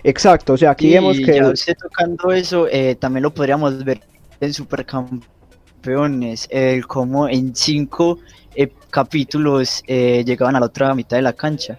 Exacto 0.04 0.52
o 0.54 0.56
sea 0.56 0.70
aquí 0.70 0.92
vemos 0.92 1.16
que 1.18 1.34
ya 1.34 1.48
usted 1.48 1.74
tocando 1.80 2.32
eso 2.32 2.68
eh, 2.70 2.96
también 2.96 3.22
lo 3.22 3.34
podríamos 3.34 3.84
ver 3.84 4.00
en 4.40 4.52
Supercampeones 4.52 6.48
el 6.50 6.86
cómo 6.86 7.28
en 7.28 7.54
cinco 7.54 8.18
eh, 8.54 8.72
capítulos 8.90 9.82
eh, 9.86 10.22
llegaban 10.24 10.54
a 10.56 10.60
la 10.60 10.66
otra 10.66 10.94
mitad 10.94 11.16
de 11.16 11.22
la 11.22 11.32
cancha. 11.32 11.78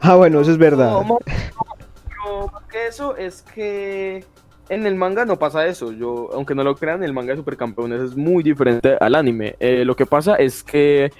Ah 0.00 0.16
bueno 0.16 0.40
eso 0.40 0.50
es 0.50 0.58
verdad. 0.58 1.00
Pero 1.24 2.48
más 2.52 2.64
que 2.64 2.86
eso 2.88 3.16
es 3.16 3.42
que 3.42 4.24
en 4.72 4.86
el 4.86 4.94
manga 4.94 5.26
no 5.26 5.38
pasa 5.38 5.66
eso. 5.66 5.92
Yo, 5.92 6.30
aunque 6.32 6.54
no 6.54 6.64
lo 6.64 6.74
crean, 6.76 7.04
el 7.04 7.12
manga 7.12 7.32
de 7.32 7.38
Supercampeones 7.38 8.00
es 8.00 8.16
muy 8.16 8.42
diferente 8.42 8.96
al 8.98 9.14
anime. 9.14 9.54
Eh, 9.60 9.84
lo 9.84 9.94
que 9.94 10.06
pasa 10.06 10.36
es 10.36 10.62
que 10.62 11.12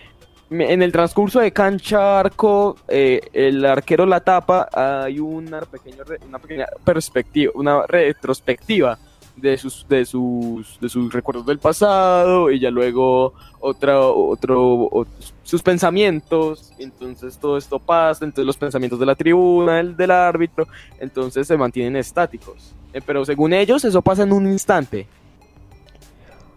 en 0.50 0.82
el 0.82 0.90
transcurso 0.90 1.40
de 1.40 1.52
cancha 1.52 2.18
arco, 2.18 2.76
eh, 2.88 3.20
el 3.34 3.64
arquero 3.66 4.06
la 4.06 4.20
tapa, 4.20 4.68
hay 4.72 5.18
una, 5.18 5.60
pequeña, 5.60 6.02
una 6.26 6.38
pequeña 6.38 6.66
perspectiva, 6.82 7.52
una 7.54 7.86
retrospectiva 7.86 8.98
de 9.36 9.56
sus, 9.58 9.86
de 9.88 10.04
sus, 10.04 10.78
de 10.80 10.88
sus 10.88 11.12
recuerdos 11.12 11.46
del 11.46 11.58
pasado 11.58 12.50
y 12.50 12.60
ya 12.60 12.70
luego 12.70 13.32
otra, 13.60 14.00
otro, 14.00 15.06
sus 15.42 15.62
pensamientos, 15.62 16.72
entonces 16.78 17.38
todo 17.38 17.56
esto 17.56 17.78
pasa, 17.78 18.24
entonces 18.24 18.46
los 18.46 18.56
pensamientos 18.56 18.98
de 18.98 19.06
la 19.06 19.14
tribuna, 19.14 19.80
el 19.80 19.96
del 19.96 20.10
árbitro, 20.10 20.66
entonces 20.98 21.46
se 21.46 21.56
mantienen 21.56 21.96
estáticos. 21.96 22.74
Eh, 22.92 23.00
pero 23.04 23.24
según 23.24 23.52
ellos 23.52 23.84
eso 23.84 24.02
pasa 24.02 24.22
en 24.22 24.32
un 24.32 24.46
instante. 24.46 25.06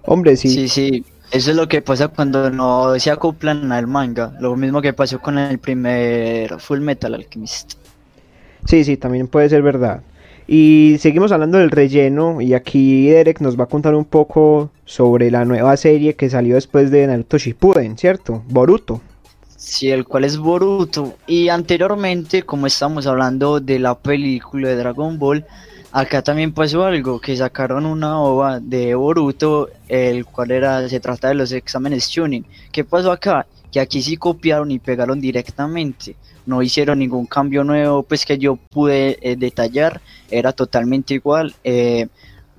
Hombre, 0.04 0.36
sí. 0.36 0.50
Sí, 0.50 0.68
sí. 0.68 1.06
Eso 1.32 1.52
es 1.52 1.58
lo 1.58 1.68
que 1.68 1.82
pasa 1.82 2.08
cuando 2.10 2.50
no 2.52 2.98
se 3.00 3.10
acoplan 3.10 3.72
al 3.72 3.88
manga. 3.88 4.34
Lo 4.40 4.56
mismo 4.56 4.82
que 4.82 4.94
pasó 4.94 5.20
con 5.20 5.38
el 5.38 5.58
primer 5.58 6.60
Full 6.60 6.80
Metal 6.80 7.14
Alchemist. 7.14 7.74
Sí, 8.66 8.84
sí, 8.84 8.98
también 8.98 9.28
puede 9.28 9.50
ser 9.50 9.62
verdad. 9.62 10.02
Y 10.48 10.98
seguimos 11.00 11.32
hablando 11.32 11.58
del 11.58 11.72
relleno 11.72 12.40
y 12.40 12.54
aquí 12.54 13.08
Derek 13.08 13.42
nos 13.42 13.60
va 13.60 13.64
a 13.64 13.68
contar 13.68 13.96
un 13.96 14.06
poco 14.06 14.70
sobre 14.86 15.32
la 15.32 15.44
nueva 15.44 15.76
serie 15.76 16.16
que 16.16 16.30
salió 16.30 16.56
después 16.56 16.92
de 16.92 17.08
Naruto 17.08 17.38
Shippuden, 17.38 17.98
¿cierto? 17.98 18.44
Boruto. 18.48 19.02
Sí, 19.58 19.90
el 19.90 20.06
cual 20.06 20.26
es 20.26 20.38
Boruto. 20.38 21.16
Y 21.26 21.50
anteriormente, 21.50 22.44
como 22.44 22.68
estamos 22.68 23.08
hablando 23.08 23.60
de 23.60 23.80
la 23.80 23.98
película 23.98 24.70
de 24.70 24.76
Dragon 24.76 25.18
Ball, 25.18 25.44
acá 25.92 26.22
también 26.22 26.54
pasó 26.54 26.84
algo, 26.84 27.20
que 27.20 27.36
sacaron 27.36 27.88
una 27.88 28.22
ova 28.22 28.60
de 28.60 28.94
Boruto, 28.94 29.70
el 29.88 30.26
cual 30.26 30.52
era, 30.52 30.88
se 30.88 31.00
trata 31.00 31.30
de 31.30 31.34
los 31.36 31.52
exámenes 31.52 32.08
tuning. 32.12 32.46
¿Qué 32.72 32.84
pasó 32.84 33.12
acá? 33.12 33.48
Que 33.76 33.82
aquí 33.82 34.02
sí 34.02 34.16
copiaron 34.16 34.72
y 34.72 34.80
pegaron 34.80 35.20
directamente 35.20 36.16
no 36.46 36.62
hicieron 36.62 37.00
ningún 37.00 37.26
cambio 37.26 37.64
nuevo 37.64 38.04
pues 38.04 38.26
que 38.26 38.38
yo 38.38 38.56
pude 38.56 39.18
eh, 39.22 39.36
detallar, 39.36 40.02
era 40.30 40.54
totalmente 40.54 41.14
igual. 41.14 41.56
Eh, 41.64 42.08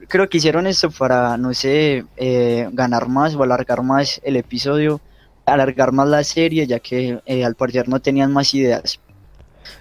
creo 0.09 0.29
que 0.29 0.39
hicieron 0.39 0.67
esto 0.67 0.91
para, 0.91 1.37
no 1.37 1.55
sé, 1.55 2.05
eh, 2.17 2.69
ganar 2.73 3.09
más 3.09 3.35
o 3.35 3.43
alargar 3.43 3.83
más 3.83 4.21
el 4.25 4.37
episodio, 4.37 5.01
alargar 5.45 5.93
más 5.93 6.09
la 6.09 6.25
serie, 6.25 6.67
ya 6.67 6.81
que 6.81 7.21
al 7.45 7.55
parecer 7.55 7.89
no 7.89 8.01
tenían 8.01 8.33
más 8.33 8.55
ideas. 8.55 9.01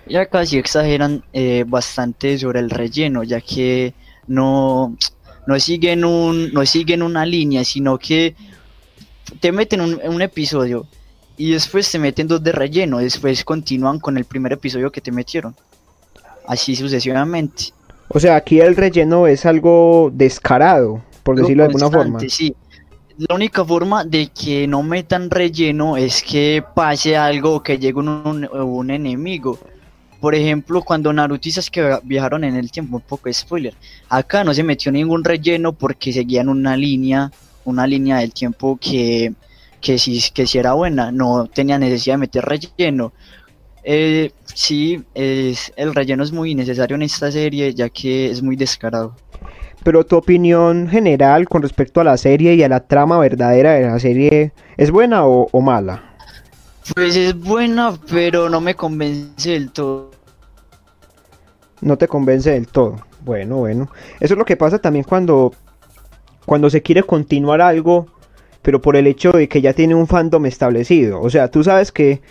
Y 0.08 0.16
acá 0.16 0.46
sí 0.46 0.58
exageran 0.58 1.24
bastante 1.68 2.38
sobre 2.38 2.60
el 2.60 2.70
relleno, 2.70 3.24
ya 3.24 3.42
que 3.42 3.94
no, 4.28 4.96
no, 5.48 5.60
siguen 5.60 6.06
un, 6.06 6.52
no 6.54 6.66
siguen 6.66 7.04
una 7.04 7.26
línea, 7.26 7.64
sino 7.64 7.98
que 7.98 8.36
te 9.40 9.52
meten 9.52 9.82
un, 9.82 10.00
un 10.04 10.22
episodio 10.22 10.88
y 11.38 11.52
después 11.52 11.88
se 11.88 12.00
meten 12.00 12.28
dos 12.28 12.44
de 12.44 12.52
relleno, 12.52 13.00
después 13.00 13.44
continúan 13.44 14.00
con 14.00 14.18
el 14.18 14.26
primer 14.26 14.54
episodio 14.54 14.92
que 14.92 15.02
te 15.02 15.12
metieron. 15.12 15.56
Así 16.48 16.76
sucesivamente. 16.76 17.66
O 18.08 18.20
sea, 18.20 18.36
aquí 18.36 18.60
el 18.60 18.76
relleno 18.76 19.28
es 19.28 19.46
algo 19.46 20.12
descarado, 20.14 21.02
por 21.24 21.36
decirlo 21.36 21.64
de 21.64 21.68
alguna 21.68 21.90
forma. 21.90 22.20
Sí. 22.30 22.56
La 23.18 23.34
única 23.34 23.64
forma 23.64 24.04
de 24.04 24.28
que 24.28 24.68
no 24.68 24.84
metan 24.84 25.30
relleno 25.30 25.98
es 25.98 26.22
que 26.22 26.64
pase 26.76 27.16
algo, 27.16 27.64
que 27.64 27.78
llegue 27.78 27.98
un, 27.98 28.48
un 28.52 28.92
enemigo. 28.92 29.58
por 30.20 30.36
ejemplo, 30.36 30.82
cuando 30.82 31.14
Naruto 31.14 31.48
y 31.48 31.52
Sasuke 31.52 32.00
viajaron 32.04 32.44
en 32.44 32.56
el 32.56 32.72
tiempo, 32.72 32.98
un 32.98 33.04
poco 33.04 33.30
de 33.30 33.34
spoiler, 33.34 33.74
acá 34.10 34.44
no 34.44 34.54
se 34.54 34.64
metió 34.64 34.92
ningún 34.92 35.24
relleno 35.24 35.74
porque 35.74 36.12
seguían 36.12 36.50
una 36.50 36.76
línea, 36.76 37.32
una 37.64 37.88
línea 37.88 38.18
del 38.18 38.34
tiempo 38.34 38.78
que, 38.82 39.34
que, 39.86 40.00
sí, 40.00 40.20
que 40.34 40.48
sí 40.48 40.58
era 40.58 40.74
buena, 40.74 41.12
no 41.12 41.46
tenía 41.46 41.78
necesidad 41.78 42.16
de 42.16 42.22
meter 42.22 42.44
relleno. 42.44 43.14
Eh, 43.84 44.32
sí, 44.46 45.04
es, 45.14 45.72
el 45.76 45.94
relleno 45.94 46.24
es 46.24 46.32
muy 46.32 46.56
necesario 46.56 46.96
en 46.96 47.04
esta 47.04 47.32
serie 47.32 47.72
ya 47.76 47.88
que 47.90 48.32
es 48.32 48.42
muy 48.42 48.56
descarado. 48.56 49.16
Pero 49.84 50.04
tu 50.04 50.18
opinión 50.18 50.88
general 50.90 51.48
con 51.48 51.62
respecto 51.62 52.02
a 52.02 52.04
la 52.04 52.18
serie 52.18 52.56
y 52.56 52.64
a 52.64 52.68
la 52.68 52.80
trama 52.80 53.20
verdadera 53.20 53.74
de 53.74 53.86
la 53.86 54.00
serie, 54.00 54.54
¿es 54.76 54.90
buena 54.90 55.24
o, 55.28 55.62
mala? 55.62 56.16
Pues 56.96 57.16
es 57.16 57.40
buena, 57.40 57.96
pero 58.10 58.50
no 58.50 58.62
me 58.62 58.74
convence 58.74 59.52
del 59.52 59.72
todo. 59.72 60.10
No 61.82 61.96
te 61.96 62.08
convence 62.08 62.50
del 62.50 62.68
todo. 62.68 63.06
Bueno, 63.24 63.58
bueno. 63.58 63.92
Eso 64.20 64.34
es 64.34 64.38
lo 64.40 64.46
que 64.46 64.58
pasa 64.58 64.80
también 64.80 65.06
cuando, 65.08 65.54
cuando 66.48 66.72
se 66.72 66.82
quiere 66.82 67.04
continuar 67.04 67.62
algo, 67.62 68.08
pero 68.66 68.82
por 68.82 68.96
el 68.96 69.06
hecho 69.06 69.32
de 69.32 69.48
que 69.48 69.62
ya 69.62 69.74
tiene 69.74 69.94
un 69.94 70.08
fandom 70.08 70.44
establecido. 70.48 71.22
O 71.22 71.30
sea, 71.30 71.52
tú 71.52 71.64
sabes 71.64 71.92
que 71.92 72.22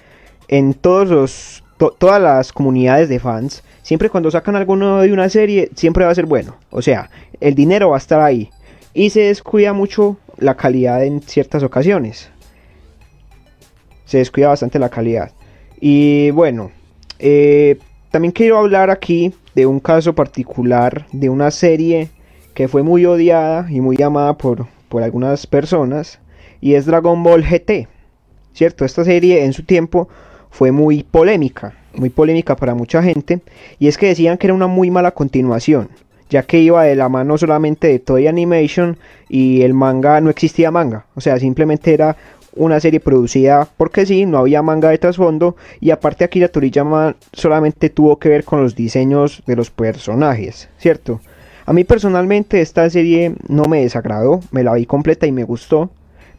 en 0.48 0.74
todos 0.74 1.08
los, 1.08 1.62
todas 2.00 2.20
las 2.20 2.52
comunidades 2.52 3.08
de 3.08 3.20
fans, 3.20 3.62
siempre 3.82 4.10
cuando 4.10 4.32
sacan 4.32 4.56
algo 4.56 4.74
nuevo 4.74 5.02
de 5.02 5.12
una 5.12 5.28
serie, 5.28 5.70
siempre 5.76 6.04
va 6.04 6.10
a 6.10 6.14
ser 6.16 6.26
bueno. 6.26 6.56
O 6.70 6.82
sea, 6.82 7.08
el 7.40 7.54
dinero 7.54 7.90
va 7.90 7.98
a 7.98 7.98
estar 7.98 8.20
ahí. 8.20 8.50
Y 8.94 9.10
se 9.10 9.20
descuida 9.20 9.72
mucho 9.72 10.16
la 10.36 10.56
calidad 10.56 11.04
en 11.04 11.22
ciertas 11.22 11.62
ocasiones. 11.62 12.30
Se 14.04 14.18
descuida 14.18 14.48
bastante 14.48 14.80
la 14.80 14.88
calidad. 14.88 15.30
Y 15.80 16.32
bueno, 16.32 16.72
eh, 17.20 17.78
también 18.10 18.32
quiero 18.32 18.58
hablar 18.58 18.90
aquí 18.90 19.32
de 19.54 19.66
un 19.66 19.78
caso 19.78 20.16
particular 20.16 21.06
de 21.12 21.28
una 21.28 21.52
serie 21.52 22.08
que 22.54 22.66
fue 22.66 22.82
muy 22.82 23.06
odiada 23.06 23.70
y 23.70 23.80
muy 23.80 24.02
amada 24.02 24.36
por, 24.36 24.66
por 24.88 25.04
algunas 25.04 25.46
personas. 25.46 26.18
Y 26.64 26.76
es 26.76 26.86
Dragon 26.86 27.22
Ball 27.22 27.44
GT. 27.44 27.88
¿Cierto? 28.54 28.86
Esta 28.86 29.04
serie 29.04 29.44
en 29.44 29.52
su 29.52 29.64
tiempo 29.64 30.08
fue 30.48 30.72
muy 30.72 31.02
polémica, 31.02 31.74
muy 31.94 32.08
polémica 32.08 32.56
para 32.56 32.74
mucha 32.74 33.02
gente, 33.02 33.40
y 33.78 33.88
es 33.88 33.98
que 33.98 34.06
decían 34.06 34.38
que 34.38 34.46
era 34.46 34.54
una 34.54 34.68
muy 34.68 34.90
mala 34.90 35.10
continuación, 35.10 35.88
ya 36.30 36.44
que 36.44 36.60
iba 36.60 36.84
de 36.84 36.94
la 36.94 37.08
mano 37.08 37.36
solamente 37.36 37.88
de 37.88 37.98
Toy 37.98 38.28
Animation 38.28 38.96
y 39.28 39.62
el 39.62 39.74
manga 39.74 40.20
no 40.20 40.30
existía 40.30 40.70
manga, 40.70 41.06
o 41.16 41.20
sea, 41.20 41.40
simplemente 41.40 41.92
era 41.92 42.16
una 42.54 42.78
serie 42.78 43.00
producida 43.00 43.68
porque 43.76 44.06
sí, 44.06 44.26
no 44.26 44.38
había 44.38 44.62
manga 44.62 44.90
de 44.90 44.98
trasfondo 44.98 45.56
y 45.80 45.90
aparte 45.90 46.22
Akira 46.22 46.46
Toriyama 46.46 47.16
solamente 47.32 47.90
tuvo 47.90 48.20
que 48.20 48.28
ver 48.28 48.44
con 48.44 48.62
los 48.62 48.76
diseños 48.76 49.42
de 49.44 49.56
los 49.56 49.70
personajes, 49.70 50.68
¿cierto? 50.78 51.20
A 51.66 51.72
mí 51.72 51.82
personalmente 51.82 52.60
esta 52.60 52.88
serie 52.90 53.34
no 53.48 53.64
me 53.64 53.80
desagradó, 53.80 54.40
me 54.52 54.62
la 54.62 54.74
vi 54.74 54.86
completa 54.86 55.26
y 55.26 55.32
me 55.32 55.42
gustó. 55.42 55.90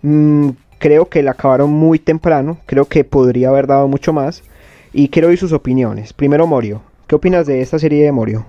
Mm, 0.05 0.51
creo 0.77 1.09
que 1.09 1.23
la 1.23 1.31
acabaron 1.31 1.71
muy 1.71 1.97
temprano, 1.97 2.59
creo 2.67 2.85
que 2.85 3.03
podría 3.03 3.49
haber 3.49 3.65
dado 3.65 3.87
mucho 3.87 4.13
más 4.13 4.43
y 4.93 5.09
quiero 5.09 5.29
oír 5.29 5.39
sus 5.39 5.51
opiniones. 5.51 6.13
Primero 6.13 6.45
Morio, 6.45 6.83
¿qué 7.07 7.15
opinas 7.15 7.47
de 7.47 7.61
esta 7.61 7.79
serie 7.79 8.03
de 8.03 8.11
Morio? 8.11 8.45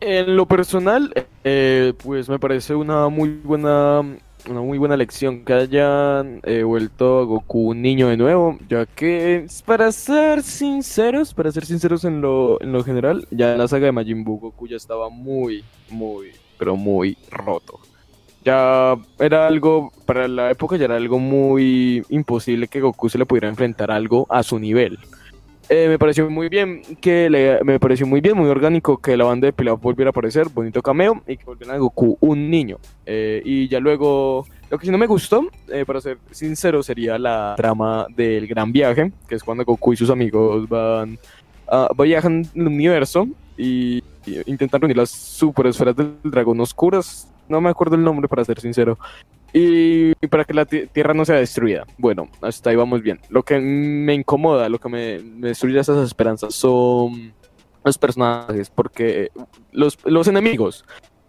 En 0.00 0.34
lo 0.34 0.46
personal, 0.46 1.14
eh, 1.44 1.94
pues 2.02 2.28
me 2.28 2.40
parece 2.40 2.74
una 2.74 3.08
muy 3.08 3.40
buena 3.44 4.02
una 4.50 4.60
muy 4.60 4.78
buena 4.78 4.96
lección 4.96 5.44
que 5.44 5.52
hayan 5.52 6.40
eh, 6.42 6.64
vuelto 6.64 7.20
a 7.20 7.24
Goku 7.24 7.70
un 7.70 7.82
niño 7.82 8.08
de 8.08 8.16
nuevo, 8.16 8.58
ya 8.68 8.84
que 8.86 9.46
para 9.64 9.92
ser 9.92 10.42
sinceros, 10.42 11.32
para 11.32 11.52
ser 11.52 11.66
sinceros 11.66 12.04
en 12.04 12.20
lo, 12.20 12.60
en 12.60 12.72
lo 12.72 12.82
general, 12.82 13.28
ya 13.30 13.52
en 13.52 13.58
la 13.58 13.68
saga 13.68 13.86
de 13.86 13.92
Majin 13.92 14.24
Buu 14.24 14.40
Goku 14.40 14.66
ya 14.66 14.76
estaba 14.76 15.08
muy, 15.08 15.62
muy, 15.88 16.32
pero 16.58 16.74
muy 16.74 17.16
roto 17.30 17.78
ya 18.44 18.96
era 19.18 19.46
algo, 19.46 19.92
para 20.06 20.28
la 20.28 20.50
época 20.50 20.76
ya 20.76 20.86
era 20.86 20.96
algo 20.96 21.18
muy 21.18 22.02
imposible 22.08 22.68
que 22.68 22.80
Goku 22.80 23.08
se 23.08 23.18
le 23.18 23.26
pudiera 23.26 23.48
enfrentar 23.48 23.90
algo 23.90 24.26
a 24.28 24.42
su 24.42 24.58
nivel. 24.58 24.98
Eh, 25.68 25.88
me 25.88 25.98
pareció 25.98 26.28
muy 26.28 26.48
bien 26.48 26.82
que 27.00 27.30
le, 27.30 27.62
me 27.64 27.78
pareció 27.78 28.06
muy 28.06 28.20
bien, 28.20 28.36
muy 28.36 28.48
orgánico 28.48 28.98
que 28.98 29.16
la 29.16 29.24
banda 29.24 29.46
de 29.46 29.52
Pilaf 29.52 29.80
volviera 29.80 30.08
a 30.08 30.10
aparecer, 30.10 30.48
bonito 30.48 30.82
cameo 30.82 31.22
y 31.26 31.36
que 31.36 31.44
volviera 31.44 31.74
a 31.74 31.78
Goku 31.78 32.18
un 32.20 32.50
niño. 32.50 32.78
Eh, 33.06 33.40
y 33.44 33.68
ya 33.68 33.80
luego, 33.80 34.44
lo 34.70 34.78
que 34.78 34.86
sí 34.86 34.92
no 34.92 34.98
me 34.98 35.06
gustó, 35.06 35.46
eh, 35.68 35.84
para 35.86 36.00
ser 36.00 36.18
sincero, 36.30 36.82
sería 36.82 37.18
la 37.18 37.54
trama 37.56 38.06
del 38.14 38.46
gran 38.48 38.72
viaje, 38.72 39.12
que 39.28 39.36
es 39.36 39.42
cuando 39.42 39.64
Goku 39.64 39.92
y 39.92 39.96
sus 39.96 40.10
amigos 40.10 40.68
van 40.68 41.18
a, 41.68 41.88
viajan 41.96 42.46
el 42.54 42.66
universo 42.66 43.28
y, 43.56 44.02
y 44.26 44.42
intentan 44.46 44.80
reunir 44.80 44.96
las 44.96 45.10
super 45.10 45.68
esferas 45.68 45.96
del 45.96 46.16
dragón 46.24 46.60
oscuras 46.60 47.31
no 47.48 47.60
me 47.60 47.70
acuerdo 47.70 47.96
el 47.96 48.04
nombre 48.04 48.28
para 48.28 48.44
ser 48.44 48.60
sincero. 48.60 48.98
Y, 49.52 50.14
para 50.28 50.44
que 50.44 50.54
la 50.54 50.64
Tierra 50.64 51.12
no 51.12 51.24
sea 51.24 51.36
destruida. 51.36 51.84
Bueno, 51.98 52.28
hasta 52.40 52.70
ahí 52.70 52.76
vamos 52.76 53.02
bien. 53.02 53.20
Lo 53.28 53.42
que 53.42 53.60
me 53.60 54.14
incomoda, 54.14 54.68
lo 54.68 54.78
que 54.78 54.88
me, 54.88 55.18
destruye 55.18 55.78
esas 55.78 56.04
esperanzas 56.04 56.54
son 56.54 57.34
los 57.84 57.98
personajes, 57.98 58.70
porque 58.70 59.30
los, 59.72 59.98
los 60.04 60.28
enemigos, 60.28 60.84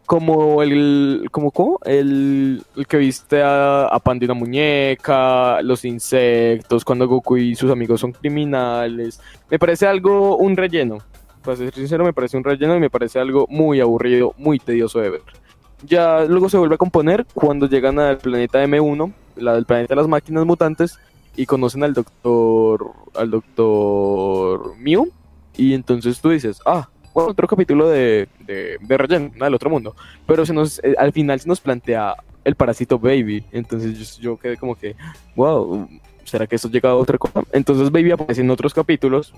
como 0.06 0.64
el, 0.64 1.28
como. 1.32 1.80
El, 1.84 2.64
que 2.88 2.98
viste 2.98 3.42
a, 3.42 3.88
a 3.88 4.00
Pandy 4.00 4.26
una 4.26 4.36
muñeca, 4.36 5.62
los 5.62 5.84
insectos, 5.84 6.86
cuando 6.86 7.08
Goku 7.08 7.38
y 7.38 7.56
sus 7.56 7.72
amigos 7.72 8.00
son 8.00 8.14
criminales, 8.14 9.20
me 9.50 9.60
parece 9.60 9.86
algo, 9.88 10.38
un 10.38 10.56
relleno. 10.56 11.00
Para 11.44 11.58
ser 11.58 11.74
sincero, 11.74 12.06
me 12.06 12.14
parece 12.14 12.38
un 12.38 12.46
relleno 12.46 12.78
y 12.78 12.80
me 12.80 12.90
parece 12.90 13.20
algo 13.20 13.48
muy 13.50 13.82
aburrido, 13.82 14.34
muy 14.38 14.60
tedioso 14.60 15.00
de 15.00 15.10
ver 15.10 15.43
ya 15.86 16.26
luego 16.26 16.50
se 16.50 16.58
vuelve 16.58 16.76
a 16.76 16.78
componer 16.78 17.26
cuando 17.34 17.68
llegan 17.68 18.00
al 18.00 18.18
planeta 18.18 18.64
M1, 18.64 19.14
la 19.38 19.56
del 19.56 19.66
planeta 19.66 19.94
de 19.94 20.02
las 20.02 20.08
máquinas 20.08 20.46
mutantes, 20.46 21.00
y 21.36 21.46
conocen 21.46 21.84
al 21.84 21.94
doctor, 21.94 22.92
al 23.16 23.32
doctor 23.32 24.78
Mew, 24.78 25.12
y 25.56 25.74
entonces 25.74 26.22
tú 26.22 26.30
dices, 26.30 26.60
ah, 26.66 26.88
otro 27.14 27.48
capítulo 27.48 27.90
de, 27.90 28.28
de, 28.46 28.78
de 28.80 29.32
del 29.40 29.54
otro 29.54 29.70
mundo, 29.70 29.96
pero 30.26 30.46
se 30.46 30.54
nos, 30.54 30.80
eh, 30.84 30.96
al 30.98 31.12
final 31.12 31.40
se 31.40 31.48
nos 31.48 31.60
plantea 31.60 32.16
el 32.44 32.56
parásito 32.56 33.00
Baby, 33.00 33.46
entonces 33.52 34.18
yo, 34.18 34.38
quedé 34.38 34.58
como 34.58 34.76
que, 34.76 34.96
wow, 35.36 35.88
¿será 36.24 36.46
que 36.48 36.56
esto 36.56 36.70
llega 36.70 36.90
a 36.90 36.96
otra 36.96 37.18
cosa? 37.18 37.44
Entonces 37.52 37.92
Baby 37.92 38.12
aparece 38.12 38.42
en 38.42 38.50
otros 38.50 38.74
capítulos, 38.74 39.34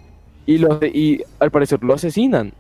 y, 0.46 0.58
lo, 0.58 0.80
y 0.84 1.24
al 1.40 1.52
parecer 1.52 1.84
lo 1.84 1.94
asesinan, 1.94 2.54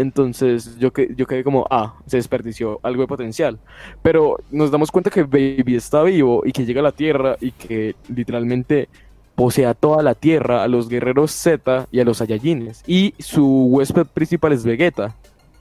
entonces 0.00 0.78
yo, 0.78 0.92
que, 0.92 1.12
yo 1.16 1.26
quedé 1.26 1.44
como, 1.44 1.66
ah, 1.70 1.96
se 2.06 2.16
desperdició 2.16 2.80
algo 2.82 3.02
de 3.02 3.08
potencial. 3.08 3.58
Pero 4.02 4.38
nos 4.50 4.70
damos 4.70 4.90
cuenta 4.90 5.10
que 5.10 5.22
Baby 5.22 5.76
está 5.76 6.02
vivo 6.02 6.42
y 6.44 6.52
que 6.52 6.64
llega 6.64 6.80
a 6.80 6.84
la 6.84 6.92
Tierra 6.92 7.36
y 7.40 7.52
que 7.52 7.94
literalmente 8.14 8.88
posee 9.34 9.72
toda 9.74 10.02
la 10.02 10.14
Tierra, 10.14 10.62
a 10.62 10.68
los 10.68 10.88
guerreros 10.88 11.30
Z 11.32 11.86
y 11.90 12.00
a 12.00 12.04
los 12.04 12.18
Saiyajines. 12.18 12.82
Y 12.86 13.14
su 13.18 13.66
huésped 13.66 14.06
principal 14.06 14.52
es 14.52 14.64
Vegeta. 14.64 15.14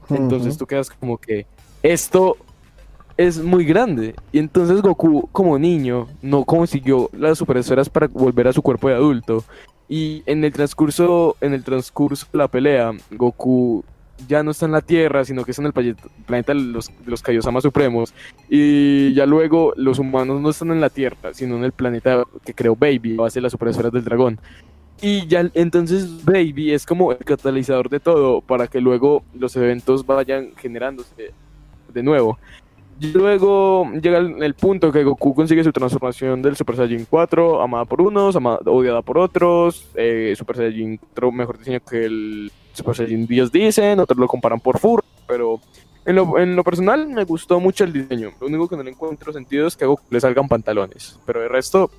Entonces 0.09 0.57
tú 0.57 0.65
quedas 0.65 0.89
como 0.89 1.17
que 1.17 1.45
esto 1.83 2.37
es 3.17 3.39
muy 3.39 3.65
grande. 3.65 4.15
Y 4.31 4.39
entonces 4.39 4.81
Goku, 4.81 5.27
como 5.31 5.59
niño, 5.59 6.07
no 6.21 6.45
consiguió 6.45 7.09
las 7.13 7.37
superesferas 7.37 7.89
para 7.89 8.07
volver 8.07 8.47
a 8.47 8.53
su 8.53 8.61
cuerpo 8.61 8.87
de 8.87 8.95
adulto. 8.95 9.43
Y 9.89 10.23
en 10.25 10.43
el 10.43 10.53
transcurso, 10.53 11.35
en 11.41 11.53
el 11.53 11.63
transcurso 11.63 12.25
de 12.31 12.37
la 12.37 12.47
pelea, 12.47 12.91
Goku 13.11 13.83
ya 14.27 14.43
no 14.43 14.51
está 14.51 14.65
en 14.65 14.71
la 14.71 14.81
Tierra, 14.81 15.23
sino 15.25 15.43
que 15.43 15.51
está 15.51 15.61
en 15.61 15.67
el 15.67 15.95
planeta 16.25 16.53
de 16.53 16.59
los, 16.59 16.87
de 16.87 17.11
los 17.11 17.21
Kaiosama 17.21 17.61
Supremos. 17.61 18.13
Y 18.49 19.13
ya 19.13 19.25
luego 19.25 19.73
los 19.75 19.99
humanos 19.99 20.41
no 20.41 20.49
están 20.49 20.71
en 20.71 20.81
la 20.81 20.89
Tierra, 20.89 21.33
sino 21.33 21.57
en 21.57 21.63
el 21.63 21.71
planeta 21.71 22.23
que 22.45 22.53
creó 22.53 22.75
Baby, 22.75 23.15
base 23.15 23.39
de 23.39 23.43
las 23.43 23.51
superesferas 23.51 23.91
del 23.91 24.03
dragón. 24.03 24.39
Y 25.01 25.27
ya 25.27 25.49
entonces 25.53 26.25
Baby 26.25 26.71
es 26.71 26.85
como 26.85 27.11
el 27.11 27.19
catalizador 27.19 27.89
de 27.89 27.99
todo 27.99 28.41
para 28.41 28.67
que 28.67 28.81
luego 28.81 29.23
los 29.33 29.55
eventos 29.55 30.05
vayan 30.05 30.53
generándose 30.55 31.33
de 31.93 32.03
nuevo. 32.03 32.39
Luego 32.99 33.91
llega 34.01 34.17
el, 34.17 34.53
punto 34.55 34.91
que 34.91 35.03
Goku 35.03 35.35
consigue 35.35 35.63
su 35.63 35.71
transformación 35.71 36.41
del 36.41 36.55
Super 36.55 36.77
Saiyan 36.77 37.05
4, 37.07 37.61
amada 37.61 37.85
por 37.85 38.01
unos, 38.01 38.35
odiada 38.35 39.03
por 39.03 39.19
otros, 39.19 39.87
eh, 39.93 40.33
Super 40.35 40.55
Saiyan 40.55 40.97
4 40.97 41.31
mejor 41.31 41.59
diseño 41.59 41.79
que 41.79 42.05
el 42.05 42.51
Super 42.77 42.95
Saiyan 42.95 43.25
Dios 43.25 43.51
dicen, 43.51 43.99
otros 43.99 44.19
lo 44.19 44.27
comparan 44.27 44.59
por 44.59 44.77
Fur, 44.77 45.03
pero 45.27 45.59
en 46.05 46.55
lo, 46.55 46.63
personal 46.63 47.07
me 47.07 47.23
gustó 47.23 47.59
mucho 47.59 47.83
el 47.83 47.91
diseño. 47.91 48.31
Lo 48.39 48.47
único 48.47 48.67
que 48.69 48.77
no 48.77 48.83
le 48.83 48.91
encuentro 48.91 49.33
sentido 49.33 49.67
es 49.67 49.75
que 49.75 49.91
le 50.09 50.21
salgan 50.21 50.47
pantalones, 50.47 51.19
pero 51.25 51.43
el 51.43 51.49
resto 51.49 51.89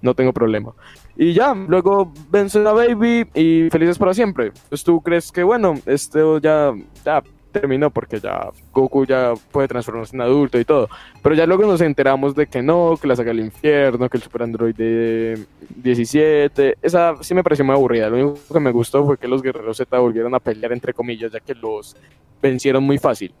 no 0.00 0.14
tengo 0.14 0.32
problema. 0.32 0.72
Y 1.16 1.34
ya, 1.34 1.52
luego 1.52 2.12
vencen 2.30 2.66
a 2.66 2.72
Baby 2.72 3.26
y 3.34 3.68
felices 3.70 3.98
para 3.98 4.14
siempre. 4.14 4.46
Entonces 4.46 4.84
tú 4.84 5.00
crees 5.02 5.32
que, 5.32 5.42
bueno, 5.42 5.74
esto 5.84 6.38
ya, 6.38 6.72
ya 7.04 7.22
terminó 7.50 7.90
porque 7.90 8.20
ya 8.20 8.48
Goku 8.72 9.04
ya 9.04 9.34
puede 9.52 9.68
transformarse 9.68 10.16
en 10.16 10.22
adulto 10.22 10.58
y 10.58 10.64
todo. 10.64 10.88
Pero 11.22 11.34
ya 11.34 11.46
luego 11.46 11.64
nos 11.64 11.80
enteramos 11.80 12.34
de 12.34 12.46
que 12.46 12.62
no, 12.62 12.96
que 13.00 13.08
la 13.08 13.16
saca 13.16 13.30
al 13.30 13.40
infierno, 13.40 14.08
que 14.08 14.16
el 14.16 14.22
Super 14.22 14.42
Android 14.42 14.74
de 14.74 15.44
17. 15.76 16.78
Esa 16.80 17.14
sí 17.22 17.34
me 17.34 17.42
pareció 17.42 17.64
muy 17.64 17.74
aburrida. 17.74 18.08
Lo 18.08 18.16
único 18.16 18.54
que 18.54 18.60
me 18.60 18.70
gustó 18.70 19.04
fue 19.04 19.18
que 19.18 19.28
los 19.28 19.42
guerreros 19.42 19.76
Z 19.76 19.98
volvieron 19.98 20.34
a 20.34 20.40
pelear 20.40 20.72
entre 20.72 20.94
comillas, 20.94 21.32
ya 21.32 21.40
que 21.40 21.54
los 21.54 21.96
vencieron 22.40 22.82
muy 22.84 22.98
fácil. 22.98 23.34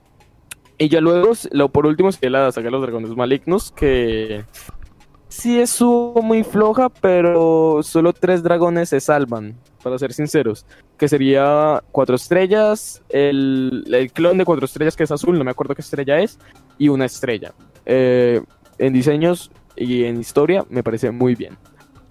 Y 0.78 0.88
ya 0.88 1.00
luego, 1.00 1.32
lo, 1.52 1.68
por 1.68 1.86
último, 1.86 2.10
sigue 2.10 2.30
la 2.30 2.50
saga 2.52 2.66
de 2.66 2.70
los 2.70 2.82
dragones 2.82 3.10
malignos, 3.10 3.70
que 3.70 4.44
sí 5.30 5.58
es 5.58 5.80
muy 5.80 6.44
floja, 6.44 6.90
pero 6.90 7.80
solo 7.82 8.12
tres 8.12 8.42
dragones 8.42 8.90
se 8.90 9.00
salvan, 9.00 9.56
para 9.82 9.98
ser 9.98 10.12
sinceros. 10.12 10.66
Que 10.98 11.08
sería 11.08 11.82
cuatro 11.92 12.16
estrellas, 12.16 13.02
el, 13.08 14.10
clon 14.12 14.36
de 14.36 14.44
cuatro 14.44 14.66
estrellas 14.66 14.96
que 14.96 15.04
es 15.04 15.10
azul, 15.10 15.38
no 15.38 15.44
me 15.44 15.52
acuerdo 15.52 15.74
qué 15.74 15.80
estrella 15.80 16.20
es, 16.20 16.38
y 16.76 16.88
una 16.88 17.06
estrella. 17.06 17.54
Eh, 17.86 18.42
en 18.78 18.92
diseños 18.92 19.50
y 19.76 20.04
en 20.04 20.20
historia 20.20 20.66
me 20.68 20.82
parece 20.82 21.10
muy 21.10 21.34
bien. 21.34 21.56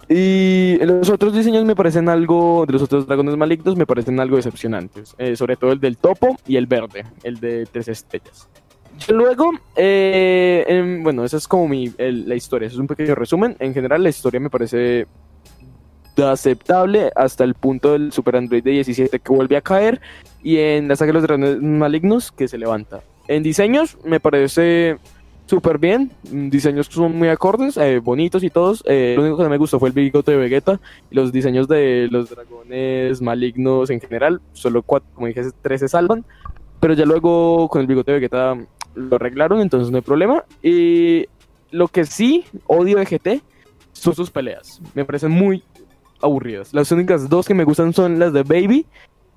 Y 0.08 0.76
los 0.84 1.08
otros 1.08 1.32
diseños 1.32 1.64
me 1.64 1.76
parecen 1.76 2.08
algo, 2.08 2.64
de 2.66 2.72
los 2.72 2.82
otros 2.82 3.06
dragones 3.06 3.36
malignos 3.36 3.76
me 3.76 3.86
parecen 3.86 4.18
algo 4.18 4.36
decepcionantes. 4.36 5.14
Eh, 5.18 5.36
sobre 5.36 5.54
todo 5.54 5.70
el 5.70 5.78
del 5.78 5.98
topo 5.98 6.36
y 6.48 6.56
el 6.56 6.66
verde, 6.66 7.04
el 7.22 7.38
de 7.38 7.64
tres 7.70 7.86
estrellas. 7.86 8.48
Luego, 9.08 9.52
eh, 9.76 11.00
bueno, 11.02 11.24
esa 11.24 11.36
es 11.38 11.48
como 11.48 11.68
mi, 11.68 11.92
la 11.98 12.34
historia, 12.34 12.66
eso 12.66 12.76
es 12.76 12.80
un 12.80 12.86
pequeño 12.86 13.14
resumen. 13.14 13.56
En 13.58 13.74
general, 13.74 14.02
la 14.02 14.08
historia 14.08 14.40
me 14.40 14.50
parece 14.50 15.06
aceptable 16.22 17.10
hasta 17.16 17.44
el 17.44 17.54
punto 17.54 17.92
del 17.92 18.12
Super 18.12 18.36
Android 18.36 18.62
de 18.62 18.72
17 18.72 19.20
que 19.20 19.32
vuelve 19.32 19.56
a 19.56 19.62
caer 19.62 20.00
y 20.42 20.58
en 20.58 20.88
la 20.88 20.96
saga 20.96 21.08
de 21.08 21.14
los 21.14 21.22
dragones 21.22 21.60
malignos 21.62 22.30
que 22.32 22.48
se 22.48 22.58
levanta. 22.58 23.00
En 23.28 23.42
diseños 23.42 23.96
me 24.04 24.20
parece 24.20 24.98
súper 25.46 25.78
bien. 25.78 26.10
Diseños 26.22 26.88
que 26.88 26.94
son 26.94 27.16
muy 27.16 27.28
acordes, 27.28 27.76
eh, 27.76 27.98
bonitos 27.98 28.42
y 28.42 28.50
todos. 28.50 28.82
Eh, 28.86 29.14
lo 29.16 29.22
único 29.22 29.36
que 29.38 29.44
no 29.44 29.50
me 29.50 29.58
gustó 29.58 29.78
fue 29.78 29.88
el 29.88 29.94
bigote 29.94 30.32
de 30.32 30.36
Vegeta 30.36 30.80
y 31.10 31.14
los 31.14 31.32
diseños 31.32 31.68
de 31.68 32.08
los 32.10 32.30
dragones 32.30 33.20
malignos 33.20 33.90
en 33.90 34.00
general. 34.00 34.40
Solo 34.52 34.82
cuatro, 34.82 35.08
como 35.14 35.26
dije, 35.26 35.42
tres 35.62 35.80
se 35.80 35.88
salvan. 35.88 36.24
Pero 36.80 36.94
ya 36.94 37.04
luego 37.04 37.68
con 37.68 37.82
el 37.82 37.86
bigote 37.86 38.12
de 38.12 38.18
Vegeta 38.18 38.56
lo 38.94 39.16
arreglaron, 39.16 39.60
entonces 39.60 39.90
no 39.90 39.98
hay 39.98 40.02
problema. 40.02 40.44
Y 40.62 41.26
lo 41.70 41.88
que 41.88 42.04
sí 42.04 42.44
odio 42.66 42.98
de 42.98 43.04
GT 43.04 43.42
son 43.92 44.14
sus 44.14 44.30
peleas. 44.30 44.80
Me 44.94 45.04
parecen 45.04 45.30
muy 45.30 45.62
aburridas. 46.22 46.72
Las 46.74 46.90
únicas 46.92 47.28
dos 47.28 47.46
que 47.46 47.54
me 47.54 47.64
gustan 47.64 47.92
son 47.92 48.18
las 48.18 48.32
de 48.32 48.42
Baby 48.42 48.86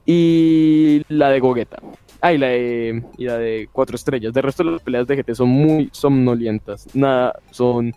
y 0.06 1.04
la 1.08 1.30
de 1.30 1.40
Gogeta. 1.40 1.82
Ah, 2.22 2.34
y 2.34 2.38
la 2.38 2.48
de, 2.48 3.04
y 3.18 3.26
la 3.26 3.38
de 3.38 3.68
cuatro 3.72 3.96
estrellas. 3.96 4.34
De 4.34 4.42
resto, 4.42 4.64
las 4.64 4.82
peleas 4.82 5.08
de 5.08 5.18
GT 5.18 5.36
son 5.36 5.50
muy 5.50 5.90
somnolientas. 5.92 6.88
Nada, 6.96 7.38
son 7.52 7.94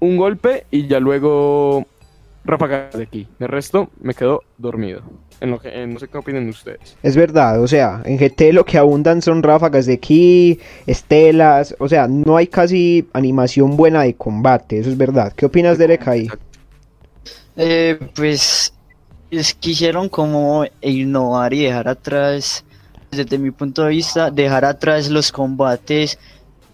un 0.00 0.16
golpe 0.16 0.66
y 0.70 0.86
ya 0.88 0.98
luego 1.00 1.86
ráfagas 2.44 2.94
de 2.96 3.04
aquí. 3.04 3.28
De 3.38 3.46
resto, 3.46 3.88
me 4.00 4.14
quedo 4.14 4.42
dormido. 4.58 5.02
En 5.40 5.50
lo 5.50 5.58
que, 5.58 5.86
no 5.86 5.98
sé 5.98 6.08
qué 6.08 6.16
opinan 6.16 6.48
ustedes. 6.48 6.96
Es 7.02 7.14
verdad, 7.14 7.60
o 7.60 7.68
sea, 7.68 8.00
en 8.04 8.16
GT 8.16 8.52
lo 8.52 8.64
que 8.64 8.78
abundan 8.78 9.20
son 9.20 9.42
ráfagas 9.42 9.84
de 9.84 9.98
ki, 9.98 10.58
estelas, 10.86 11.74
o 11.78 11.88
sea, 11.88 12.08
no 12.08 12.36
hay 12.36 12.46
casi 12.46 13.06
animación 13.12 13.76
buena 13.76 14.02
de 14.02 14.14
combate, 14.14 14.78
eso 14.78 14.88
es 14.88 14.96
verdad. 14.96 15.32
¿Qué 15.36 15.44
opinas, 15.44 15.76
Derek, 15.76 16.08
ahí? 16.08 16.28
Eh, 17.56 17.98
pues 18.14 18.72
quisieron 19.60 20.08
como 20.08 20.64
innovar 20.80 21.52
y 21.52 21.64
dejar 21.64 21.88
atrás 21.88 22.64
desde 23.10 23.38
mi 23.38 23.50
punto 23.50 23.84
de 23.84 23.90
vista, 23.90 24.30
dejar 24.30 24.64
atrás 24.64 25.08
los 25.08 25.32
combates 25.32 26.18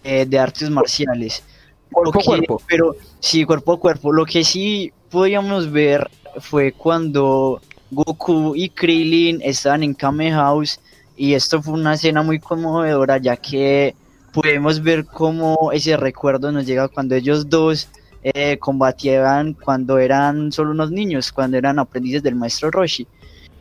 eh, 0.03 0.25
de 0.25 0.39
artes 0.39 0.69
marciales. 0.69 1.43
Cuerpo 1.91 2.19
a 2.19 2.23
cuerpo. 2.23 2.61
Pero 2.67 2.95
sí, 3.19 3.45
cuerpo 3.45 3.73
a 3.73 3.79
cuerpo. 3.79 4.11
Lo 4.11 4.25
que 4.25 4.43
sí 4.43 4.91
podíamos 5.09 5.71
ver 5.71 6.09
fue 6.39 6.71
cuando 6.71 7.61
Goku 7.93 8.55
y 8.55 8.69
Krillin 8.69 9.41
estaban 9.43 9.83
en 9.83 9.93
Kame 9.93 10.31
House 10.31 10.79
y 11.15 11.33
esto 11.33 11.61
fue 11.61 11.73
una 11.75 11.93
escena 11.93 12.23
muy 12.23 12.39
conmovedora 12.39 13.17
ya 13.17 13.37
que 13.37 13.95
podemos 14.33 14.81
ver 14.81 15.05
cómo 15.05 15.71
ese 15.71 15.95
recuerdo 15.95 16.51
nos 16.51 16.65
llega 16.65 16.87
cuando 16.87 17.15
ellos 17.15 17.49
dos 17.49 17.87
eh, 18.23 18.57
combatían 18.57 19.53
cuando 19.53 19.99
eran 19.99 20.51
solo 20.51 20.71
unos 20.71 20.91
niños, 20.91 21.31
cuando 21.31 21.57
eran 21.57 21.77
aprendices 21.77 22.23
del 22.23 22.35
maestro 22.35 22.71
Roshi, 22.71 23.05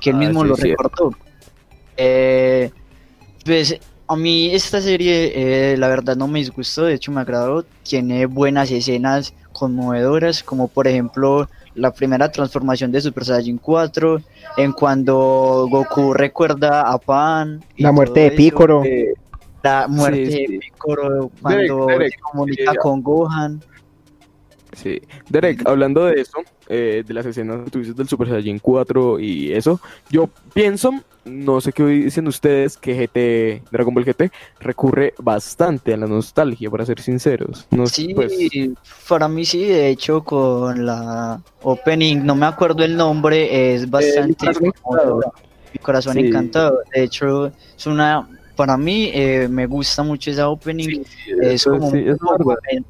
que 0.01 0.11
él 0.11 0.17
ah, 0.17 0.19
mismo 0.21 0.45
lo 0.45 0.55
recordó. 0.55 1.13
Eh, 1.97 2.71
pues 3.45 3.79
a 4.07 4.17
mí 4.17 4.55
esta 4.55 4.81
serie 4.81 5.73
eh, 5.73 5.77
la 5.77 5.89
verdad 5.89 6.17
no 6.17 6.29
me 6.29 6.39
disgustó, 6.39 6.85
de 6.85 6.95
hecho 6.95 7.11
me 7.11 7.21
agradó, 7.21 7.65
tiene 7.83 8.27
buenas 8.27 8.71
escenas 8.71 9.35
conmovedoras, 9.53 10.43
como 10.43 10.69
por 10.69 10.87
ejemplo 10.87 11.49
la 11.75 11.93
primera 11.93 12.31
transformación 12.31 12.93
de 12.93 13.01
Super 13.01 13.25
Saiyan 13.25 13.59
4, 13.59 14.21
en 14.57 14.73
cuando 14.73 15.67
Goku 15.71 16.13
recuerda 16.13 16.83
a 16.83 16.99
Pan. 16.99 17.65
La 17.77 17.93
muerte 17.93 18.21
de 18.21 18.31
Piccolo. 18.33 18.83
la 19.63 19.87
muerte 19.89 20.21
de 20.21 20.59
Piccolo 20.61 21.31
cuando 21.41 21.87
se 21.89 22.11
comunica 22.21 22.75
con 22.75 23.03
Gohan. 23.03 23.63
Sí, 24.73 25.03
Derek, 25.29 25.67
hablando 25.67 26.07
de 26.07 26.21
eso, 26.21 26.39
eh, 26.69 27.05
de 27.07 27.15
las 27.15 27.27
escenas 27.27 27.65
que 27.65 27.71
tuviste 27.71 27.95
del 27.95 28.09
Super 28.09 28.29
Saiyan 28.29 28.59
4 28.59 29.21
y 29.21 29.53
eso, 29.53 29.81
yo 30.09 30.31
pienso, 30.55 30.93
no 31.27 31.61
sé 31.61 31.73
qué 31.73 31.85
dicen 31.85 32.27
ustedes, 32.27 32.79
que 32.79 32.95
GT, 32.95 33.71
Dragon 33.71 33.93
Ball 33.93 34.05
GT, 34.05 34.31
recurre 34.61 35.13
bastante 35.19 35.93
a 35.93 35.97
la 35.99 36.07
nostalgia, 36.07 36.71
para 36.71 36.87
ser 36.87 37.01
sinceros. 37.01 37.67
No, 37.71 37.87
sí, 37.87 38.15
pues... 38.15 38.33
para 39.09 39.29
mí 39.29 39.45
sí, 39.45 39.65
de 39.65 39.89
hecho, 39.89 40.25
con 40.25 40.87
la 40.87 41.43
opening, 41.63 42.25
no 42.25 42.35
me 42.35 42.47
acuerdo 42.47 42.83
el 42.83 42.97
nombre, 42.97 43.75
es 43.75 43.91
bastante... 43.91 44.47
mi 44.61 45.79
corazón 45.81 46.19
encantado. 46.19 46.79
De 46.95 47.05
hecho, 47.05 47.47
es 47.47 47.87
una 47.87 48.27
para 48.63 48.77
mí 48.77 49.11
eh, 49.13 49.49
me 49.51 49.67
gusta 49.67 50.05
mucho 50.05 50.31
esa 50.31 50.49
opening. 50.49 51.03
es 51.41 51.65
como 51.65 51.91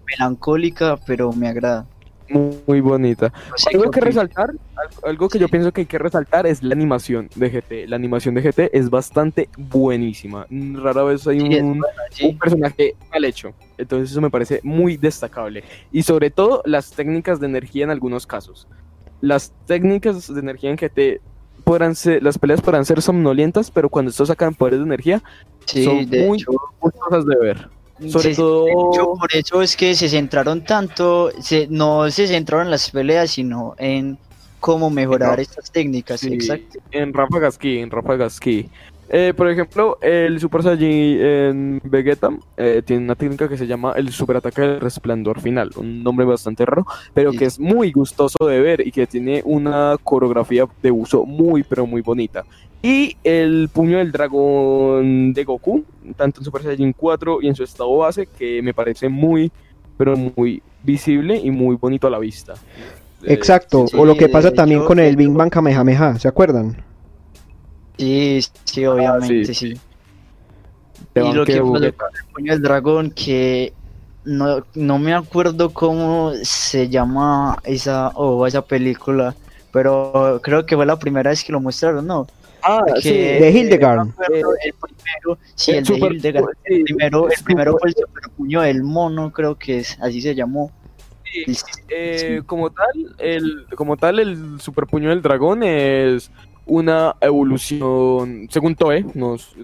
melancólica, 0.07 0.99
pero 1.07 1.33
me 1.33 1.49
agrada. 1.49 1.87
Muy, 2.29 2.83
bonita. 2.83 3.33
algo 3.73 3.91
que 3.91 4.01
resaltar, 4.03 4.51
algo, 5.03 5.31
que 5.31 5.39
yo 5.39 5.49
pienso 5.49 5.73
que 5.73 5.81
hay 5.81 5.87
que 5.87 5.99
resaltar 5.99 6.47
es 6.47 6.63
la 6.63 6.75
animación 6.75 7.31
de 7.37 7.49
GT. 7.49 7.89
La 7.89 7.97
animación 7.97 8.35
de 8.35 8.43
GT 8.43 8.69
es 8.75 8.91
bastante 8.91 9.49
buenísima. 9.57 10.47
Rara 10.51 11.05
vez 11.05 11.27
hay 11.27 11.41
un, 11.41 11.83
un 12.23 12.39
personaje 12.39 12.95
mal 13.11 13.25
hecho. 13.25 13.55
Entonces 13.79 14.11
eso 14.11 14.21
me 14.21 14.29
parece 14.29 14.61
muy 14.63 14.99
destacable. 14.99 15.65
Y 15.91 16.03
sobre 16.03 16.31
todo 16.31 16.61
las 16.67 16.91
técnicas 16.91 17.41
de 17.41 17.47
energía 17.47 17.85
en 17.85 17.91
algunos 17.91 18.27
casos. 18.27 18.69
Las 19.23 19.55
técnicas 19.65 20.35
de 20.35 20.39
energía 20.39 20.69
en 20.69 20.77
GT 20.77 21.32
podrán 21.63 21.95
ser, 21.95 22.23
las 22.23 22.39
peleas 22.39 22.61
podrán 22.61 22.85
ser 22.85 23.01
somnolientas, 23.03 23.71
pero 23.71 23.89
cuando 23.89 24.11
estos 24.11 24.29
sacan 24.29 24.55
poderes 24.55 24.81
de 24.81 24.87
energía, 24.87 25.23
son 25.67 26.09
muy 26.09 26.45
cosas 26.79 27.27
de 27.27 27.37
ver. 27.39 27.69
Sobre 28.09 28.35
todo... 28.35 28.67
por 29.19 29.35
eso 29.35 29.63
es 29.63 29.77
que 29.77 29.95
se 29.95 30.09
centraron 30.09 30.65
tanto, 30.65 31.31
se, 31.41 31.69
no 31.69 32.11
se 32.11 32.27
centraron 32.27 32.67
en 32.67 32.71
las 32.73 32.91
peleas, 32.91 33.31
sino 33.31 33.75
en 33.79 34.19
cómo 34.61 34.91
mejorar 34.91 35.41
estas 35.41 35.71
técnicas. 35.71 36.23
exacto. 36.25 36.79
En 36.91 37.13
Rafa 37.13 37.39
Gaski, 37.39 37.79
en. 37.79 37.91
Eh, 39.09 39.35
por 39.37 39.51
ejemplo, 39.51 39.99
el 40.01 40.41
Super 40.41 40.63
Saiyan 40.63 40.91
en 40.91 41.81
Vegeta 41.85 42.31
eh, 42.57 42.83
tiene 42.85 43.05
una 43.05 43.15
técnica 43.15 43.49
que 43.49 43.59
se 43.59 43.67
llama 43.67 43.93
el 43.97 44.11
Super 44.11 44.37
Ataque 44.37 44.63
del 44.63 44.81
Resplandor 44.81 45.41
Final, 45.41 45.71
un 45.77 46.03
nombre 46.03 46.25
bastante 46.25 46.65
raro, 46.65 46.87
pero 47.13 47.33
que 47.33 47.45
es 47.45 47.61
muy 47.61 47.93
gustoso 47.93 48.47
de 48.47 48.61
ver 48.61 48.87
y 48.87 48.91
que 48.91 49.07
tiene 49.07 49.43
una 49.45 49.97
coreografía 50.03 50.67
de 50.83 50.91
uso 50.91 51.27
muy, 51.27 51.63
pero 51.63 51.87
muy 51.87 52.01
bonita. 52.01 52.45
Y 52.83 53.17
el 53.23 53.69
puño 53.73 53.99
del 53.99 54.13
dragón 54.13 55.33
de 55.35 55.45
Goku, 55.45 55.85
tanto 56.17 56.41
en 56.41 56.45
Super 56.45 56.63
Saiyan 56.63 56.93
4 56.93 57.43
y 57.43 57.49
en 57.49 57.55
su 57.55 57.65
estado 57.65 57.97
base, 57.97 58.27
que 58.27 58.63
me 58.63 58.73
parece 58.73 59.09
muy, 59.09 59.53
pero 59.97 60.17
muy 60.17 60.63
visible 60.83 61.37
y 61.37 61.51
muy 61.51 61.77
bonito 61.77 62.07
a 62.07 62.11
la 62.11 62.19
vista. 62.19 62.55
Exacto, 63.25 63.87
o 63.97 64.05
lo 64.05 64.17
que 64.17 64.29
pasa 64.29 64.53
también 64.53 64.85
con 64.85 64.99
el 64.99 65.17
Big 65.17 65.29
Bang 65.29 65.51
Kamehameha, 65.51 66.19
¿se 66.19 66.29
acuerdan? 66.29 66.77
Sí, 67.99 68.41
sí, 68.65 68.87
obviamente, 68.87 69.55
sí. 69.55 69.79
Y 71.15 71.33
lo 71.33 71.45
que 71.45 71.61
con 71.61 71.83
el 71.83 71.95
puño 72.33 72.53
del 72.53 72.63
dragón, 72.63 73.11
que 73.11 73.75
no, 74.25 74.65
no 74.75 74.99
me 74.99 75.15
acuerdo 75.15 75.73
cómo 75.73 76.33
se 76.43 76.89
llama 76.89 77.59
esa 77.65 78.09
o 78.09 78.47
esa 78.47 78.63
película, 78.63 79.35
pero 79.73 80.41
creo 80.43 80.65
que 80.65 80.77
fue 80.77 80.87
la 80.87 80.99
primera 80.99 81.31
vez 81.31 81.45
que 81.45 81.53
lo 81.53 81.61
mostraron, 81.61 82.07
¿no? 82.07 82.27
Ah, 82.63 82.85
sí, 83.01 83.11
de 83.11 83.51
Hildegard. 83.51 84.09
El 84.29 84.75
primero, 84.75 85.39
sí, 85.55 85.73
el, 85.73 85.85
de 85.85 85.95
Hildegard. 85.95 86.47
el 86.65 86.85
primero, 86.85 87.29
el 87.29 87.45
primero 87.45 87.77
fue 87.79 87.91
el 87.91 87.97
super 87.97 88.31
puño 88.37 88.61
del 88.61 88.85
mono, 88.85 89.33
creo 89.33 89.57
que 89.57 89.79
es, 89.79 89.99
así 90.01 90.21
se 90.21 90.35
llamó. 90.35 90.71
Eh, 91.89 92.43
como 92.47 92.71
tal, 92.71 93.17
el, 93.19 93.67
como 93.75 93.97
tal, 93.97 94.21
el 94.21 94.61
super 94.61 94.87
puño 94.87 95.09
del 95.09 95.23
dragón 95.23 95.63
es 95.63 96.31
una 96.67 97.17
evolución, 97.21 98.47
según 98.51 98.75
Toe, 98.75 99.05
nos... 99.15 99.55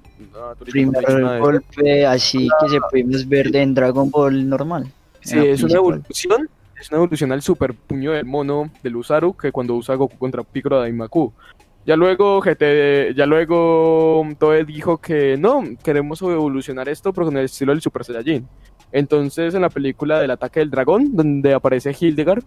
Primer 0.60 1.40
golpe 1.40 2.06
así 2.06 2.48
que 2.60 2.68
se 2.68 2.80
podemos 2.90 3.28
ver 3.28 3.54
en 3.56 3.74
Dragon 3.74 4.10
Ball 4.10 4.48
normal. 4.48 4.90
Sí, 5.20 5.38
es 5.38 5.62
una 5.62 5.74
evolución, 5.74 6.48
es 6.80 6.90
una 6.90 6.98
evolución 6.98 7.32
al 7.32 7.42
super 7.42 7.74
puño 7.74 8.12
del 8.12 8.24
mono 8.24 8.70
del 8.82 8.96
Usaru 8.96 9.36
que 9.36 9.52
cuando 9.52 9.74
usa 9.74 9.94
Goku 9.94 10.16
contra 10.16 10.42
Piccolo 10.42 10.80
Daimaku. 10.80 11.32
Ya 11.86 11.96
luego 11.96 12.40
GT, 12.40 13.14
ya 13.16 13.24
luego 13.26 14.26
Toe 14.38 14.64
dijo 14.64 14.98
que 14.98 15.36
no, 15.38 15.64
queremos 15.82 16.20
evolucionar 16.20 16.88
esto 16.88 17.12
pero 17.12 17.26
con 17.26 17.36
el 17.36 17.46
estilo 17.46 17.72
del 17.72 17.80
Super 17.80 18.04
Saiyajin. 18.04 18.46
Entonces 18.92 19.54
en 19.54 19.62
la 19.62 19.70
película 19.70 20.20
del 20.20 20.30
ataque 20.30 20.60
del 20.60 20.70
dragón, 20.70 21.14
donde 21.14 21.54
aparece 21.54 21.96
Hildegard, 21.98 22.42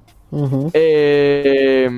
eh, 0.74 1.90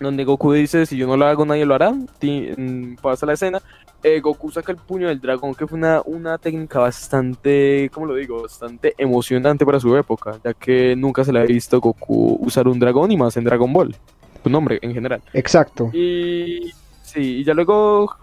donde 0.00 0.24
Goku 0.24 0.52
dice, 0.52 0.86
si 0.86 0.96
yo 0.96 1.06
no 1.06 1.16
lo 1.16 1.26
hago 1.26 1.44
nadie 1.44 1.66
lo 1.66 1.74
hará, 1.74 1.92
mm, 1.92 2.96
pasa 3.00 3.26
la 3.26 3.32
escena, 3.32 3.60
eh, 4.02 4.20
Goku 4.20 4.50
saca 4.50 4.72
el 4.72 4.78
puño 4.78 5.08
del 5.08 5.20
dragón, 5.20 5.54
que 5.54 5.66
fue 5.66 5.78
una, 5.78 6.02
una 6.04 6.38
técnica 6.38 6.80
bastante, 6.80 7.90
¿cómo 7.92 8.06
lo 8.06 8.14
digo? 8.14 8.42
Bastante 8.42 8.94
emocionante 8.98 9.64
para 9.64 9.80
su 9.80 9.96
época, 9.96 10.38
ya 10.44 10.54
que 10.54 10.94
nunca 10.96 11.24
se 11.24 11.32
le 11.32 11.40
había 11.40 11.54
visto 11.54 11.80
Goku 11.80 12.38
usar 12.40 12.68
un 12.68 12.78
dragón 12.78 13.10
y 13.10 13.16
más 13.16 13.36
en 13.36 13.44
Dragon 13.44 13.72
Ball, 13.72 13.96
su 14.42 14.50
nombre 14.50 14.78
en 14.82 14.92
general. 14.92 15.22
Exacto. 15.32 15.90
Y 15.92 16.72
sí, 17.02 17.38
y 17.38 17.44
ya 17.44 17.54
luego, 17.54 18.14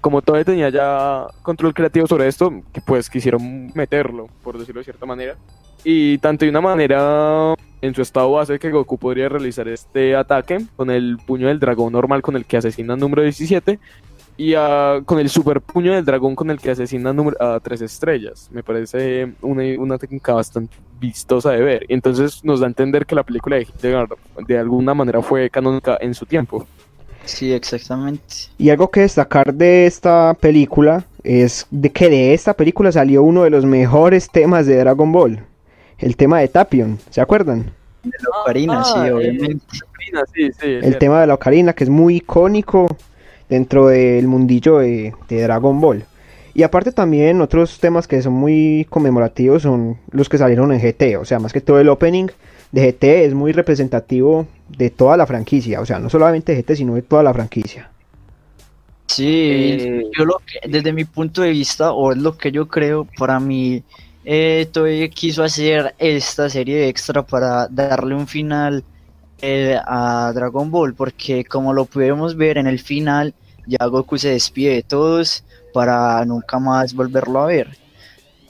como 0.00 0.22
todavía 0.22 0.44
tenía 0.44 0.68
ya 0.68 1.26
control 1.42 1.74
creativo 1.74 2.06
sobre 2.06 2.28
esto, 2.28 2.52
que 2.72 2.80
pues 2.80 3.08
quisieron 3.08 3.72
meterlo, 3.74 4.28
por 4.44 4.58
decirlo 4.58 4.80
de 4.80 4.84
cierta 4.84 5.06
manera. 5.06 5.36
Y 5.82 6.18
tanto 6.18 6.44
de 6.44 6.50
una 6.50 6.60
manera 6.60 7.54
en 7.82 7.94
su 7.94 8.00
estado 8.00 8.30
base 8.30 8.58
que 8.58 8.70
Goku 8.70 8.96
podría 8.96 9.28
realizar 9.28 9.68
este 9.68 10.16
ataque 10.16 10.64
con 10.76 10.90
el 10.90 11.18
puño 11.18 11.48
del 11.48 11.58
dragón 11.58 11.92
normal 11.92 12.22
con 12.22 12.36
el 12.36 12.46
que 12.46 12.56
asesina 12.56 12.94
al 12.94 13.00
número 13.00 13.22
17 13.22 13.78
y 14.36 14.54
con 15.04 15.18
el 15.18 15.28
super 15.28 15.60
puño 15.60 15.92
del 15.92 16.04
dragón 16.04 16.34
con 16.34 16.50
el 16.50 16.58
que 16.58 16.70
asesina 16.70 17.14
a 17.38 17.60
tres 17.60 17.82
estrellas. 17.82 18.48
Me 18.50 18.62
parece 18.62 19.32
una, 19.42 19.62
una, 19.78 19.98
técnica 19.98 20.32
bastante 20.32 20.74
vistosa 20.98 21.50
de 21.50 21.60
ver. 21.60 21.86
Entonces 21.88 22.42
nos 22.44 22.60
da 22.60 22.66
a 22.66 22.68
entender 22.68 23.04
que 23.04 23.14
la 23.14 23.24
película 23.24 23.56
de 23.56 24.06
de 24.46 24.58
alguna 24.58 24.94
manera 24.94 25.20
fue 25.20 25.50
canónica 25.50 25.98
en 26.00 26.14
su 26.14 26.24
tiempo. 26.24 26.66
Sí, 27.24 27.52
exactamente. 27.52 28.22
Y 28.58 28.70
algo 28.70 28.90
que 28.90 29.00
destacar 29.00 29.52
de 29.54 29.86
esta 29.86 30.34
película 30.34 31.04
es 31.22 31.66
de 31.70 31.90
que 31.90 32.08
de 32.08 32.34
esta 32.34 32.54
película 32.54 32.90
salió 32.90 33.22
uno 33.22 33.44
de 33.44 33.50
los 33.50 33.64
mejores 33.64 34.28
temas 34.30 34.66
de 34.66 34.78
Dragon 34.78 35.12
Ball 35.12 35.44
el 36.02 36.16
tema 36.16 36.40
de 36.40 36.48
Tapion, 36.48 36.98
¿se 37.10 37.20
acuerdan? 37.20 37.70
De 38.02 38.10
la 38.20 38.40
ocarina, 38.42 38.84
sí, 38.84 38.92
ah, 38.96 39.14
obviamente. 39.14 39.66
el 40.62 40.98
tema 40.98 41.20
de 41.20 41.28
la 41.28 41.34
ocarina, 41.34 41.72
que 41.72 41.84
es 41.84 41.90
muy 41.90 42.16
icónico 42.16 42.96
dentro 43.48 43.86
del 43.86 44.26
mundillo 44.26 44.78
de, 44.78 45.14
Dragon 45.28 45.80
Ball. 45.80 46.04
Y 46.54 46.64
aparte 46.64 46.92
también 46.92 47.40
otros 47.40 47.78
temas 47.78 48.06
que 48.06 48.20
son 48.20 48.34
muy 48.34 48.86
conmemorativos 48.90 49.62
son 49.62 49.98
los 50.10 50.28
que 50.28 50.36
salieron 50.36 50.72
en 50.72 50.80
GT, 50.80 51.16
o 51.16 51.24
sea, 51.24 51.38
más 51.38 51.52
que 51.52 51.62
todo 51.62 51.80
el 51.80 51.88
opening 51.88 52.26
de 52.72 52.92
GT 52.92 53.04
es 53.24 53.34
muy 53.34 53.52
representativo 53.52 54.46
de 54.68 54.90
toda 54.90 55.16
la 55.16 55.26
franquicia, 55.26 55.80
o 55.80 55.86
sea, 55.86 55.98
no 55.98 56.10
solamente 56.10 56.54
de 56.54 56.62
GT, 56.62 56.76
sino 56.76 56.94
de 56.94 57.02
toda 57.02 57.22
la 57.22 57.32
franquicia. 57.32 57.90
Sí, 59.06 59.26
eh, 59.26 60.04
yo 60.16 60.24
lo 60.24 60.38
que, 60.38 60.68
desde 60.68 60.92
mi 60.92 61.04
punto 61.04 61.42
de 61.42 61.50
vista, 61.50 61.92
o 61.92 62.12
es 62.12 62.18
lo 62.18 62.36
que 62.36 62.50
yo 62.50 62.66
creo, 62.66 63.06
para 63.18 63.38
mí 63.38 63.82
eh, 64.24 65.10
quiso 65.12 65.42
hacer 65.42 65.94
esta 65.98 66.48
serie 66.48 66.88
extra 66.88 67.22
para 67.22 67.66
darle 67.68 68.14
un 68.14 68.26
final 68.26 68.84
eh, 69.40 69.78
a 69.84 70.32
Dragon 70.34 70.70
Ball, 70.70 70.94
porque 70.94 71.44
como 71.44 71.72
lo 71.72 71.84
pudimos 71.84 72.36
ver 72.36 72.58
en 72.58 72.66
el 72.66 72.78
final, 72.78 73.34
ya 73.66 73.84
Goku 73.86 74.18
se 74.18 74.30
despide 74.30 74.74
de 74.74 74.82
todos 74.82 75.44
para 75.72 76.24
nunca 76.24 76.58
más 76.58 76.94
volverlo 76.94 77.40
a 77.40 77.46
ver. 77.46 77.76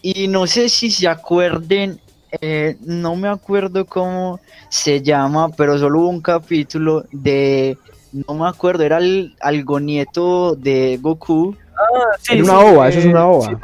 Y 0.02 0.28
no 0.28 0.46
sé 0.46 0.68
si 0.68 0.90
se 0.90 1.08
acuerden, 1.08 2.00
eh, 2.40 2.76
no 2.80 3.16
me 3.16 3.28
acuerdo 3.28 3.86
cómo 3.86 4.40
se 4.68 5.00
llama, 5.00 5.50
pero 5.50 5.78
solo 5.78 6.00
hubo 6.00 6.08
un 6.08 6.20
capítulo 6.20 7.04
de, 7.12 7.78
no 8.12 8.34
me 8.34 8.48
acuerdo, 8.48 8.82
era 8.82 8.98
el, 8.98 9.34
algo 9.40 9.80
nieto 9.80 10.54
de 10.56 10.98
Goku. 11.00 11.56
Ah, 11.74 12.16
sí, 12.20 12.40
una 12.40 12.58
ova, 12.58 12.88
eso 12.88 12.98
es 12.98 13.06
una 13.06 13.26
ova 13.26 13.58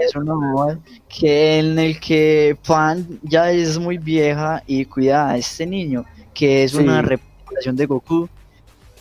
es 0.00 0.16
una 0.16 0.78
que 1.08 1.58
en 1.58 1.78
el 1.78 2.00
que 2.00 2.56
Pan 2.66 3.06
ya 3.22 3.50
es 3.50 3.78
muy 3.78 3.98
vieja 3.98 4.62
y 4.66 4.84
cuida 4.84 5.30
a 5.30 5.36
este 5.36 5.66
niño, 5.66 6.04
que 6.34 6.64
es 6.64 6.74
una 6.74 7.02
representación 7.02 7.76
de 7.76 7.86
Goku. 7.86 8.28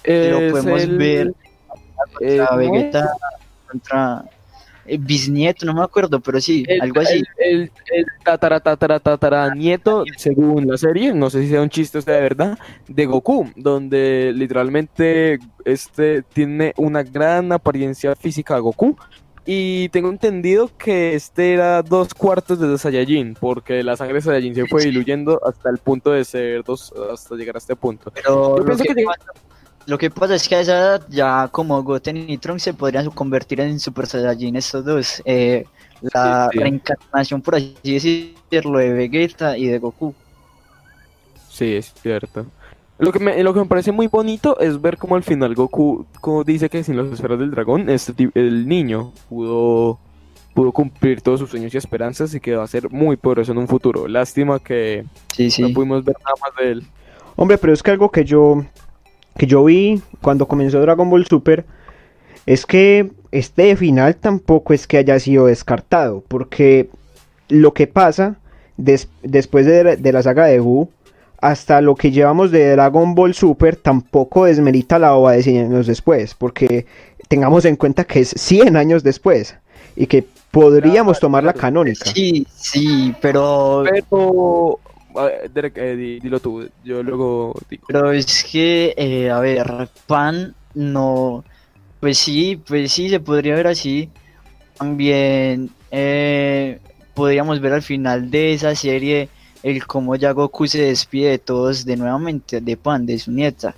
lo 0.04 0.52
podemos 0.52 0.98
ver 0.98 1.34
contra 2.14 2.56
Vegeta, 2.56 3.14
contra 3.70 4.26
eh, 4.88 4.98
bisnieto, 5.00 5.66
no 5.66 5.74
me 5.74 5.82
acuerdo, 5.82 6.20
pero 6.20 6.40
sí, 6.40 6.64
algo 6.80 7.02
así. 7.02 7.24
El, 7.38 7.72
el, 7.92 8.06
tatara, 8.24 8.60
tatara, 8.60 9.00
tatara 9.00 9.54
nieto, 9.56 10.04
según 10.16 10.68
la 10.68 10.78
serie, 10.78 11.12
no 11.12 11.32
sé 11.32 11.42
si 11.42 11.50
sea 11.50 11.62
un 11.62 11.70
chiste 11.70 11.98
o 11.98 12.02
sea 12.02 12.16
de 12.16 12.22
verdad, 12.22 12.60
de 12.88 13.06
Goku, 13.08 13.50
donde 13.56 14.32
literalmente 14.36 15.40
este 15.64 16.22
tiene 16.22 16.74
una 16.78 17.02
gran 17.02 17.52
apariencia 17.52 18.16
física 18.16 18.56
de 18.56 18.62
Goku, 18.62 18.96
y 19.46 19.90
tengo 19.90 20.10
entendido 20.10 20.72
que 20.76 21.14
este 21.14 21.54
era 21.54 21.84
dos 21.84 22.14
cuartos 22.16 22.60
de 22.60 22.78
Saiyajin, 22.78 23.36
porque 23.36 23.84
la 23.84 23.96
sangre 23.96 24.16
de 24.16 24.22
Saiyajin 24.22 24.56
se 24.56 24.66
fue 24.66 24.84
diluyendo 24.84 25.40
hasta 25.46 25.70
el 25.70 25.78
punto 25.78 26.12
de 26.12 26.26
ser 26.26 26.64
dos, 26.64 26.92
hasta 27.12 27.36
llegar 27.36 27.56
a 27.56 27.60
este 27.60 27.76
punto. 27.76 28.12
Pero 28.12 28.58
lo 29.88 30.00
que, 30.00 30.10
pasa, 30.10 30.34
es 30.34 30.48
que 30.48 30.56
a 30.56 30.62
esa 30.62 30.78
edad 30.78 31.06
ya 31.10 31.48
como 31.52 31.84
Goten 31.84 32.28
y 32.28 32.40
Trunks 32.40 32.64
se 32.64 32.74
podrían 32.74 33.12
convertir 33.12 33.62
en 33.62 33.80
Super 33.80 34.08
Saiyajin 34.08 34.56
estos 34.56 34.84
dos. 34.84 35.22
Eh, 35.26 35.66
la 36.02 36.50
reencarnación, 36.52 37.42
por 37.42 37.56
así 37.56 37.76
decirlo, 37.84 38.80
de 38.80 38.94
Vegeta 38.94 39.58
y 39.58 39.68
de 39.68 39.78
Goku. 39.78 40.16
Sí, 41.50 41.76
es 41.76 41.94
cierto. 42.02 42.48
Lo 42.98 43.12
que, 43.12 43.20
me, 43.20 43.44
lo 43.44 43.54
que 43.54 43.60
me 43.60 43.66
parece 43.66 43.92
muy 43.92 44.08
bonito 44.08 44.58
es 44.60 44.82
ver 44.82 44.98
cómo 44.98 45.16
al 45.16 45.24
final 45.24 45.54
Goku 45.54 46.06
como 46.22 46.46
dice 46.46 46.70
que 46.70 46.82
sin 46.84 46.96
las 46.96 47.12
esferas 47.12 47.38
del 47.38 47.52
dragón, 47.52 47.90
este, 47.90 48.30
el 48.36 48.70
niño 48.70 49.12
pudo, 49.28 50.00
pudo 50.54 50.72
cumplir 50.72 51.22
todos 51.22 51.42
sus 51.42 51.50
sueños 51.50 51.74
y 51.74 51.78
esperanzas 51.78 52.34
y 52.34 52.40
que 52.40 52.56
va 52.56 52.64
a 52.64 52.68
ser 52.68 52.90
muy 52.90 53.18
poderoso 53.18 53.52
en 53.52 53.58
un 53.58 53.68
futuro. 53.68 54.08
Lástima 54.08 54.60
que 54.60 55.04
no 55.38 55.74
pudimos 55.74 56.06
ver 56.06 56.16
nada 56.24 56.36
más 56.42 56.52
de 56.58 56.72
él. 56.72 56.88
Hombre, 57.36 57.58
pero 57.58 57.74
es 57.74 57.84
que 57.84 57.92
algo 57.92 58.10
que 58.12 58.24
yo, 58.24 58.64
que 59.38 59.46
yo 59.46 59.66
vi 59.66 60.02
cuando 60.22 60.48
comenzó 60.48 60.80
Dragon 60.80 61.10
Ball 61.10 61.26
Super 61.26 61.66
es 62.46 62.66
que 62.66 63.12
este 63.32 63.76
final 63.76 64.16
tampoco 64.16 64.74
es 64.74 64.88
que 64.88 64.98
haya 64.98 65.20
sido 65.20 65.48
descartado, 65.48 66.24
porque 66.30 66.90
lo 67.50 67.74
que 67.74 67.88
pasa 67.88 68.38
después 68.78 69.66
de, 69.66 69.98
de 69.98 70.12
la 70.14 70.24
saga 70.24 70.46
de 70.46 70.62
Wu 70.62 70.90
hasta 71.46 71.80
lo 71.80 71.94
que 71.94 72.10
llevamos 72.10 72.50
de 72.50 72.72
Dragon 72.72 73.14
Ball 73.14 73.36
Super 73.36 73.76
tampoco 73.76 74.46
desmerita 74.46 74.98
la 74.98 75.14
OVA 75.14 75.34
de 75.34 75.44
100 75.44 75.66
años 75.66 75.86
después, 75.86 76.34
porque 76.34 76.88
tengamos 77.28 77.66
en 77.66 77.76
cuenta 77.76 78.04
que 78.04 78.22
es 78.22 78.30
100 78.30 78.76
años 78.76 79.04
después 79.04 79.56
y 79.96 80.08
que 80.08 80.26
podríamos 80.50 81.20
tomar 81.20 81.44
la 81.44 81.54
canónica. 81.54 82.06
Sí, 82.06 82.48
sí, 82.52 83.14
pero... 83.22 83.84
Pero... 83.88 84.80
Derek, 85.54 85.78
eh, 85.78 85.96
dilo 85.96 86.40
tú, 86.40 86.68
yo 86.84 87.04
luego 87.04 87.54
digo. 87.70 87.84
Pero 87.88 88.12
es 88.12 88.44
que, 88.44 88.96
eh, 88.98 89.30
a 89.30 89.40
ver, 89.40 89.88
Pan 90.08 90.56
no... 90.74 91.44
Pues 92.00 92.18
sí, 92.18 92.60
pues 92.68 92.92
sí, 92.92 93.08
se 93.08 93.20
podría 93.20 93.54
ver 93.54 93.68
así. 93.68 94.10
También 94.80 95.70
eh, 95.92 96.80
podríamos 97.14 97.62
ver 97.62 97.74
al 97.74 97.84
final 97.84 98.32
de 98.32 98.54
esa 98.54 98.74
serie 98.74 99.30
el 99.66 99.88
cómo 99.88 100.16
ya 100.16 100.32
Goku 100.32 100.68
se 100.68 100.84
despide 100.84 101.32
de 101.32 101.40
todos 101.40 101.86
de 101.86 101.98
nuevamente, 101.98 102.62
de 102.62 102.78
Pan, 102.78 103.06
de 103.08 103.18
su 103.18 103.32
nieta. 103.32 103.76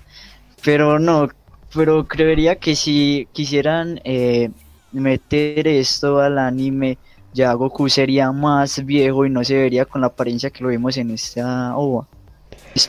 Pero 0.64 1.00
no, 1.00 1.30
pero 1.74 2.06
creería 2.06 2.58
que 2.58 2.76
si 2.76 3.28
quisieran 3.32 4.02
eh, 4.04 4.50
meter 4.92 5.66
esto 5.68 6.20
al 6.20 6.40
anime, 6.40 6.98
ya 7.34 7.54
Goku 7.54 7.88
sería 7.88 8.32
más 8.34 8.84
viejo 8.86 9.26
y 9.26 9.30
no 9.30 9.44
se 9.46 9.56
vería 9.56 9.86
con 9.86 10.02
la 10.02 10.08
apariencia 10.08 10.50
que 10.50 10.64
lo 10.64 10.70
vimos 10.70 10.98
en 10.98 11.12
esta 11.12 11.78
ova 11.78 12.08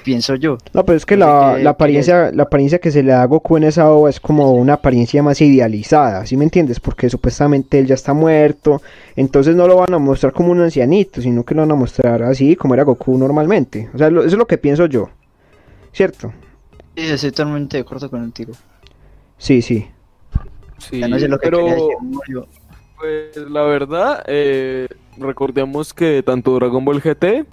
pienso 0.02 0.34
yo. 0.34 0.58
No, 0.72 0.84
pero 0.84 0.96
es 0.96 1.06
que 1.06 1.16
la, 1.16 1.56
apariencia, 1.68 2.30
la 2.32 2.44
apariencia 2.44 2.78
que 2.78 2.90
se 2.90 3.02
le 3.02 3.12
da 3.12 3.22
a 3.22 3.26
Goku 3.26 3.56
en 3.56 3.64
esa 3.64 3.90
ova 3.90 4.10
es 4.10 4.20
como 4.20 4.52
una 4.52 4.74
apariencia 4.74 5.22
más 5.22 5.40
idealizada, 5.40 6.26
¿sí 6.26 6.36
me 6.36 6.44
entiendes? 6.44 6.80
Porque 6.80 7.08
supuestamente 7.08 7.78
él 7.78 7.86
ya 7.86 7.94
está 7.94 8.12
muerto, 8.12 8.82
entonces 9.16 9.56
no 9.56 9.66
lo 9.66 9.76
van 9.76 9.94
a 9.94 9.98
mostrar 9.98 10.32
como 10.32 10.50
un 10.50 10.60
ancianito, 10.60 11.22
sino 11.22 11.44
que 11.44 11.54
lo 11.54 11.62
van 11.62 11.70
a 11.70 11.76
mostrar 11.76 12.22
así 12.22 12.56
como 12.56 12.74
era 12.74 12.82
Goku 12.82 13.16
normalmente. 13.16 13.88
O 13.94 13.98
sea, 13.98 14.08
eso 14.08 14.24
es 14.24 14.32
lo 14.34 14.46
que 14.46 14.58
pienso 14.58 14.86
yo, 14.86 15.08
¿cierto? 15.92 16.32
Sí, 16.96 17.04
estoy 17.04 17.30
totalmente 17.30 17.76
de 17.76 17.82
acuerdo 17.82 18.10
con 18.10 18.24
el 18.24 18.32
tiro. 18.32 18.52
Sí, 19.38 19.62
sí. 19.62 19.86
Sí, 20.78 21.00
pero... 21.40 21.66
Pues 22.98 23.36
la 23.36 23.62
verdad, 23.62 24.24
eh, 24.26 24.88
recordemos 25.18 25.94
que 25.94 26.20
tanto 26.24 26.56
Dragon 26.56 26.84
Ball 26.84 27.00
GT 27.00 27.46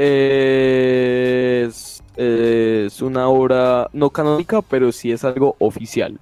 es 0.00 2.00
es 2.16 3.00
una 3.00 3.28
obra 3.28 3.88
no 3.92 4.10
canónica, 4.10 4.62
pero 4.62 4.92
sí 4.92 5.10
es 5.10 5.24
algo 5.24 5.56
oficial. 5.58 6.18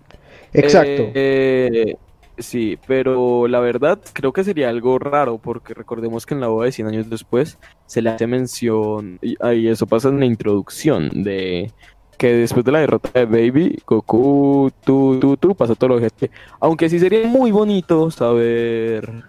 Exacto. 0.52 1.10
Eh, 1.14 1.96
sí, 2.38 2.78
pero 2.86 3.48
la 3.48 3.58
verdad 3.58 3.98
creo 4.12 4.32
que 4.32 4.44
sería 4.44 4.68
algo 4.68 4.98
raro, 4.98 5.38
porque 5.38 5.74
recordemos 5.74 6.24
que 6.24 6.34
en 6.34 6.40
la 6.40 6.48
boda 6.48 6.66
de 6.66 6.72
100 6.72 6.88
años 6.88 7.10
después 7.10 7.58
se 7.86 8.02
le 8.02 8.10
hace 8.10 8.26
mención, 8.26 9.18
y 9.22 9.34
ahí 9.40 9.66
eso 9.66 9.86
pasa 9.86 10.08
en 10.08 10.20
la 10.20 10.26
introducción, 10.26 11.24
de 11.24 11.72
que 12.16 12.32
después 12.32 12.64
de 12.64 12.72
la 12.72 12.80
derrota 12.80 13.10
de 13.12 13.26
Baby, 13.26 13.82
Goku, 13.86 14.70
tú, 14.84 15.18
tú, 15.20 15.36
tú, 15.36 15.54
pasó 15.54 15.76
todo 15.76 15.90
lo 15.90 16.00
que... 16.00 16.30
Aunque 16.60 16.88
sí 16.88 16.98
sería 16.98 17.26
muy 17.28 17.52
bonito 17.52 18.10
saber, 18.10 19.24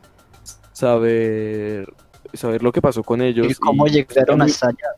saber, 0.74 1.94
saber 2.34 2.64
lo 2.64 2.72
que 2.72 2.82
pasó 2.82 3.04
con 3.04 3.22
ellos. 3.22 3.48
Y 3.50 3.56
cómo 3.56 3.86
llegaron 3.88 4.42
hasta 4.42 4.68
allá. 4.68 4.90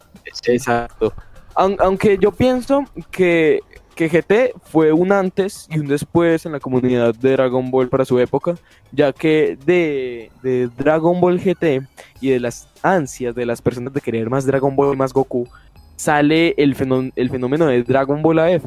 Exacto. 0.45 1.13
Aun- 1.55 1.77
aunque 1.79 2.17
yo 2.17 2.31
pienso 2.31 2.85
que, 3.11 3.59
que 3.95 4.07
GT 4.09 4.53
fue 4.63 4.91
un 4.93 5.11
antes 5.11 5.67
y 5.69 5.79
un 5.79 5.87
después 5.87 6.45
en 6.45 6.53
la 6.53 6.59
comunidad 6.59 7.13
de 7.15 7.31
Dragon 7.33 7.69
Ball 7.71 7.89
para 7.89 8.05
su 8.05 8.19
época, 8.19 8.55
ya 8.91 9.11
que 9.13 9.57
de, 9.65 10.31
de 10.41 10.69
Dragon 10.77 11.19
Ball 11.19 11.39
GT 11.39 11.81
y 12.21 12.29
de 12.29 12.39
las 12.39 12.67
ansias 12.83 13.35
de 13.35 13.45
las 13.45 13.61
personas 13.61 13.93
de 13.93 14.01
querer 14.01 14.29
más 14.29 14.45
Dragon 14.45 14.75
Ball 14.75 14.93
y 14.93 14.97
más 14.97 15.11
Goku, 15.13 15.47
sale 15.97 16.53
el, 16.57 16.75
fenó- 16.75 17.11
el 17.15 17.29
fenómeno 17.29 17.67
de 17.67 17.83
Dragon 17.83 18.21
Ball 18.21 18.39
AF. 18.39 18.65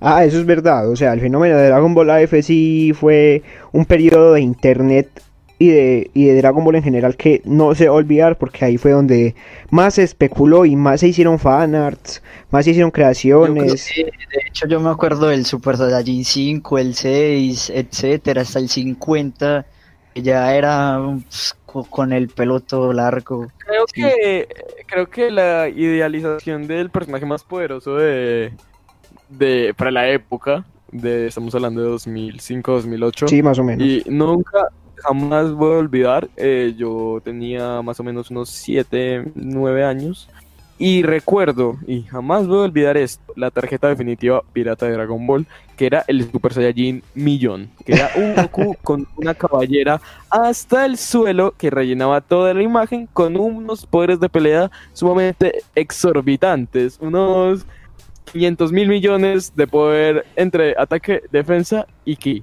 Ah, 0.00 0.24
eso 0.24 0.38
es 0.38 0.44
verdad. 0.44 0.90
O 0.90 0.96
sea, 0.96 1.12
el 1.14 1.20
fenómeno 1.20 1.56
de 1.56 1.68
Dragon 1.68 1.94
Ball 1.94 2.10
AF 2.10 2.34
sí 2.42 2.92
fue 2.92 3.42
un 3.72 3.84
periodo 3.86 4.32
de 4.34 4.40
internet 4.40 5.22
y 5.58 5.68
de, 5.68 6.10
y 6.14 6.24
de 6.26 6.36
Dragon 6.36 6.64
Ball 6.64 6.74
en 6.76 6.82
general 6.82 7.16
que 7.16 7.40
no 7.44 7.74
se 7.74 7.86
va 7.88 7.94
a 7.94 7.98
olvidar 7.98 8.36
porque 8.38 8.64
ahí 8.64 8.76
fue 8.76 8.90
donde 8.90 9.34
más 9.70 9.94
se 9.94 10.02
especuló 10.02 10.64
y 10.66 10.74
más 10.76 11.00
se 11.00 11.08
hicieron 11.08 11.38
fanarts, 11.38 12.22
más 12.50 12.64
se 12.64 12.72
hicieron 12.72 12.90
creaciones. 12.90 13.80
Sí, 13.82 14.02
de 14.02 14.10
hecho, 14.48 14.66
yo 14.66 14.80
me 14.80 14.90
acuerdo 14.90 15.28
del 15.28 15.46
Super 15.46 15.76
Saiyajin 15.76 16.24
5, 16.24 16.78
el 16.78 16.94
6, 16.94 17.70
etcétera, 17.74 18.42
hasta 18.42 18.58
el 18.58 18.68
50, 18.68 19.64
que 20.12 20.22
ya 20.22 20.54
era 20.56 21.00
pues, 21.22 21.56
co- 21.66 21.84
con 21.84 22.12
el 22.12 22.28
pelo 22.28 22.60
todo 22.60 22.92
largo. 22.92 23.46
Creo 23.58 23.84
Sí. 23.92 24.02
que 24.02 24.48
creo 24.86 25.08
que 25.08 25.30
la 25.30 25.68
idealización 25.68 26.66
del 26.66 26.90
personaje 26.90 27.26
más 27.26 27.42
poderoso 27.44 27.96
de, 27.96 28.52
de 29.28 29.72
para 29.76 29.90
la 29.90 30.08
época, 30.10 30.64
de 30.92 31.26
estamos 31.28 31.54
hablando 31.54 31.80
de 31.82 31.88
2005, 31.88 32.72
2008. 32.72 33.28
Sí, 33.28 33.42
más 33.42 33.58
o 33.58 33.64
menos. 33.64 33.86
Y 33.86 34.02
nunca, 34.08 34.68
jamás 35.04 35.52
voy 35.52 35.74
a 35.74 35.78
olvidar, 35.78 36.28
eh, 36.36 36.74
yo 36.76 37.20
tenía 37.22 37.82
más 37.82 38.00
o 38.00 38.04
menos 38.04 38.30
unos 38.30 38.48
7, 38.50 39.32
9 39.34 39.84
años. 39.84 40.28
Y 40.76 41.04
recuerdo, 41.04 41.78
y 41.86 42.02
jamás 42.02 42.48
voy 42.48 42.58
a 42.58 42.62
olvidar 42.62 42.96
esto, 42.96 43.32
la 43.36 43.52
tarjeta 43.52 43.88
definitiva 43.88 44.42
pirata 44.52 44.86
de 44.86 44.92
Dragon 44.94 45.24
Ball, 45.24 45.46
que 45.76 45.86
era 45.86 46.04
el 46.08 46.28
Super 46.28 46.52
Saiyajin 46.52 47.02
Millón, 47.14 47.70
que 47.86 47.92
era 47.92 48.10
un 48.16 48.34
Goku 48.42 48.76
con 48.82 49.06
una 49.16 49.34
caballera 49.34 50.00
hasta 50.30 50.84
el 50.84 50.98
suelo 50.98 51.54
que 51.56 51.70
rellenaba 51.70 52.20
toda 52.20 52.52
la 52.54 52.62
imagen 52.62 53.06
con 53.12 53.36
unos 53.36 53.86
poderes 53.86 54.18
de 54.18 54.28
pelea 54.28 54.70
sumamente 54.92 55.62
exorbitantes, 55.76 56.98
unos 57.00 57.64
500 58.32 58.72
mil 58.72 58.88
millones 58.88 59.54
de 59.54 59.68
poder 59.68 60.26
entre 60.34 60.74
ataque, 60.76 61.22
defensa 61.30 61.86
y 62.04 62.16
ki. 62.16 62.42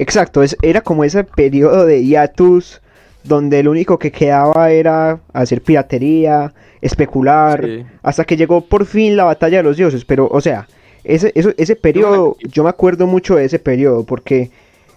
Exacto, 0.00 0.42
es, 0.42 0.56
era 0.62 0.80
como 0.80 1.04
ese 1.04 1.24
periodo 1.24 1.84
de 1.84 2.02
hiatus 2.04 2.80
donde 3.22 3.62
lo 3.62 3.70
único 3.70 3.98
que 3.98 4.10
quedaba 4.10 4.70
era 4.70 5.20
hacer 5.34 5.60
piratería, 5.60 6.54
especular, 6.80 7.62
Sí. 7.64 7.84
hasta 8.02 8.24
que 8.24 8.38
llegó 8.38 8.62
por 8.62 8.86
fin 8.86 9.14
la 9.14 9.24
batalla 9.24 9.58
de 9.58 9.62
los 9.62 9.76
dioses. 9.76 10.06
Pero, 10.06 10.26
o 10.32 10.40
sea, 10.40 10.66
ese, 11.04 11.32
eso- 11.34 11.52
ese 11.58 11.76
periodo, 11.76 12.36
yo 12.40 12.64
me 12.64 12.70
acuerdo 12.70 13.06
mucho 13.06 13.36
de 13.36 13.44
ese 13.44 13.58
periodo, 13.58 14.04
porque 14.04 14.50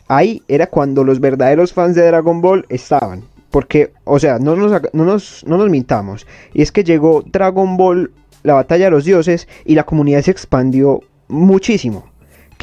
ahí 0.08 0.41
era 0.47 0.68
cuando 0.68 1.04
los 1.04 1.20
verdaderos 1.20 1.74
fans 1.74 1.95
de 1.95 2.08
Dragon 2.08 2.39
Ball 2.39 2.66
estaban. 2.70 3.24
Porque, 3.51 3.91
o 4.06 4.18
sea, 4.20 4.39
no 4.39 4.56
nos, 4.56 4.72
no 4.93 5.04
nos, 5.04 5.43
no 5.45 5.58
nos 5.58 5.70
mintamos. 5.70 6.26
Y 6.54 6.62
es 6.62 6.72
que 6.72 6.86
llegó 6.86 7.24
Dragon 7.30 7.76
Ball, 7.76 8.10
la 8.43 8.54
batalla 8.54 8.86
de 8.86 8.91
los 8.91 9.04
dioses, 9.04 9.49
y 9.66 9.76
la 9.76 9.84
comunidad 9.84 10.22
se 10.22 10.32
expandió 10.32 11.01
muchísimo. 11.28 12.06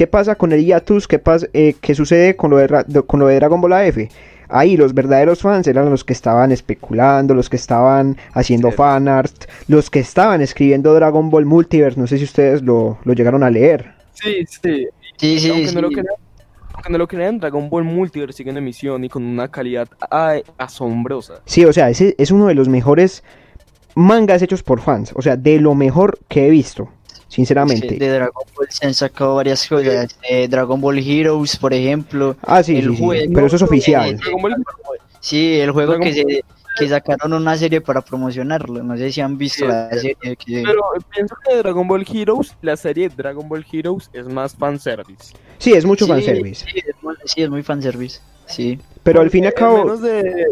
¿Qué 0.01 0.07
pasa 0.07 0.33
con 0.33 0.51
el 0.51 0.65
hiatus? 0.65 1.07
¿Qué, 1.07 1.19
pasa, 1.19 1.45
eh, 1.53 1.75
¿qué 1.79 1.93
sucede 1.93 2.35
con 2.35 2.49
lo, 2.49 2.57
de, 2.57 3.03
con 3.05 3.19
lo 3.19 3.27
de 3.27 3.35
Dragon 3.35 3.61
Ball 3.61 3.73
AF? 3.73 3.97
Ahí 4.49 4.75
los 4.75 4.95
verdaderos 4.95 5.41
fans 5.41 5.67
eran 5.67 5.91
los 5.91 6.03
que 6.03 6.13
estaban 6.13 6.51
especulando, 6.51 7.35
los 7.35 7.51
que 7.51 7.57
estaban 7.57 8.17
haciendo 8.33 8.69
Cierto. 8.69 8.81
fanart, 8.81 9.45
los 9.67 9.91
que 9.91 9.99
estaban 9.99 10.41
escribiendo 10.41 10.95
Dragon 10.95 11.29
Ball 11.29 11.45
Multiverse. 11.45 11.99
No 11.99 12.07
sé 12.07 12.17
si 12.17 12.23
ustedes 12.23 12.63
lo, 12.63 12.97
lo 13.03 13.13
llegaron 13.13 13.43
a 13.43 13.51
leer. 13.51 13.93
Sí, 14.13 14.43
sí. 14.47 14.87
Sí, 15.17 15.39
sí, 15.39 15.49
aunque, 15.51 15.67
sí. 15.67 15.75
No 15.75 15.81
lo 15.81 15.89
crean, 15.89 16.07
aunque 16.73 16.91
no 16.91 16.97
lo 16.97 17.07
crean, 17.07 17.37
Dragon 17.37 17.69
Ball 17.69 17.83
Multiverse 17.83 18.37
sigue 18.37 18.49
en 18.49 18.57
emisión 18.57 19.03
y 19.03 19.09
con 19.09 19.23
una 19.23 19.49
calidad 19.49 19.87
ay, 20.09 20.41
asombrosa. 20.57 21.43
Sí, 21.45 21.63
o 21.63 21.73
sea, 21.73 21.91
ese 21.91 22.15
es 22.17 22.31
uno 22.31 22.47
de 22.47 22.55
los 22.55 22.69
mejores 22.69 23.23
mangas 23.93 24.41
hechos 24.41 24.63
por 24.63 24.81
fans. 24.81 25.13
O 25.15 25.21
sea, 25.21 25.37
de 25.37 25.59
lo 25.59 25.75
mejor 25.75 26.17
que 26.27 26.47
he 26.47 26.49
visto, 26.49 26.89
sinceramente. 27.31 27.87
Sí, 27.89 27.97
de 27.97 28.09
Dragon 28.09 28.43
Ball 28.55 28.67
se 28.69 28.85
han 28.85 28.93
sacado 28.93 29.35
varias 29.35 29.65
cosas. 29.67 30.15
eh, 30.29 30.47
Dragon 30.47 30.79
Ball 30.81 30.99
Heroes, 30.99 31.55
por 31.57 31.73
ejemplo. 31.73 32.35
Ah, 32.43 32.61
sí, 32.61 32.77
el 32.77 32.89
sí, 32.91 32.95
sí, 32.97 33.03
juego, 33.03 33.31
pero 33.33 33.47
eso 33.47 33.55
es 33.55 33.61
oficial. 33.61 34.13
eh, 34.15 34.19
Sí, 35.19 35.59
el 35.59 35.71
juego 35.71 35.91
Dragon 35.93 36.07
que, 36.07 36.13
se, 36.13 36.43
que 36.77 36.89
sacaron 36.89 37.33
una 37.33 37.55
serie 37.57 37.79
para 37.79 38.01
promocionarlo. 38.01 38.81
No 38.83 38.97
sé 38.97 39.11
si 39.11 39.21
han 39.21 39.37
visto 39.37 39.65
Sí, 39.65 39.67
la 39.67 39.89
sí. 39.91 39.99
serie. 40.21 40.35
que- 40.35 40.63
Pero 40.65 40.81
pienso 41.13 41.35
que 41.47 41.55
Dragon 41.57 41.87
Ball 41.87 42.05
Heroes, 42.11 42.55
la 42.61 42.75
serie 42.75 43.09
Dragon 43.09 43.47
Ball 43.47 43.65
Heroes 43.71 44.09
es 44.13 44.25
más 44.27 44.55
fanservice. 44.55 45.33
Sí, 45.59 45.73
es 45.73 45.85
mucho 45.85 46.05
Sí, 46.05 46.11
fanservice. 46.11 46.65
Sí, 46.65 46.79
es 46.85 46.95
muy, 47.03 47.15
sí, 47.25 47.41
es 47.43 47.49
muy 47.49 47.63
fanservice. 47.63 48.19
Sí. 48.47 48.79
Pero 49.03 49.21
al 49.21 49.29
fin 49.29 49.43
y 49.43 49.47
al 49.47 49.53
En 49.53 49.57
cabo, 49.59 49.77
menos 49.85 50.01
de, 50.01 50.47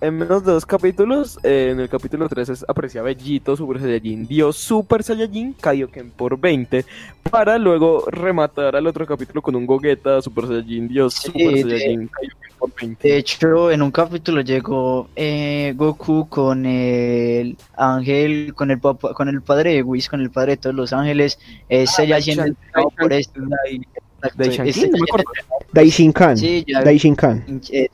en 0.00 0.16
menos 0.16 0.44
de 0.44 0.52
dos 0.52 0.64
capítulos, 0.64 1.38
eh, 1.42 1.70
en 1.72 1.80
el 1.80 1.88
capítulo 1.88 2.28
3 2.28 2.64
aparecía 2.68 3.02
Bellito, 3.02 3.56
Super 3.56 3.80
Saiyajin, 3.80 4.26
Dios 4.26 4.56
Super 4.56 5.02
Saiyajin, 5.02 5.52
Kaioken 5.54 6.10
por 6.10 6.38
20, 6.40 6.84
para 7.30 7.58
luego 7.58 8.04
rematar 8.10 8.76
al 8.76 8.86
otro 8.86 9.04
capítulo 9.06 9.42
con 9.42 9.54
un 9.56 9.66
Gogeta, 9.66 10.22
Super 10.22 10.46
Saiyajin, 10.46 10.88
Dios 10.88 11.14
Sí, 11.14 11.26
Super 11.26 11.52
de- 11.52 11.62
Saiyajin, 11.62 12.08
Kaioken 12.08 12.38
por 12.58 12.70
20. 12.80 13.08
De 13.08 13.16
hecho, 13.18 13.70
en 13.70 13.82
un 13.82 13.90
capítulo 13.90 14.40
llegó 14.40 15.08
eh, 15.16 15.74
Goku 15.76 16.28
con 16.28 16.64
el 16.66 17.56
ángel, 17.76 18.52
con 18.54 18.70
el 18.70 18.78
papá, 18.80 19.12
con 19.14 19.28
el 19.28 19.42
padre 19.42 19.74
de 19.74 19.82
Whis, 19.82 20.08
con 20.08 20.20
el 20.20 20.30
padre 20.30 20.52
de 20.52 20.56
todos 20.58 20.76
los 20.76 20.92
ángeles. 20.92 21.38
Siendo 21.68 22.14
Daishan- 22.16 22.46
entrenado 22.48 22.90
por 22.98 23.10
Daishan- 23.10 23.18
este. 23.20 23.40
Dai- 23.40 23.80
exacto, 24.22 24.34
Daishan 24.36 24.66
este 24.68 24.80
no 24.80 24.92
me 24.92 24.98
siendo 24.98 25.04
acuerdo. 25.08 25.30
Daishinkan. 25.72 26.36
Sí, 26.36 26.64
ya- 26.66 26.82
Daishinkan. 26.82 27.44
eh, 27.70 27.88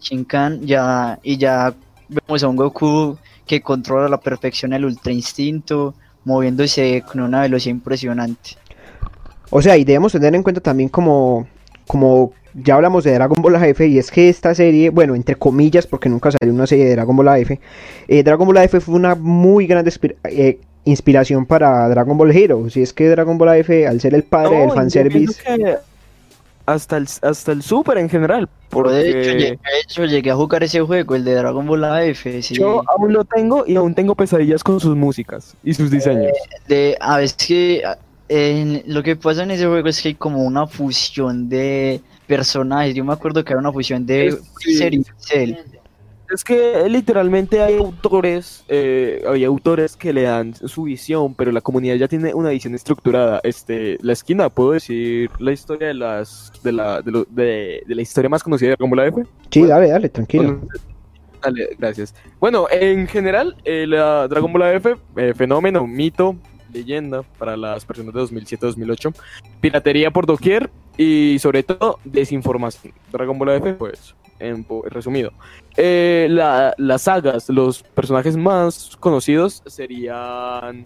Shinkan 0.00 0.66
ya 0.66 1.18
y 1.22 1.36
ya 1.36 1.74
vemos 2.08 2.42
a 2.42 2.48
un 2.48 2.56
Goku 2.56 3.18
que 3.46 3.60
controla 3.60 4.06
a 4.06 4.10
la 4.10 4.20
perfección 4.20 4.72
el 4.72 4.84
ultra 4.84 5.12
instinto, 5.12 5.94
moviéndose 6.24 7.02
con 7.10 7.20
una 7.20 7.42
velocidad 7.42 7.74
impresionante. 7.74 8.50
O 9.50 9.62
sea, 9.62 9.76
y 9.76 9.84
debemos 9.84 10.12
tener 10.12 10.34
en 10.34 10.42
cuenta 10.42 10.60
también 10.60 10.90
como, 10.90 11.48
como 11.86 12.32
ya 12.54 12.74
hablamos 12.74 13.04
de 13.04 13.14
Dragon 13.14 13.40
Ball 13.40 13.56
AF, 13.56 13.80
y 13.80 13.98
es 13.98 14.10
que 14.10 14.28
esta 14.28 14.54
serie, 14.54 14.90
bueno, 14.90 15.14
entre 15.14 15.36
comillas, 15.36 15.86
porque 15.86 16.08
nunca 16.08 16.30
salió 16.30 16.54
una 16.54 16.66
serie 16.66 16.84
de 16.84 16.92
Dragon 16.92 17.16
Ball 17.16 17.28
AF, 17.28 17.52
eh, 18.08 18.22
Dragon 18.22 18.46
Ball 18.46 18.58
AF 18.58 18.80
fue 18.80 18.94
una 18.94 19.14
muy 19.14 19.66
grande 19.66 19.92
eh, 20.24 20.60
inspiración 20.84 21.46
para 21.46 21.88
Dragon 21.88 22.18
Ball 22.18 22.36
Heroes, 22.36 22.76
y 22.76 22.82
es 22.82 22.92
que 22.92 23.08
Dragon 23.08 23.38
Ball 23.38 23.60
AF, 23.60 23.70
al 23.88 24.00
ser 24.00 24.14
el 24.14 24.24
padre 24.24 24.56
No, 24.56 24.60
del 24.62 24.72
fanservice, 24.72 25.42
hasta 26.72 26.98
el, 26.98 27.08
hasta 27.22 27.52
el 27.52 27.62
Super 27.62 27.96
en 27.98 28.08
general, 28.10 28.48
Pero 28.68 28.90
de, 28.90 29.00
hecho, 29.00 29.12
porque 29.12 29.32
llegué, 29.32 29.50
de 29.50 29.80
hecho, 29.82 30.04
llegué 30.04 30.30
a 30.30 30.36
jugar 30.36 30.62
ese 30.62 30.80
juego, 30.80 31.14
el 31.14 31.24
de 31.24 31.34
Dragon 31.34 31.66
Ball 31.66 31.84
AF. 31.84 32.22
Sí. 32.42 32.54
yo 32.54 32.82
aún 32.90 33.12
lo 33.12 33.24
tengo 33.24 33.64
y 33.66 33.76
aún 33.76 33.94
tengo 33.94 34.14
pesadillas 34.14 34.62
con 34.62 34.78
sus 34.78 34.94
músicas 34.94 35.54
y 35.64 35.72
sus 35.72 35.90
diseños. 35.90 36.32
De, 36.66 36.96
a 37.00 37.16
veces 37.16 37.36
que 37.46 37.82
en- 38.28 38.82
lo 38.86 39.02
que 39.02 39.16
pasa 39.16 39.44
en 39.44 39.50
ese 39.52 39.66
juego 39.66 39.88
es 39.88 40.02
que 40.02 40.08
hay 40.08 40.14
como 40.14 40.44
una 40.44 40.66
fusión 40.66 41.48
de 41.48 42.02
personajes. 42.26 42.94
Yo 42.94 43.04
me 43.04 43.14
acuerdo 43.14 43.42
que 43.42 43.52
era 43.54 43.60
una 43.60 43.72
fusión 43.72 44.04
de 44.04 44.32
sí. 44.32 44.38
Freezer 44.62 44.94
y 44.94 45.04
Cell. 45.18 45.54
Es 46.32 46.44
que 46.44 46.86
literalmente 46.88 47.62
hay 47.62 47.76
autores, 47.78 48.64
eh, 48.68 49.22
hay 49.26 49.44
autores 49.44 49.96
que 49.96 50.12
le 50.12 50.22
dan 50.22 50.54
su 50.54 50.82
visión, 50.82 51.34
pero 51.34 51.52
la 51.52 51.60
comunidad 51.62 51.94
ya 51.96 52.06
tiene 52.06 52.34
una 52.34 52.50
visión 52.50 52.74
estructurada. 52.74 53.40
Este, 53.42 53.96
la 54.02 54.12
esquina, 54.12 54.50
puedo 54.50 54.72
decir 54.72 55.30
la 55.38 55.52
historia 55.52 55.88
de 55.88 55.94
las, 55.94 56.52
de 56.62 56.72
la, 56.72 57.00
de, 57.00 57.10
lo- 57.10 57.24
de- 57.30 57.82
de 57.86 57.94
la 57.94 58.02
historia 58.02 58.28
más 58.28 58.42
conocida 58.42 58.68
de 58.70 58.76
Dragon 58.76 58.90
Ball 58.90 59.00
AF. 59.08 59.26
sí, 59.50 59.64
dale, 59.64 59.88
dale, 59.88 60.08
tranquilo. 60.10 60.60
Dale, 61.42 61.68
gracias. 61.78 62.14
Bueno, 62.40 62.66
en 62.70 63.06
general, 63.06 63.56
eh, 63.64 63.86
la 63.86 64.26
Dragon 64.28 64.52
Ball 64.52 64.62
AF, 64.76 64.86
eh, 65.16 65.32
fenómeno, 65.34 65.86
mito, 65.86 66.36
leyenda 66.72 67.22
para 67.38 67.56
las 67.56 67.84
personas 67.86 68.12
de 68.12 68.20
2007-2008, 68.20 69.14
piratería 69.60 70.10
por 70.10 70.26
doquier 70.26 70.68
y 70.98 71.38
sobre 71.38 71.62
todo 71.62 71.98
desinformación. 72.04 72.92
Dragon 73.10 73.38
Ball 73.38 73.50
AF, 73.50 73.72
pues, 73.78 74.14
en 74.38 74.66
resumido. 74.90 75.32
Eh, 75.76 76.26
la- 76.28 76.74
las 76.76 77.02
sagas, 77.02 77.48
los 77.48 77.82
personajes 77.82 78.36
más 78.36 78.96
conocidos 79.00 79.62
serían 79.66 80.84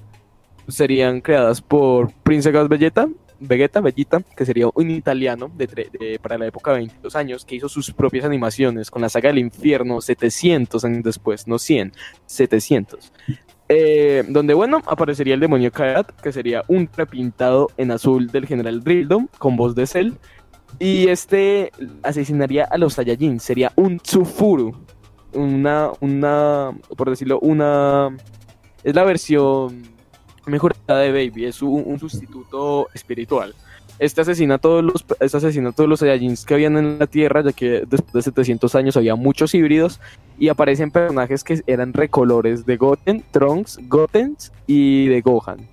serían 0.69 1.21
creadas 1.21 1.61
por 1.61 2.13
Princess 2.23 2.53
Vegeta, 2.69 3.09
Vegeta, 3.41 3.81
Vegeta, 3.81 4.23
que 4.37 4.47
sería 4.47 4.69
un 4.73 4.91
italiano 4.93 5.51
de, 5.57 6.21
para 6.23 6.39
la 6.39 6.47
época 6.47 6.71
de 6.71 6.77
22 6.79 7.17
años, 7.17 7.45
que 7.45 7.57
hizo 7.57 7.69
sus 7.69 7.91
propias 7.91 8.25
animaciones 8.25 8.89
con 8.89 9.03
la 9.03 9.09
saga 9.09 9.31
del 9.31 9.39
infierno 9.39 10.01
700 10.01 10.85
años 10.85 11.03
después, 11.03 11.49
no 11.49 11.59
100, 11.59 11.93
700. 12.27 13.13
Eh, 13.75 14.25
donde, 14.29 14.53
bueno, 14.53 14.83
aparecería 14.87 15.33
el 15.33 15.41
demonio 15.41 15.73
Karat, 15.73 16.11
que 16.20 16.31
sería 16.31 16.62
un 16.68 16.91
repintado 16.95 17.70
en 17.79 17.91
azul 17.91 18.27
del 18.27 18.47
general 18.47 18.83
Rildom, 18.85 19.29
con 19.39 19.57
voz 19.57 19.75
de 19.75 19.87
Cell. 19.87 20.12
Y 20.79 21.09
este 21.09 21.73
asesinaría 22.03 22.64
a 22.64 22.77
los 22.77 22.95
Saiyajin, 22.95 23.41
sería 23.41 23.73
un 23.77 23.99
Tsufuru. 23.99 24.77
Una, 25.33 25.91
una, 26.01 26.73
por 26.99 27.09
decirlo, 27.09 27.39
una... 27.41 28.14
Es 28.85 28.95
la 28.95 29.05
versión 29.05 29.85
mejorada 30.45 31.01
de 31.01 31.12
Baby, 31.12 31.47
es 31.47 31.62
un, 31.62 31.99
sustituto 31.99 32.89
espiritual. 32.93 33.55
Este 34.03 34.20
asesina, 34.20 34.59
todos 34.59 34.82
los, 34.82 35.07
este 35.20 35.36
asesina 35.36 35.68
a 35.68 35.72
todos 35.72 35.88
los 35.88 36.00
Saiyajins 36.00 36.44
que 36.44 36.55
habían 36.55 36.76
en 36.76 36.98
la 36.98 37.07
Tierra, 37.07 37.40
ya 37.40 37.53
que 37.53 37.84
después 37.86 38.12
de 38.12 38.22
700 38.22 38.74
años 38.74 38.96
había 38.96 39.14
muchos 39.14 39.55
híbridos, 39.55 40.00
y 40.40 40.48
aparecen 40.48 40.90
personajes 40.90 41.44
que 41.44 41.62
eran 41.68 41.92
recolores 41.92 42.66
de 42.66 42.76
Goten, 42.78 43.22
Trunks, 43.30 43.78
Gotens 43.86 44.50
y 44.66 45.07
de 45.07 45.20
Gohan. 45.20 45.68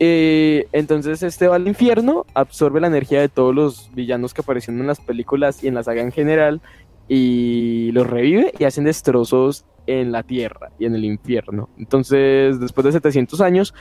Eh, 0.00 0.66
entonces 0.72 1.22
este 1.22 1.48
va 1.48 1.56
al 1.56 1.66
infierno, 1.66 2.26
absorbe 2.34 2.78
la 2.78 2.88
energía 2.88 3.22
de 3.22 3.30
todos 3.30 3.54
los 3.54 3.90
villanos 3.94 4.34
que 4.34 4.42
aparecieron 4.42 4.82
en 4.82 4.88
las 4.88 5.00
películas 5.00 5.64
y 5.64 5.68
en 5.68 5.74
la 5.74 5.82
saga 5.82 6.02
en 6.02 6.12
general, 6.12 6.60
y 7.08 7.90
los 7.92 8.06
revive 8.06 8.52
y 8.58 8.64
hacen 8.64 8.84
destrozos 8.84 9.64
en 9.86 10.12
la 10.12 10.22
tierra 10.24 10.72
y 10.78 10.84
en 10.84 10.94
el 10.94 11.06
infierno. 11.06 11.70
Entonces, 11.78 12.60
después 12.60 12.84
de 12.84 12.92
700 12.92 13.40
años, 13.40 13.72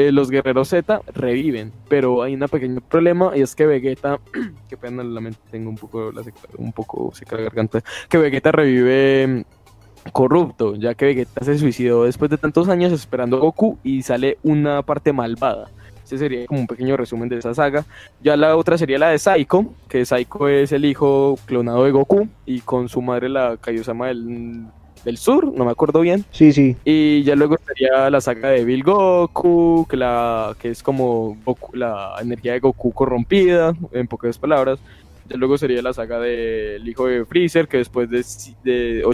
eh, 0.00 0.12
los 0.12 0.30
guerreros 0.30 0.68
Z 0.68 1.02
reviven, 1.14 1.72
pero 1.88 2.22
hay 2.22 2.34
un 2.34 2.40
pequeño 2.48 2.80
problema 2.80 3.32
y 3.36 3.42
es 3.42 3.54
que 3.54 3.66
Vegeta, 3.66 4.18
que 4.68 4.76
pena 4.76 5.02
la 5.02 5.20
mente, 5.20 5.38
tengo 5.50 5.70
un 5.70 5.76
poco 5.76 6.12
la 6.12 6.22
un 6.56 6.72
poco 6.72 7.12
seca 7.14 7.36
la 7.36 7.42
garganta, 7.42 7.82
que 8.08 8.18
Vegeta 8.18 8.52
revive 8.52 9.26
mm, 9.26 10.10
corrupto, 10.12 10.74
ya 10.76 10.94
que 10.94 11.06
Vegeta 11.06 11.44
se 11.44 11.58
suicidó 11.58 12.04
después 12.04 12.30
de 12.30 12.38
tantos 12.38 12.68
años 12.68 12.92
esperando 12.92 13.36
a 13.36 13.40
Goku 13.40 13.78
y 13.82 14.02
sale 14.02 14.38
una 14.42 14.82
parte 14.82 15.12
malvada. 15.12 15.70
Ese 16.04 16.18
sería 16.18 16.46
como 16.46 16.60
un 16.60 16.66
pequeño 16.66 16.96
resumen 16.96 17.28
de 17.28 17.38
esa 17.38 17.54
saga. 17.54 17.84
Ya 18.20 18.36
la 18.36 18.56
otra 18.56 18.76
sería 18.76 18.98
la 18.98 19.10
de 19.10 19.18
Saiko, 19.18 19.72
que 19.88 20.04
Saiko 20.04 20.48
es 20.48 20.72
el 20.72 20.84
hijo 20.84 21.38
clonado 21.46 21.84
de 21.84 21.92
Goku 21.92 22.28
y 22.46 22.62
con 22.62 22.88
su 22.88 23.00
madre 23.00 23.28
la 23.28 23.56
Kaiosama 23.58 24.08
del 24.08 24.64
del 25.04 25.16
sur, 25.16 25.52
no 25.52 25.64
me 25.64 25.70
acuerdo 25.70 26.00
bien. 26.00 26.24
Sí, 26.30 26.52
sí. 26.52 26.76
Y 26.84 27.22
ya 27.22 27.34
luego 27.34 27.56
estaría 27.56 28.10
la 28.10 28.20
saga 28.20 28.50
de 28.50 28.64
Bill 28.64 28.82
Goku, 28.82 29.86
que, 29.88 29.96
la, 29.96 30.54
que 30.58 30.70
es 30.70 30.82
como 30.82 31.36
la 31.72 32.14
energía 32.20 32.52
de 32.52 32.60
Goku 32.60 32.92
corrompida, 32.92 33.74
en 33.92 34.06
pocas 34.06 34.38
palabras. 34.38 34.78
Ya 35.28 35.36
luego 35.36 35.56
sería 35.58 35.80
la 35.80 35.92
saga 35.92 36.18
del 36.18 36.86
hijo 36.88 37.06
de 37.06 37.24
Freezer, 37.24 37.68
que 37.68 37.78
después 37.78 38.10
de, 38.10 38.24
de 38.64 39.04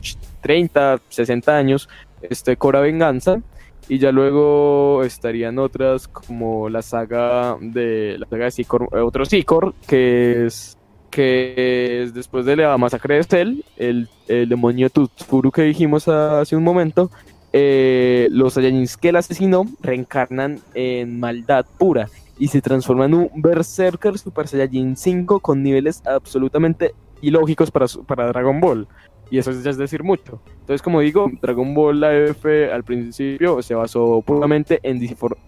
30, 0.41 1.01
60 1.09 1.57
años, 1.57 1.89
este 2.23 2.57
cobra 2.57 2.81
venganza. 2.81 3.41
Y 3.89 3.99
ya 3.99 4.11
luego 4.11 5.05
estarían 5.05 5.61
otras 5.61 6.09
como 6.09 6.69
la 6.69 6.83
saga 6.83 7.57
de 7.61 8.17
la 8.19 8.27
saga 8.27 8.49
de 8.49 9.01
otro 9.01 9.25
Sicor, 9.25 9.75
que 9.87 10.47
es 10.47 10.76
que 11.17 12.03
es 12.03 12.13
después 12.13 12.45
de 12.45 12.57
la 12.57 12.77
masacre 12.77 13.15
de 13.15 13.25
Cell, 13.25 13.61
el, 13.79 14.07
el 14.29 14.51
demonio 14.51 14.91
Tutsfuru 14.91 15.51
que 15.51 15.63
dijimos 15.63 16.09
hace 16.09 16.55
un 16.55 16.63
momento, 16.63 17.11
eh, 17.55 18.29
los 18.31 18.53
Saiyajins 18.53 18.99
que 18.99 19.09
él 19.09 19.17
asesinó 19.17 19.65
reencarnan 19.81 20.61
en 20.75 21.19
maldad 21.19 21.65
pura 21.79 22.11
y 22.39 22.49
se 22.49 22.61
transforman 22.61 23.15
en 23.15 23.19
un 23.19 23.31
Berserker 23.37 24.19
Super 24.19 24.47
Saiyajin 24.47 24.95
5 24.95 25.41
con 25.41 25.63
niveles 25.63 26.03
absolutamente 26.07 26.93
ilógicos 27.23 27.71
para, 27.71 27.87
para 28.07 28.27
Dragon 28.27 28.61
Ball. 28.61 28.87
Y 29.31 29.39
eso 29.39 29.53
ya 29.53 29.71
es 29.71 29.79
decir 29.79 30.03
mucho. 30.03 30.43
Entonces, 30.61 30.83
como 30.83 31.01
digo, 31.01 31.31
Dragon 31.41 31.73
Ball 31.73 32.05
AF 32.05 32.45
al 32.71 32.85
principio 32.85 33.63
se 33.63 33.75
basó 33.75 34.21
puramente 34.21 34.81
en 34.83 35.01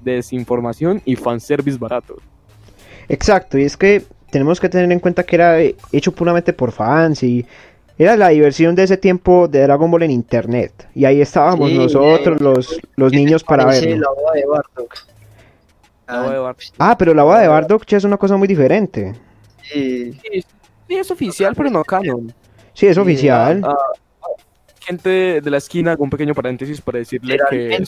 desinformación 0.03 1.03
y 1.05 1.15
fanservice 1.15 1.77
barato. 1.77 2.17
Exacto, 3.11 3.59
y 3.59 3.65
es 3.65 3.77
que 3.77 4.05
tenemos 4.31 4.61
que 4.61 4.69
tener 4.69 4.91
en 4.91 5.01
cuenta 5.01 5.23
que 5.23 5.37
era 5.37 5.59
hecho 5.93 6.13
puramente 6.13 6.53
por 6.53 6.73
fans 6.73 7.23
y 7.23 7.47
era 7.99 8.17
la 8.17 8.29
diversión 8.29 8.75
de 8.75 8.85
ese 8.85 8.97
tiempo 8.97 9.49
de 9.49 9.63
Dragon 9.63 9.91
Ball 9.91 10.05
en 10.05 10.13
internet. 10.13 10.89
Y 10.95 11.05
ahí 11.05 11.21
estábamos 11.21 11.73
nosotros, 11.73 12.41
los, 12.41 12.81
los 12.95 13.13
niños, 13.13 13.43
para 13.43 13.65
verlo. 13.65 13.97
La 13.97 14.11
boda 14.11 14.33
de 14.35 14.47
Bardock. 14.47 14.95
Ah, 16.79 16.97
pero 16.97 17.13
la 17.13 17.25
boda 17.25 17.41
de 17.41 17.49
Bardock 17.49 17.85
ya 17.87 17.99
es 17.99 18.05
una 18.05 18.17
cosa 18.17 18.37
muy 18.37 18.47
diferente. 18.47 19.15
Sí, 19.63 20.13
sí 20.23 20.45
es 20.89 21.11
oficial, 21.11 21.55
pero 21.57 21.71
no 21.71 21.85
canon. 21.85 22.33
Sí, 22.73 22.87
es 22.87 22.97
oficial. 22.97 23.63
Ah, 23.65 23.77
gente 24.89 25.41
de 25.41 25.51
la 25.51 25.59
esquina, 25.59 25.95
un 25.99 26.11
pequeño 26.11 26.35
paréntesis 26.35 26.81
para 26.81 26.99
decirle 26.99 27.39
que... 27.51 27.87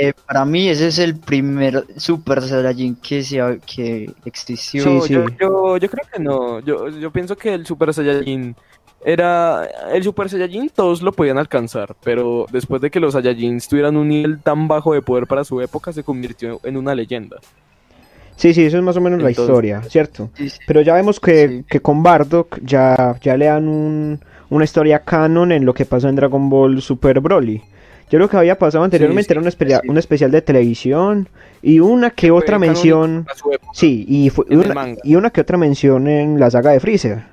Eh, 0.00 0.12
para 0.26 0.44
mí 0.44 0.68
ese 0.68 0.88
es 0.88 0.98
el 0.98 1.16
primer 1.16 1.84
Super 1.96 2.42
Saiyajin 2.42 2.96
que, 2.96 3.22
se, 3.22 3.60
que 3.66 4.10
existió. 4.24 5.06
Yo, 5.06 5.26
yo, 5.38 5.76
yo, 5.76 5.88
creo 5.90 6.06
que 6.12 6.20
no. 6.20 6.60
Yo, 6.60 6.88
yo 6.88 7.10
pienso 7.10 7.36
que 7.36 7.54
el 7.54 7.66
Super 7.66 7.92
Saiyajin 7.92 8.56
era... 9.04 9.68
El 9.92 10.02
Super 10.02 10.30
Saiyajin 10.30 10.70
todos 10.70 11.02
lo 11.02 11.12
podían 11.12 11.38
alcanzar, 11.38 11.94
pero 12.02 12.46
después 12.50 12.80
de 12.80 12.90
que 12.90 13.00
los 13.00 13.12
Saiyajins 13.12 13.68
tuvieran 13.68 13.96
un 13.96 14.08
nivel 14.08 14.40
tan 14.40 14.66
bajo 14.68 14.94
de 14.94 15.02
poder 15.02 15.26
para 15.26 15.44
su 15.44 15.60
época, 15.60 15.92
se 15.92 16.02
convirtió 16.02 16.60
en 16.64 16.76
una 16.76 16.94
leyenda. 16.94 17.36
Sí, 18.36 18.54
sí, 18.54 18.64
eso 18.64 18.78
es 18.78 18.82
más 18.82 18.96
o 18.96 19.00
menos 19.00 19.22
la 19.22 19.30
historia, 19.30 19.82
¿cierto? 19.82 20.30
Pero 20.66 20.80
ya 20.80 20.94
vemos 20.94 21.20
que, 21.20 21.64
que 21.68 21.80
con 21.80 22.02
Bardock 22.02 22.58
ya, 22.62 23.16
ya 23.20 23.36
le 23.36 23.44
dan 23.44 23.68
un 23.68 24.20
una 24.52 24.64
historia 24.64 24.98
canon 24.98 25.50
en 25.50 25.64
lo 25.64 25.72
que 25.72 25.86
pasó 25.86 26.10
en 26.10 26.16
Dragon 26.16 26.50
Ball 26.50 26.82
Super 26.82 27.20
Broly. 27.20 27.62
Yo 28.10 28.18
lo 28.18 28.28
que 28.28 28.36
había 28.36 28.58
pasado 28.58 28.84
anteriormente 28.84 29.32
era 29.32 29.40
un, 29.40 29.48
especial, 29.48 29.80
un 29.88 29.96
especial 29.96 30.30
de 30.30 30.42
televisión 30.42 31.26
y 31.62 31.80
una 31.80 32.10
que 32.10 32.30
otra 32.30 32.58
mención. 32.58 33.26
Sí, 33.72 34.04
y, 34.06 34.30
una, 34.54 34.88
y 35.02 35.14
una 35.14 35.30
que 35.30 35.40
otra 35.40 35.56
mención 35.56 36.06
en 36.06 36.38
la 36.38 36.50
saga 36.50 36.72
de 36.72 36.80
Freezer. 36.80 37.31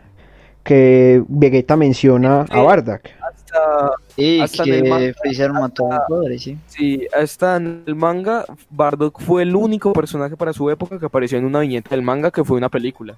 Que 0.64 1.24
Vegeta 1.28 1.76
menciona 1.76 2.46
a 2.50 2.62
Bardock 2.62 3.10
hasta, 4.42 4.64
en 4.68 4.74
el 4.74 4.90
manga, 4.90 5.14
Freezer 5.22 5.54
mató 5.54 5.92
a 5.92 6.06
sí. 6.38 6.58
Sí, 6.68 7.08
hasta 7.14 7.58
en 7.58 7.84
el 7.86 7.96
manga, 7.96 8.46
Bardock 8.70 9.22
fue 9.22 9.44
el 9.44 9.56
único 9.56 9.94
personaje 9.94 10.36
para 10.36 10.54
su 10.54 10.70
época 10.70 11.00
que 11.00 11.06
apareció 11.06 11.38
en 11.38 11.46
una 11.46 11.60
viñeta 11.60 11.92
del 11.92 12.02
manga 12.02 12.32
que 12.32 12.44
fue 12.44 12.58
una 12.58 12.70
película. 12.70 13.16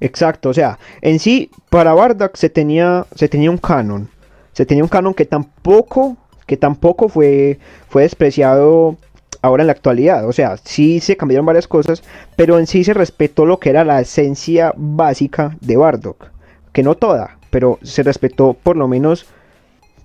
Exacto, 0.00 0.50
o 0.50 0.54
sea, 0.54 0.78
en 1.00 1.18
sí, 1.18 1.50
para 1.70 1.94
Bardock 1.94 2.36
se 2.36 2.50
tenía, 2.50 3.06
se 3.14 3.28
tenía 3.28 3.50
un 3.50 3.58
canon. 3.58 4.08
Se 4.52 4.66
tenía 4.66 4.84
un 4.84 4.88
canon 4.88 5.14
que 5.14 5.24
tampoco, 5.24 6.16
que 6.46 6.56
tampoco 6.56 7.08
fue, 7.08 7.58
fue 7.88 8.02
despreciado 8.02 8.96
ahora 9.40 9.62
en 9.62 9.68
la 9.68 9.72
actualidad. 9.72 10.28
O 10.28 10.32
sea, 10.32 10.56
sí 10.58 11.00
se 11.00 11.16
cambiaron 11.16 11.46
varias 11.46 11.66
cosas, 11.66 12.02
pero 12.36 12.58
en 12.58 12.66
sí 12.66 12.84
se 12.84 12.94
respetó 12.94 13.46
lo 13.46 13.58
que 13.58 13.70
era 13.70 13.84
la 13.84 14.00
esencia 14.00 14.74
básica 14.76 15.56
de 15.60 15.76
Bardock. 15.76 16.31
Que 16.72 16.82
no 16.82 16.94
toda, 16.94 17.38
pero 17.50 17.78
se 17.82 18.02
respetó 18.02 18.54
por 18.54 18.76
lo 18.76 18.88
menos 18.88 19.26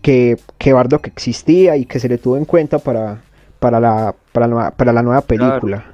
que, 0.02 0.38
que 0.58 0.74
Bardock 0.74 1.08
existía 1.08 1.78
y 1.78 1.86
que 1.86 2.00
se 2.00 2.10
le 2.10 2.18
tuvo 2.18 2.38
en 2.38 2.46
cuenta 2.46 2.80
para, 2.80 3.22
para, 3.60 3.80
la, 3.80 4.16
para, 4.32 4.48
la, 4.48 4.72
para 4.72 4.94
la 4.94 5.04
nueva 5.04 5.22
película. 5.22 5.86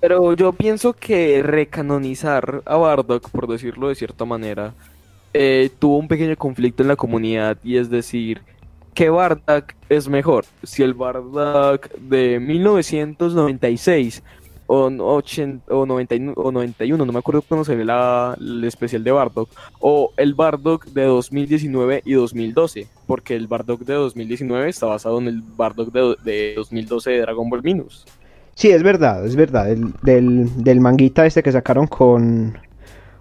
Pero 0.00 0.34
yo 0.34 0.52
pienso 0.52 0.94
que 0.94 1.42
recanonizar 1.42 2.62
a 2.64 2.76
Bardock, 2.76 3.28
por 3.30 3.46
decirlo 3.46 3.88
de 3.88 3.94
cierta 3.94 4.24
manera, 4.24 4.74
eh, 5.34 5.70
tuvo 5.78 5.98
un 5.98 6.08
pequeño 6.08 6.36
conflicto 6.36 6.82
en 6.82 6.88
la 6.88 6.96
comunidad 6.96 7.58
y 7.62 7.76
es 7.76 7.90
decir, 7.90 8.42
¿qué 8.94 9.10
Bardock 9.10 9.74
es 9.88 10.08
mejor? 10.08 10.44
Si 10.62 10.82
el 10.82 10.94
Bardock 10.94 11.90
de 11.94 12.40
1996 12.40 14.22
o, 14.72 15.16
80, 15.16 15.74
o, 15.74 15.84
91, 15.86 17.04
no 17.04 17.12
me 17.12 17.18
acuerdo 17.18 17.42
cuándo 17.42 17.64
se 17.64 17.76
ve 17.76 17.84
la, 17.84 18.36
el 18.40 18.64
especial 18.64 19.04
de 19.04 19.12
Bardock, 19.12 19.50
o 19.80 20.12
el 20.16 20.34
Bardock 20.34 20.86
de 20.86 21.04
2019 21.04 22.02
y 22.04 22.14
2012, 22.14 22.86
porque 23.06 23.36
el 23.36 23.48
Bardock 23.48 23.82
de 23.82 23.94
2019 23.94 24.70
está 24.70 24.86
basado 24.86 25.18
en 25.18 25.28
el 25.28 25.42
Bardock 25.42 25.92
de, 25.92 26.16
de 26.24 26.54
2012 26.56 27.10
de 27.10 27.20
Dragon 27.20 27.50
Ball 27.50 27.62
Minus. 27.62 28.06
Sí, 28.54 28.70
es 28.70 28.82
verdad, 28.82 29.24
es 29.26 29.36
verdad, 29.36 29.70
el, 29.70 29.92
del, 30.02 30.62
del 30.62 30.80
manguita 30.80 31.26
este 31.26 31.42
que 31.42 31.52
sacaron 31.52 31.86
con... 31.86 32.58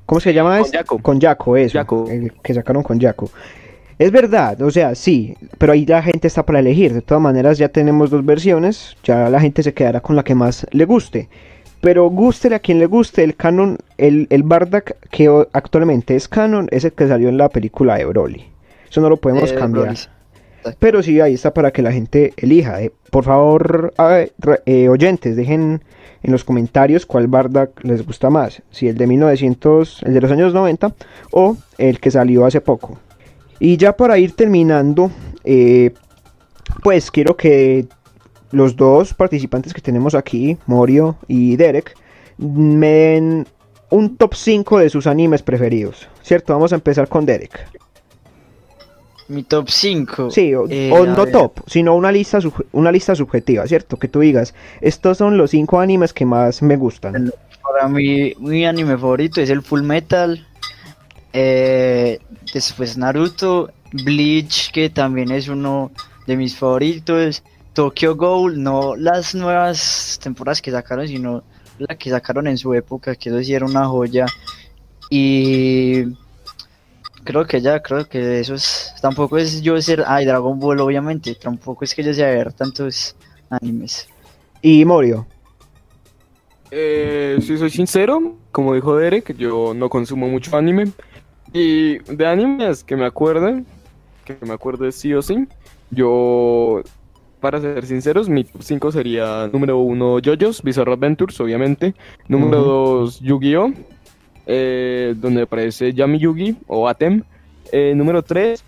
¿Cómo 0.06 0.20
se 0.20 0.34
llama? 0.34 0.60
Con 0.60 0.72
Jaco. 0.72 0.98
Con 1.00 1.22
Jaco, 1.22 1.56
eso. 1.56 2.08
El 2.10 2.34
que 2.44 2.54
sacaron 2.54 2.84
con 2.84 3.00
Jaco. 3.00 3.30
Es 4.02 4.12
verdad, 4.12 4.60
o 4.64 4.72
sea, 4.72 4.96
sí, 4.96 5.36
pero 5.60 5.74
ahí 5.74 5.86
la 5.86 6.02
gente 6.02 6.28
está 6.28 6.44
para 6.44 6.58
elegir. 6.58 6.92
De 6.92 7.04
todas 7.04 7.22
maneras, 7.22 7.60
ya 7.60 7.70
tenemos 7.70 8.10
dos 8.10 8.26
versiones, 8.26 8.98
ya 9.04 9.30
la 9.30 9.40
gente 9.40 9.62
se 9.62 9.76
quedará 9.76 10.02
con 10.02 10.16
la 10.16 10.24
que 10.24 10.34
más 10.34 10.66
le 10.72 10.86
guste. 10.86 11.30
Pero 11.82 12.10
guste 12.10 12.52
a 12.56 12.58
quien 12.58 12.80
le 12.80 12.88
guste, 12.88 13.24
el 13.24 13.36
canon, 13.36 13.78
el, 14.00 14.26
el 14.32 14.42
Bardak 14.42 14.98
que 15.12 15.30
actualmente 15.54 16.16
es 16.16 16.28
canon, 16.28 16.68
es 16.72 16.84
el 16.84 16.94
que 16.94 17.08
salió 17.08 17.30
en 17.30 17.38
la 17.38 17.50
película 17.50 17.96
de 17.96 18.06
Broly. 18.06 18.44
Eso 18.90 19.02
no 19.02 19.10
lo 19.10 19.18
podemos 19.18 19.54
cambiar. 19.54 19.96
Pero 20.80 21.04
sí, 21.04 21.22
ahí 21.22 21.36
está 21.36 21.54
para 21.54 21.70
que 21.70 21.84
la 21.84 21.92
gente 21.92 22.34
elija. 22.38 22.82
Eh, 22.82 22.92
por 23.12 23.26
favor, 23.26 23.94
eh, 24.66 24.90
oyentes, 24.90 25.36
dejen 25.36 25.84
en 26.24 26.32
los 26.32 26.44
comentarios 26.44 27.06
cuál 27.06 27.28
Bardak 27.28 27.84
les 27.84 28.04
gusta 28.04 28.32
más. 28.32 28.64
Si 28.72 28.88
el 28.88 28.98
de 28.98 29.06
1900, 29.06 30.02
el 30.02 30.16
de 30.16 30.22
los 30.22 30.32
años 30.32 30.56
90 30.56 30.92
o 31.30 31.56
el 31.78 32.00
que 32.00 32.10
salió 32.10 32.48
hace 32.48 32.62
poco. 32.62 32.98
Y 33.64 33.78
ya 33.78 33.96
para 33.96 34.18
ir 34.18 34.36
terminando, 34.36 35.12
eh, 35.44 35.94
pues 36.82 37.12
quiero 37.12 37.38
que 37.38 37.86
los 38.50 38.76
dos 38.76 39.14
participantes 39.14 39.72
que 39.72 39.82
tenemos 39.82 40.16
aquí, 40.16 40.58
Morio 40.66 41.16
y 41.28 41.58
Derek, 41.58 41.96
me 42.40 42.88
den 42.88 43.48
un 43.92 44.18
top 44.18 44.34
5 44.34 44.80
de 44.80 44.90
sus 44.90 45.06
animes 45.06 45.44
preferidos. 45.44 46.08
¿Cierto? 46.24 46.54
Vamos 46.54 46.72
a 46.72 46.76
empezar 46.76 47.08
con 47.08 47.24
Derek. 47.24 47.68
Mi 49.28 49.44
top 49.44 49.70
5. 49.70 50.32
Sí, 50.32 50.56
o, 50.56 50.66
Eh, 50.68 50.90
o 50.92 51.06
no 51.06 51.24
ver. 51.26 51.32
top, 51.32 51.60
sino 51.68 51.96
una 51.96 52.12
lista, 52.12 52.40
una 52.72 52.92
lista 52.92 53.14
subjetiva, 53.14 53.68
¿cierto? 53.68 53.98
Que 53.98 54.08
tú 54.08 54.22
digas, 54.22 54.56
estos 54.82 55.20
son 55.20 55.38
los 55.38 55.52
5 55.52 55.80
animes 55.80 56.14
que 56.14 56.26
más 56.26 56.64
me 56.64 56.78
gustan. 56.78 57.32
Para 57.62 57.88
mí, 57.88 58.34
mi 58.40 58.66
anime 58.66 58.98
favorito 58.98 59.40
es 59.40 59.52
el 59.52 59.62
Full 59.62 59.84
Metal. 59.84 60.48
Eh, 61.34 62.20
después 62.54 62.98
Naruto. 62.98 63.72
Bleach, 63.92 64.72
que 64.72 64.90
también 64.90 65.32
es 65.32 65.48
uno 65.48 65.92
de 66.26 66.38
mis 66.38 66.58
favoritos. 66.58 67.44
Tokyo 67.74 68.16
Ghoul, 68.16 68.62
no 68.62 68.96
las 68.96 69.36
nuevas 69.36 70.20
temporadas 70.22 70.62
que 70.62 70.72
sacaron, 70.72 71.08
sino 71.08 71.44
la 71.78 71.98
que 71.98 72.10
sacaron 72.10 72.48
en 72.48 72.58
su 72.58 72.74
época, 72.74 73.16
que 73.16 73.30
eso 73.30 73.44
sí 73.44 73.54
era 73.54 73.66
una 73.66 73.86
joya. 73.88 74.26
Y 75.10 76.04
creo 77.24 77.46
que 77.46 77.62
ya, 77.62 77.82
creo 77.82 78.08
que 78.08 78.40
eso 78.40 78.56
es. 78.56 78.94
Tampoco 79.02 79.38
es 79.38 79.62
yo 79.62 79.82
ser. 79.82 80.04
Ay, 80.08 80.26
Dragon 80.26 80.60
Ball, 80.60 80.80
obviamente. 80.80 81.36
Tampoco 81.36 81.84
es 81.84 81.94
que 81.94 82.04
yo 82.04 82.14
sea 82.14 82.28
ver 82.28 82.54
tantos 82.54 83.16
animes. 83.50 84.08
Y 84.62 84.86
Morio. 84.86 85.26
Eh, 86.70 87.38
si 87.42 87.58
soy 87.58 87.70
sincero, 87.70 88.38
como 88.52 88.74
dijo 88.74 88.96
Derek, 88.96 89.36
yo 89.36 89.74
no 89.74 89.90
consumo 89.90 90.30
mucho 90.30 90.56
anime. 90.56 90.92
Y 91.54 92.00
de 92.00 92.26
animes 92.28 92.84
que 92.84 92.96
me 92.96 93.06
acuerden, 93.06 93.66
que 94.26 94.38
me 94.46 94.54
acuerde 94.54 94.92
sí 94.92 95.14
o 95.14 95.22
sí, 95.22 95.48
yo, 95.90 96.82
para 97.42 97.60
ser 97.60 97.86
sinceros, 97.86 98.30
mi 98.30 98.46
top 98.46 98.62
5 98.62 98.92
sería 98.92 99.50
número 99.52 99.80
1 99.80 100.20
JoJo's 100.20 100.62
Bizarre 100.64 100.94
Adventures, 100.94 101.40
obviamente. 101.42 101.94
Número 102.28 102.62
Ujú. 102.62 103.06
2 103.06 103.20
Yu-Gi-Oh! 103.20 103.74
eh, 104.48 105.14
donde 105.18 105.44
aparece 105.44 105.94
Yami 105.94 106.20
Yugi 106.20 106.56
o 106.68 106.88
Atem. 106.88 107.24
Eh, 107.72 107.94
número 107.96 108.22
3, 108.24 108.64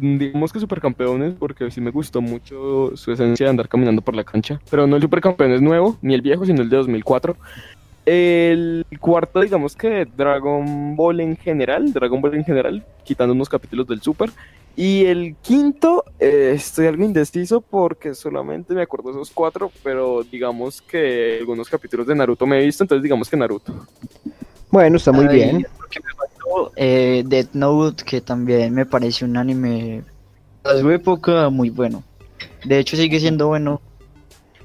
digamos 0.00 0.52
que 0.52 0.60
Supercampeones, 0.60 1.34
porque 1.38 1.70
sí 1.70 1.80
me 1.80 1.90
gustó 1.90 2.20
mucho 2.20 2.96
su 2.96 3.12
esencia 3.12 3.46
de 3.46 3.50
andar 3.50 3.68
caminando 3.68 4.00
por 4.00 4.14
la 4.14 4.24
cancha. 4.24 4.60
Pero 4.70 4.86
no 4.86 4.96
el 4.96 5.02
Supercampeones 5.02 5.60
nuevo, 5.60 5.96
ni 6.02 6.14
el 6.14 6.22
viejo, 6.22 6.46
sino 6.46 6.62
el 6.62 6.70
de 6.70 6.76
2004. 6.76 7.36
El 8.04 8.84
cuarto, 9.00 9.40
digamos 9.40 9.76
que 9.76 10.06
Dragon 10.16 10.96
Ball 10.96 11.20
en 11.20 11.36
general, 11.36 11.92
Dragon 11.92 12.20
Ball 12.20 12.34
en 12.34 12.44
general, 12.44 12.84
quitando 13.04 13.32
unos 13.32 13.48
capítulos 13.48 13.86
del 13.86 14.02
Super. 14.02 14.30
Y 14.74 15.04
el 15.04 15.36
quinto, 15.42 16.04
eh, 16.18 16.52
estoy 16.56 16.86
algo 16.86 17.04
indeciso 17.04 17.60
porque 17.60 18.14
solamente 18.14 18.74
me 18.74 18.82
acuerdo 18.82 19.10
de 19.10 19.16
esos 19.16 19.30
cuatro, 19.30 19.70
pero 19.84 20.22
digamos 20.22 20.80
que 20.80 21.36
algunos 21.40 21.68
capítulos 21.68 22.06
de 22.06 22.14
Naruto 22.14 22.46
me 22.46 22.58
he 22.58 22.64
visto, 22.64 22.82
entonces 22.82 23.02
digamos 23.02 23.28
que 23.28 23.36
Naruto. 23.36 23.86
Bueno, 24.70 24.96
está 24.96 25.12
muy 25.12 25.26
Ay, 25.26 25.36
bien. 25.36 25.66
eh, 26.76 27.22
Death 27.26 27.52
Note, 27.52 28.02
que 28.04 28.22
también 28.22 28.72
me 28.72 28.86
parece 28.86 29.26
un 29.26 29.36
anime 29.36 30.02
a 30.64 30.78
su 30.78 30.90
época 30.90 31.50
muy 31.50 31.68
bueno. 31.68 32.02
De 32.64 32.78
hecho, 32.78 32.96
sigue 32.96 33.20
siendo 33.20 33.48
bueno. 33.48 33.80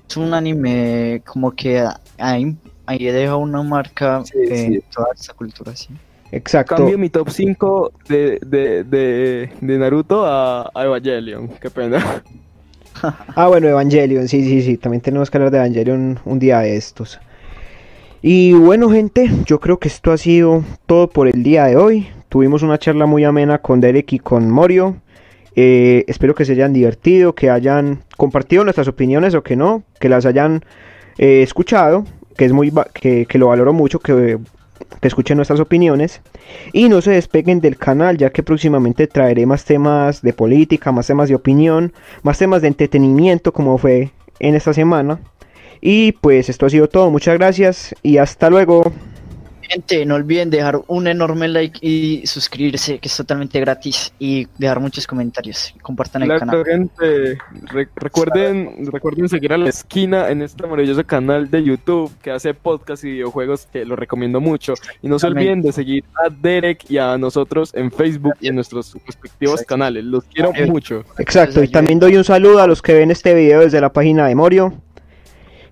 Es 0.10 0.16
un 0.16 0.34
anime 0.34 1.22
como 1.26 1.52
que 1.52 1.86
ahí, 2.18 2.56
ahí 2.88 3.04
deja 3.06 3.36
una 3.36 3.62
marca 3.62 4.24
Sí, 4.26 4.34
en 4.50 4.74
sí. 4.74 4.84
toda 4.94 5.10
esta 5.14 5.34
cultura, 5.34 5.76
sí. 5.76 5.90
Exacto. 6.32 6.76
Cambio 6.76 6.98
mi 6.98 7.10
top 7.10 7.30
5 7.30 7.92
de, 8.10 8.40
de, 8.46 8.84
de, 8.84 9.50
de 9.62 9.78
Naruto 9.78 10.26
a, 10.26 10.70
a 10.74 10.84
Evangelion, 10.86 11.48
qué 11.62 11.70
pena. 11.70 12.24
Ah, 13.36 13.48
bueno, 13.48 13.68
Evangelion, 13.68 14.28
sí, 14.28 14.44
sí, 14.44 14.64
sí. 14.64 14.76
También 14.78 15.02
tenemos 15.02 15.30
que 15.30 15.38
hablar 15.38 15.52
de 15.52 15.60
Evangelion 15.60 16.20
un 16.26 16.40
día 16.40 16.62
de 16.62 16.78
estos. 16.78 17.20
Y 18.24 18.54
bueno, 18.54 18.90
gente, 18.90 19.30
yo 19.46 19.60
creo 19.60 19.78
que 19.78 19.88
esto 19.88 20.12
ha 20.12 20.18
sido 20.18 20.64
todo 20.88 21.08
por 21.08 21.28
el 21.28 21.44
día 21.44 21.66
de 21.66 21.76
hoy. 21.78 22.08
Tuvimos 22.28 22.64
una 22.64 22.80
charla 22.80 23.06
muy 23.06 23.24
amena 23.24 23.60
con 23.60 23.82
Derek 23.82 24.14
y 24.14 24.18
con 24.20 24.50
Morio. 24.50 24.96
Eh, 25.56 26.06
espero 26.08 26.34
que 26.34 26.44
se 26.44 26.54
hayan 26.54 26.74
divertido, 26.74 27.36
que 27.36 27.52
hayan 27.52 28.04
compartido 28.18 28.64
nuestras 28.64 28.88
opiniones 28.88 29.36
o 29.36 29.44
que 29.44 29.56
no, 29.56 29.84
que 30.00 30.10
las 30.10 30.26
hayan 30.26 30.66
eh, 31.20 31.44
escuchado, 31.44 32.04
que 32.38 32.46
es 32.46 32.54
muy 32.54 32.72
que, 32.94 33.26
que 33.26 33.38
lo 33.38 33.48
valoro 33.48 33.74
mucho, 33.74 34.00
que, 34.00 34.38
que 35.02 35.08
escuchen 35.08 35.38
nuestras 35.38 35.60
opiniones. 35.60 36.22
Y 36.72 36.90
no 36.90 37.02
se 37.02 37.12
despeguen 37.12 37.60
del 37.60 37.78
canal, 37.78 38.18
ya 38.18 38.30
que 38.30 38.44
próximamente 38.44 39.08
traeré 39.08 39.46
más 39.46 39.66
temas 39.66 40.22
de 40.22 40.34
política, 40.34 40.92
más 40.92 41.08
temas 41.08 41.30
de 41.30 41.36
opinión, 41.36 41.94
más 42.24 42.38
temas 42.38 42.62
de 42.62 42.70
entretenimiento, 42.70 43.52
como 43.52 43.78
fue 43.78 44.12
en 44.40 44.56
esta 44.56 44.74
semana. 44.74 45.20
Y 45.82 46.14
pues 46.14 46.50
esto 46.50 46.66
ha 46.66 46.70
sido 46.70 46.88
todo, 46.88 47.12
muchas 47.12 47.38
gracias 47.38 47.96
y 48.02 48.18
hasta 48.18 48.50
luego. 48.50 48.92
Gente, 49.70 50.06
no 50.06 50.16
olviden 50.16 50.50
dejar 50.50 50.80
un 50.88 51.08
enorme 51.08 51.48
like 51.48 51.80
y 51.82 52.26
suscribirse, 52.26 53.00
que 53.00 53.08
es 53.08 53.18
totalmente 53.18 53.60
gratis, 53.60 54.14
y 54.18 54.48
dejar 54.58 54.80
muchos 54.80 55.06
comentarios. 55.06 55.74
y 55.76 55.80
Compartan 55.80 56.22
el 56.24 56.30
Claro, 56.30 56.40
canal. 56.46 56.64
gente, 56.66 57.38
re- 57.72 57.90
recuerden, 57.96 58.88
recuerden 58.92 59.28
seguir 59.30 59.52
a 59.54 59.58
la 59.58 59.70
esquina 59.70 60.30
en 60.30 60.42
este 60.42 60.66
maravilloso 60.66 61.06
canal 61.06 61.50
de 61.52 61.64
YouTube 61.64 62.12
que 62.22 62.32
hace 62.32 62.54
podcast 62.54 63.04
y 63.04 63.12
videojuegos 63.12 63.68
que 63.72 63.84
lo 63.86 63.96
recomiendo 63.96 64.40
mucho. 64.40 64.74
Y 65.02 65.08
no 65.10 65.20
se 65.20 65.28
olviden 65.28 65.62
de 65.62 65.72
seguir 65.72 66.04
a 66.26 66.30
Derek 66.30 66.90
y 66.90 66.98
a 66.98 67.18
nosotros 67.18 67.74
en 67.74 67.92
Facebook 67.92 68.34
y 68.40 68.48
en 68.48 68.56
nuestros 68.56 68.94
respectivos 69.06 69.56
Exacto. 69.56 69.70
canales. 69.70 70.04
Los 70.06 70.24
quiero 70.26 70.52
mucho. 70.68 71.04
Exacto, 71.18 71.62
y 71.64 71.68
también 71.68 72.00
doy 72.00 72.16
un 72.16 72.24
saludo 72.24 72.62
a 72.62 72.68
los 72.68 72.82
que 72.82 72.94
ven 72.94 73.12
este 73.12 73.34
video 73.34 73.62
desde 73.62 73.82
la 73.82 73.92
página 73.92 74.28
de 74.28 74.36
Morio. 74.36 74.74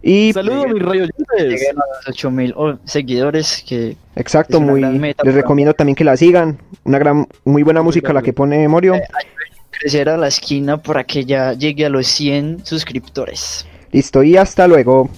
Y 0.08 0.32
Saludos, 0.34 0.68
mis 0.72 0.84
rayos. 0.84 1.10
Lleguen 1.36 1.78
a 1.80 1.84
los 1.98 2.08
8000 2.10 2.54
o- 2.56 2.78
seguidores 2.86 3.64
que 3.68 3.98
exacto, 4.16 4.62
muy 4.62 4.80
meta 4.86 5.24
les 5.24 5.34
recomiendo 5.34 5.74
también 5.74 5.96
que 5.96 6.04
la 6.04 6.16
sigan. 6.16 6.60
Una 6.84 7.00
gran 7.00 7.28
muy 7.44 7.64
buena 7.64 7.82
música 7.82 8.14
la 8.14 8.22
que 8.22 8.32
pone 8.32 8.68
Morio. 8.68 8.94
crecer 9.72 10.08
a 10.10 10.16
la 10.18 10.28
esquina 10.28 10.78
para 10.78 11.04
que 11.04 11.26
ya 11.26 11.54
llegue 11.54 11.88
a 11.88 11.90
los 11.90 12.06
100 12.06 12.64
suscriptores. 12.66 13.66
Listo 13.92 14.22
y 14.22 14.38
hasta 14.38 14.68
luego. 14.68 15.10